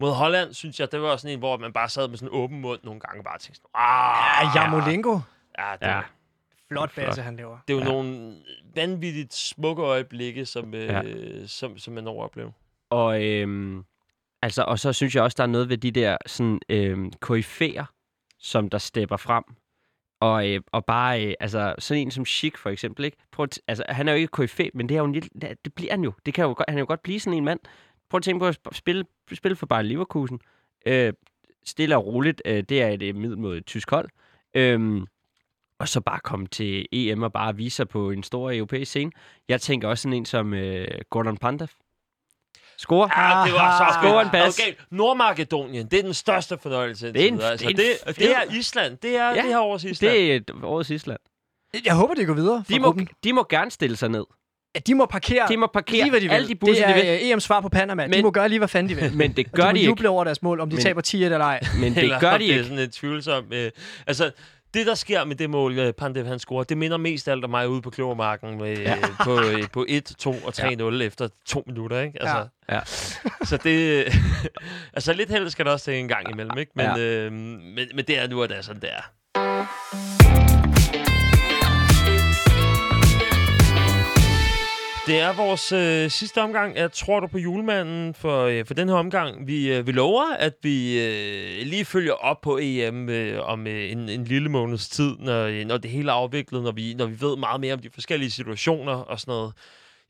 mod 0.00 0.10
Holland, 0.12 0.54
synes 0.54 0.80
jeg, 0.80 0.92
det 0.92 1.02
var 1.02 1.16
sådan 1.16 1.32
en, 1.32 1.38
hvor 1.38 1.56
man 1.56 1.72
bare 1.72 1.88
sad 1.88 2.08
med 2.08 2.18
sådan 2.18 2.34
en 2.34 2.38
åben 2.40 2.60
mund 2.60 2.80
nogle 2.84 3.00
gange 3.00 3.20
og 3.20 3.24
bare 3.24 3.38
tænkte 3.38 3.56
sådan, 3.56 3.70
ah, 3.74 4.46
Ja, 4.56 4.60
Jamolenko. 4.62 5.18
ja, 5.58 5.72
det, 5.80 5.86
Ja. 5.86 6.00
Flot 6.68 6.94
basse, 6.94 7.22
han 7.22 7.36
laver. 7.36 7.58
det 7.68 7.74
er 7.74 7.78
jo 7.78 7.84
Ja. 7.84 7.92
nogle 7.92 8.36
vanvittigt 8.74 9.34
smukke 9.34 9.82
øjeblikke, 9.82 10.46
som, 10.46 10.74
øh, 10.74 10.88
Ja. 10.88 11.02
som, 11.46 11.78
som 11.78 11.94
man 11.94 12.06
overoplever. 12.08 12.50
Og, 12.90 13.24
øhm, 13.24 13.84
altså, 14.42 14.62
og 14.62 14.78
så 14.78 14.92
synes 14.92 15.14
jeg 15.14 15.22
også, 15.22 15.34
der 15.36 15.42
er 15.42 15.46
noget 15.46 15.68
ved 15.68 15.78
de 15.78 15.90
der 15.90 16.16
sådan, 16.26 16.60
øhm, 16.68 17.12
koryfæer, 17.20 17.84
som 18.38 18.68
der 18.70 18.78
stepper 18.78 19.16
frem. 19.16 19.44
Og, 20.22 20.48
øh, 20.48 20.60
og 20.72 20.84
bare, 20.84 21.26
øh, 21.26 21.34
altså, 21.40 21.74
sådan 21.78 22.02
en 22.02 22.10
som 22.10 22.26
Chic 22.26 22.58
for 22.58 22.70
eksempel, 22.70 23.04
ikke? 23.04 23.16
Prøv 23.32 23.44
at, 23.44 23.60
altså, 23.68 23.84
han 23.88 24.08
er 24.08 24.12
jo 24.12 24.18
ikke 24.18 24.46
KF, 24.46 24.60
men 24.74 24.88
det, 24.88 24.94
er 24.94 24.98
jo 24.98 25.04
en 25.04 25.12
lille, 25.12 25.28
det 25.64 25.74
bliver 25.74 25.92
han 25.92 26.04
jo. 26.04 26.12
Det 26.26 26.34
kan 26.34 26.42
jo 26.42 26.48
godt, 26.48 26.64
han 26.68 26.74
kan 26.74 26.80
jo 26.80 26.86
godt 26.88 27.02
blive 27.02 27.20
sådan 27.20 27.38
en 27.38 27.44
mand. 27.44 27.60
Prøv 28.10 28.18
at 28.18 28.22
tænke 28.22 28.38
på 28.38 28.46
at 28.46 28.58
spille, 28.72 29.04
spille 29.32 29.56
for 29.56 29.66
Bayern 29.66 29.86
Leverkusen. 29.86 30.40
Øh, 30.86 31.12
stille 31.64 31.96
og 31.96 32.06
roligt, 32.06 32.42
øh, 32.44 32.62
det 32.68 32.82
er 32.82 32.88
et 32.88 33.02
øh, 33.02 33.14
middel 33.14 33.38
mod 33.38 33.56
et 33.56 33.66
tysk 33.66 33.90
hold. 33.90 34.08
Øh, 34.54 35.02
og 35.78 35.88
så 35.88 36.00
bare 36.00 36.20
komme 36.20 36.46
til 36.46 36.86
EM 36.92 37.22
og 37.22 37.32
bare 37.32 37.56
vise 37.56 37.76
sig 37.76 37.88
på 37.88 38.10
en 38.10 38.22
stor 38.22 38.52
europæisk 38.52 38.90
scene. 38.90 39.12
Jeg 39.48 39.60
tænker 39.60 39.88
også 39.88 40.02
sådan 40.02 40.16
en 40.16 40.24
som 40.24 40.54
øh, 40.54 40.86
Gordon 41.10 41.36
Pandev. 41.36 41.68
Score. 42.82 43.10
Ja, 43.22 43.44
det 43.44 43.52
var 43.52 43.78
så 43.92 43.98
Score 44.00 44.22
en 44.22 44.28
bas. 44.32 44.58
Okay, 44.60 44.72
Nordmakedonien, 44.90 45.86
det 45.86 45.98
er 45.98 46.02
den 46.02 46.14
største 46.14 46.58
fornøjelse. 46.62 47.12
Det 47.12 47.22
er 47.22 47.28
en- 47.28 47.34
videre. 47.34 47.50
altså, 47.50 47.66
det 47.66 47.72
er 47.72 47.96
det, 48.06 48.16
det 48.18 48.30
er 48.36 48.42
Island. 48.58 48.96
Det 49.02 49.16
er 49.16 49.28
Ja, 49.28 49.34
det 49.34 49.42
her 49.44 49.60
års 49.60 49.84
Island. 49.84 50.12
Det 50.12 50.32
er 50.32 50.36
et 50.36 50.50
årets 50.62 50.90
Island. 50.90 51.18
Jeg 51.84 51.94
håber, 51.94 52.14
det 52.14 52.26
går 52.26 52.34
videre 52.34 52.64
De 52.68 52.78
må, 52.80 52.84
gruppen. 52.86 53.08
de 53.24 53.32
må 53.32 53.46
gerne 53.50 53.70
stille 53.70 53.96
sig 53.96 54.08
ned. 54.08 54.24
at 54.74 54.86
de 54.86 54.94
må 54.94 55.06
parkere, 55.06 55.48
De 55.48 55.56
må 55.56 55.66
parkere 55.66 55.96
lige, 56.00 56.10
hvad 56.10 56.20
de 56.20 56.28
vil. 56.28 56.34
alle 56.34 56.48
de 56.48 56.54
busser, 56.54 56.86
det 56.86 56.96
de 56.96 57.00
er 57.02 57.18
vil. 57.18 57.30
øh, 57.30 57.36
EM's 57.36 57.40
svar 57.40 57.60
på 57.60 57.68
Panama. 57.68 58.02
de 58.04 58.08
Men- 58.08 58.22
må 58.22 58.30
gøre 58.30 58.48
lige, 58.48 58.58
hvad 58.58 58.68
fanden 58.68 58.96
de 58.96 59.02
vil. 59.02 59.16
Men 59.22 59.32
det 59.36 59.46
Og 59.46 59.52
gør 59.52 59.62
de 59.62 59.68
de 59.68 59.72
må 59.72 59.76
ikke. 59.76 59.86
juble 59.86 60.08
over 60.08 60.24
deres 60.24 60.42
mål, 60.42 60.60
om 60.60 60.70
de 60.70 60.76
Men- 60.76 60.82
taber 60.82 61.00
10 61.00 61.24
eller 61.24 61.38
ej. 61.38 61.60
Men 61.80 61.94
det 61.94 62.02
Eller 62.02 62.20
gør 62.20 62.32
de 62.32 62.38
det 62.38 62.46
er 62.50 62.52
ikke. 62.52 62.64
sådan 62.64 62.78
et 62.78 62.92
tvivlsomt... 62.92 63.54
Øh, 63.54 63.70
altså, 64.06 64.30
det, 64.74 64.86
der 64.86 64.94
sker 64.94 65.24
med 65.24 65.36
det 65.36 65.50
mål, 65.50 65.78
øh, 65.78 65.92
Pandev 65.92 66.26
han 66.26 66.38
scorer, 66.38 66.64
det 66.64 66.78
minder 66.78 66.96
mest 66.96 67.28
alt 67.28 67.44
om 67.44 67.50
mig 67.50 67.68
ude 67.68 67.82
på 67.82 67.90
Kløvermarken 67.90 68.58
med, 68.58 68.76
ja. 68.78 68.96
på, 69.24 69.40
øh, 69.40 69.68
på 69.72 69.84
1, 69.88 70.04
2 70.18 70.30
og 70.30 70.52
3-0 70.56 70.62
ja. 70.62 71.06
efter 71.06 71.28
to 71.46 71.62
minutter, 71.66 72.00
ikke? 72.00 72.22
Altså, 72.22 72.48
Ja. 72.68 72.80
Så 73.44 73.56
det... 73.56 74.04
altså, 74.94 75.12
lidt 75.12 75.30
held 75.30 75.50
skal 75.50 75.64
der 75.64 75.72
også 75.72 75.84
til 75.84 75.94
en 75.94 76.08
gang 76.08 76.30
imellem, 76.30 76.58
ikke? 76.58 76.72
Men, 76.74 76.86
Ja. 76.86 76.98
øh, 76.98 77.32
men, 77.32 77.88
men 77.94 78.04
det 78.06 78.18
er 78.18 78.28
nu, 78.28 78.42
at 78.42 78.50
det 78.50 78.58
er 78.58 78.62
sådan, 78.62 78.82
det 78.82 78.90
er. 78.92 80.11
Det 85.06 85.20
er 85.20 85.32
vores 85.32 85.72
øh, 85.72 86.10
sidste 86.10 86.42
omgang. 86.42 86.76
Jeg 86.76 86.92
tror 86.92 87.20
du 87.20 87.26
på 87.26 87.38
julemanden 87.38 88.14
for, 88.14 88.42
øh, 88.44 88.66
for 88.66 88.74
den 88.74 88.88
her 88.88 88.96
omgang. 88.96 89.46
Vi, 89.46 89.74
øh, 89.74 89.86
vi 89.86 89.92
lover, 89.92 90.34
at 90.34 90.54
vi 90.62 91.00
øh, 91.00 91.66
lige 91.66 91.84
følger 91.84 92.12
op 92.12 92.40
på 92.40 92.58
EM 92.62 93.08
øh, 93.08 93.48
om 93.48 93.66
øh, 93.66 93.92
en, 93.92 94.08
en 94.08 94.24
lille 94.24 94.48
måneds 94.48 94.88
tid, 94.88 95.16
når, 95.18 95.44
øh, 95.44 95.64
når 95.64 95.78
det 95.78 95.90
hele 95.90 96.10
er 96.10 96.14
afviklet, 96.14 96.62
når 96.62 96.72
vi, 96.72 96.94
når 96.94 97.06
vi 97.06 97.20
ved 97.20 97.36
meget 97.36 97.60
mere 97.60 97.74
om 97.74 97.80
de 97.80 97.90
forskellige 97.90 98.30
situationer 98.30 98.92
og 98.92 99.20
sådan 99.20 99.32
noget. 99.32 99.52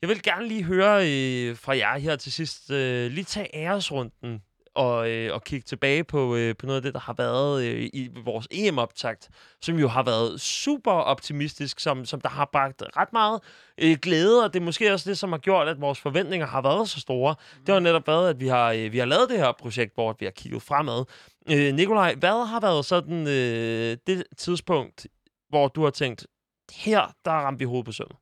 Jeg 0.01 0.09
vil 0.09 0.21
gerne 0.21 0.47
lige 0.47 0.63
høre 0.63 1.09
øh, 1.09 1.57
fra 1.57 1.77
jer 1.77 1.97
her 1.97 2.15
til 2.15 2.31
sidst. 2.31 2.71
Øh, 2.71 3.11
lige 3.11 3.23
tage 3.23 3.55
æresrunden 3.55 4.41
og, 4.75 5.09
øh, 5.09 5.33
og 5.33 5.43
kigge 5.43 5.63
tilbage 5.63 6.03
på, 6.03 6.35
øh, 6.35 6.55
på 6.55 6.65
noget 6.65 6.77
af 6.77 6.81
det, 6.81 6.93
der 6.93 6.99
har 6.99 7.13
været 7.13 7.63
øh, 7.63 7.89
i 7.93 8.09
vores 8.25 8.47
EM-optakt, 8.51 9.29
som 9.61 9.79
jo 9.79 9.87
har 9.87 10.03
været 10.03 10.41
super 10.41 10.91
optimistisk, 10.91 11.79
som, 11.79 12.05
som 12.05 12.21
der 12.21 12.29
har 12.29 12.49
bragt 12.51 12.83
ret 12.97 13.13
meget 13.13 13.41
øh, 13.77 13.97
glæde, 14.01 14.43
og 14.43 14.53
det 14.53 14.59
er 14.59 14.63
måske 14.63 14.93
også 14.93 15.09
det, 15.09 15.17
som 15.17 15.31
har 15.31 15.39
gjort, 15.39 15.67
at 15.67 15.81
vores 15.81 15.99
forventninger 15.99 16.47
har 16.47 16.61
været 16.61 16.89
så 16.89 16.99
store. 16.99 17.35
Det 17.65 17.73
har 17.73 17.79
netop 17.79 18.07
været, 18.07 18.29
at 18.29 18.39
vi 18.39 18.47
har, 18.47 18.71
øh, 18.71 18.91
vi 18.91 18.97
har 18.97 19.05
lavet 19.05 19.29
det 19.29 19.37
her 19.37 19.51
projekt, 19.51 19.93
hvor 19.93 20.15
vi 20.19 20.25
har 20.25 20.31
kigget 20.31 20.61
fremad. 20.61 21.05
Øh, 21.49 21.73
Nikolaj, 21.73 22.15
hvad 22.15 22.47
har 22.47 22.59
været 22.59 22.85
sådan 22.85 23.27
øh, 23.27 23.97
det 24.07 24.23
tidspunkt, 24.37 25.07
hvor 25.49 25.67
du 25.67 25.83
har 25.83 25.91
tænkt, 25.91 26.27
her, 26.71 27.15
der 27.25 27.31
ramte 27.31 27.59
vi 27.59 27.65
hovedet 27.65 27.85
på 27.85 27.91
sømmet? 27.91 28.17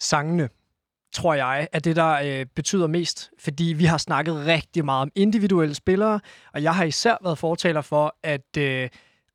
Sangene, 0.00 0.48
tror 1.14 1.34
jeg, 1.34 1.68
er 1.72 1.78
det, 1.78 1.96
der 1.96 2.12
øh, 2.24 2.46
betyder 2.54 2.86
mest. 2.86 3.30
Fordi 3.38 3.64
vi 3.64 3.84
har 3.84 3.98
snakket 3.98 4.46
rigtig 4.46 4.84
meget 4.84 5.02
om 5.02 5.10
individuelle 5.14 5.74
spillere, 5.74 6.20
og 6.54 6.62
jeg 6.62 6.74
har 6.74 6.84
især 6.84 7.16
været 7.22 7.38
fortaler 7.38 7.80
for, 7.80 8.16
at 8.22 8.56
øh, 8.58 8.88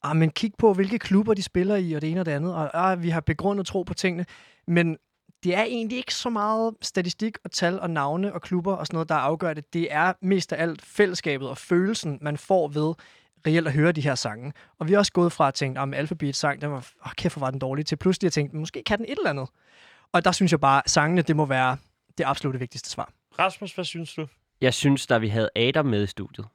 ah, 0.04 0.16
men 0.16 0.30
kig 0.30 0.52
på, 0.58 0.74
hvilke 0.74 1.00
klubber 1.00 1.34
de 1.34 1.44
spiller 1.44 1.76
i, 1.76 1.94
og 1.94 2.02
det 2.02 2.12
ene 2.12 2.20
og 2.20 2.26
det 2.26 2.32
andet. 2.32 2.56
Og 2.56 2.92
ah, 2.92 3.04
vi 3.04 3.10
har 3.10 3.22
begrundet 3.22 3.66
tro 3.68 3.84
på 3.84 3.94
tingene. 3.94 4.26
Men 4.68 4.98
det 5.44 5.56
er 5.56 5.64
egentlig 5.64 5.98
ikke 5.98 6.16
så 6.16 6.30
meget 6.30 6.74
statistik 6.82 7.38
og 7.44 7.52
tal 7.52 7.80
og 7.80 7.90
navne 7.90 8.34
og 8.34 8.42
klubber 8.42 8.74
og 8.74 8.88
sådan 8.88 8.96
noget, 8.96 9.10
der 9.10 9.16
afgør 9.16 9.54
det. 9.54 9.74
Det 9.74 9.88
er 9.94 10.14
mest 10.22 10.54
af 10.54 10.64
alt 10.64 10.82
fællesskabet 10.82 11.50
og 11.50 11.58
følelsen, 11.58 12.18
man 12.22 12.38
får 12.38 12.68
ved 12.68 12.94
reelt 13.48 13.68
at 13.68 13.74
høre 13.74 13.92
de 13.92 14.02
her 14.02 14.16
sange. 14.16 14.54
Og 14.80 14.88
vi 14.88 14.94
er 14.94 14.98
også 14.98 15.12
gået 15.12 15.32
fra 15.32 15.48
at 15.48 15.54
tænke, 15.54 15.80
ah 15.80 15.90
Alphabet 15.94 16.36
sang, 16.36 16.62
den 16.62 16.72
var, 16.72 16.92
åh, 17.06 17.12
kæft, 17.18 17.36
hvor 17.36 17.46
var 17.46 17.52
den 17.52 17.60
dårlig, 17.60 17.86
til 17.86 17.96
pludselig 17.96 18.28
at 18.28 18.34
tænke, 18.34 18.58
måske 18.58 18.84
kan 18.86 18.98
den 18.98 19.06
et 19.06 19.18
eller 19.18 19.30
andet. 19.30 19.50
Og 20.14 20.26
der 20.26 20.32
synes 20.32 20.52
jeg 20.52 20.60
bare, 20.60 20.82
at 20.86 20.90
sangene, 20.90 21.22
det 21.22 21.36
må 21.36 21.46
være 21.46 21.78
det 22.18 22.24
absolut 22.28 22.60
vigtigste 22.60 22.90
svar. 22.90 23.10
Rasmus, 23.40 23.72
hvad 23.76 23.86
synes 23.86 24.14
du? 24.14 24.28
Jeg 24.62 24.74
synes, 24.74 25.08
da 25.08 25.18
vi 25.18 25.28
havde 25.28 25.50
Adam 25.56 25.86
med 25.86 26.04
i 26.04 26.08
studiet. 26.08 26.48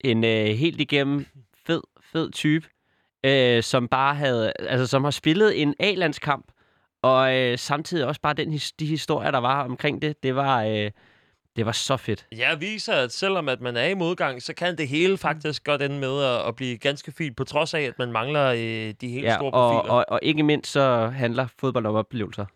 En 0.00 0.24
øh, 0.24 0.46
helt 0.46 0.80
igennem 0.80 1.26
fed, 1.66 1.80
fed 2.12 2.30
type, 2.30 2.66
øh, 3.24 3.62
som 3.62 3.88
bare 3.88 4.14
havde, 4.14 4.52
altså 4.58 4.86
som 4.86 5.04
har 5.04 5.10
spillet 5.10 5.62
en 5.62 5.74
A-landskamp, 5.80 6.52
og 7.02 7.34
øh, 7.36 7.58
samtidig 7.58 8.06
også 8.06 8.20
bare 8.20 8.34
den, 8.34 8.52
de 8.78 8.86
historier, 8.86 9.30
der 9.30 9.38
var 9.38 9.64
omkring 9.64 10.02
det, 10.02 10.22
det 10.22 10.34
var, 10.36 10.62
øh, 10.62 10.90
det 11.56 11.66
var 11.66 11.72
så 11.72 11.96
fedt. 11.96 12.26
Jeg 12.32 12.60
viser, 12.60 12.92
at 12.94 13.12
selvom 13.12 13.48
at 13.48 13.60
man 13.60 13.76
er 13.76 13.84
i 13.86 13.94
modgang, 13.94 14.42
så 14.42 14.54
kan 14.54 14.78
det 14.78 14.88
hele 14.88 15.18
faktisk 15.18 15.64
godt 15.64 15.82
ende 15.82 15.98
med 15.98 16.22
at, 16.24 16.48
at 16.48 16.56
blive 16.56 16.78
ganske 16.78 17.12
fint, 17.12 17.36
på 17.36 17.44
trods 17.44 17.74
af, 17.74 17.80
at 17.80 17.98
man 17.98 18.12
mangler 18.12 18.46
øh, 18.46 18.94
de 19.00 19.08
helt 19.08 19.24
Ja, 19.24 19.34
store 19.36 19.50
og, 19.52 19.72
profiler. 19.74 19.94
og, 19.94 20.04
og 20.08 20.20
ikke 20.22 20.42
mindst 20.42 20.72
så 20.72 21.06
handler 21.06 21.46
fodbold 21.58 21.86
om 21.86 21.94
oplevelser. 21.94 22.46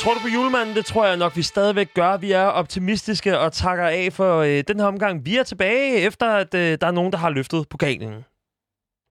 Tror 0.00 0.14
du 0.14 0.20
på 0.20 0.28
julemanden? 0.28 0.76
Det 0.76 0.86
tror 0.86 1.06
jeg 1.06 1.16
nok, 1.16 1.36
vi 1.36 1.42
stadigvæk 1.42 1.94
gør. 1.94 2.16
Vi 2.16 2.32
er 2.32 2.44
optimistiske 2.44 3.38
og 3.38 3.52
takker 3.52 3.86
af 3.86 4.12
for 4.12 4.38
øh, 4.38 4.64
den 4.68 4.80
her 4.80 4.86
omgang. 4.86 5.26
Vi 5.26 5.36
er 5.36 5.42
tilbage, 5.42 5.96
efter 5.96 6.26
at 6.30 6.54
øh, 6.54 6.78
der 6.80 6.86
er 6.86 6.90
nogen, 6.90 7.12
der 7.12 7.18
har 7.18 7.30
løftet 7.30 7.68
pokalen. 7.68 8.24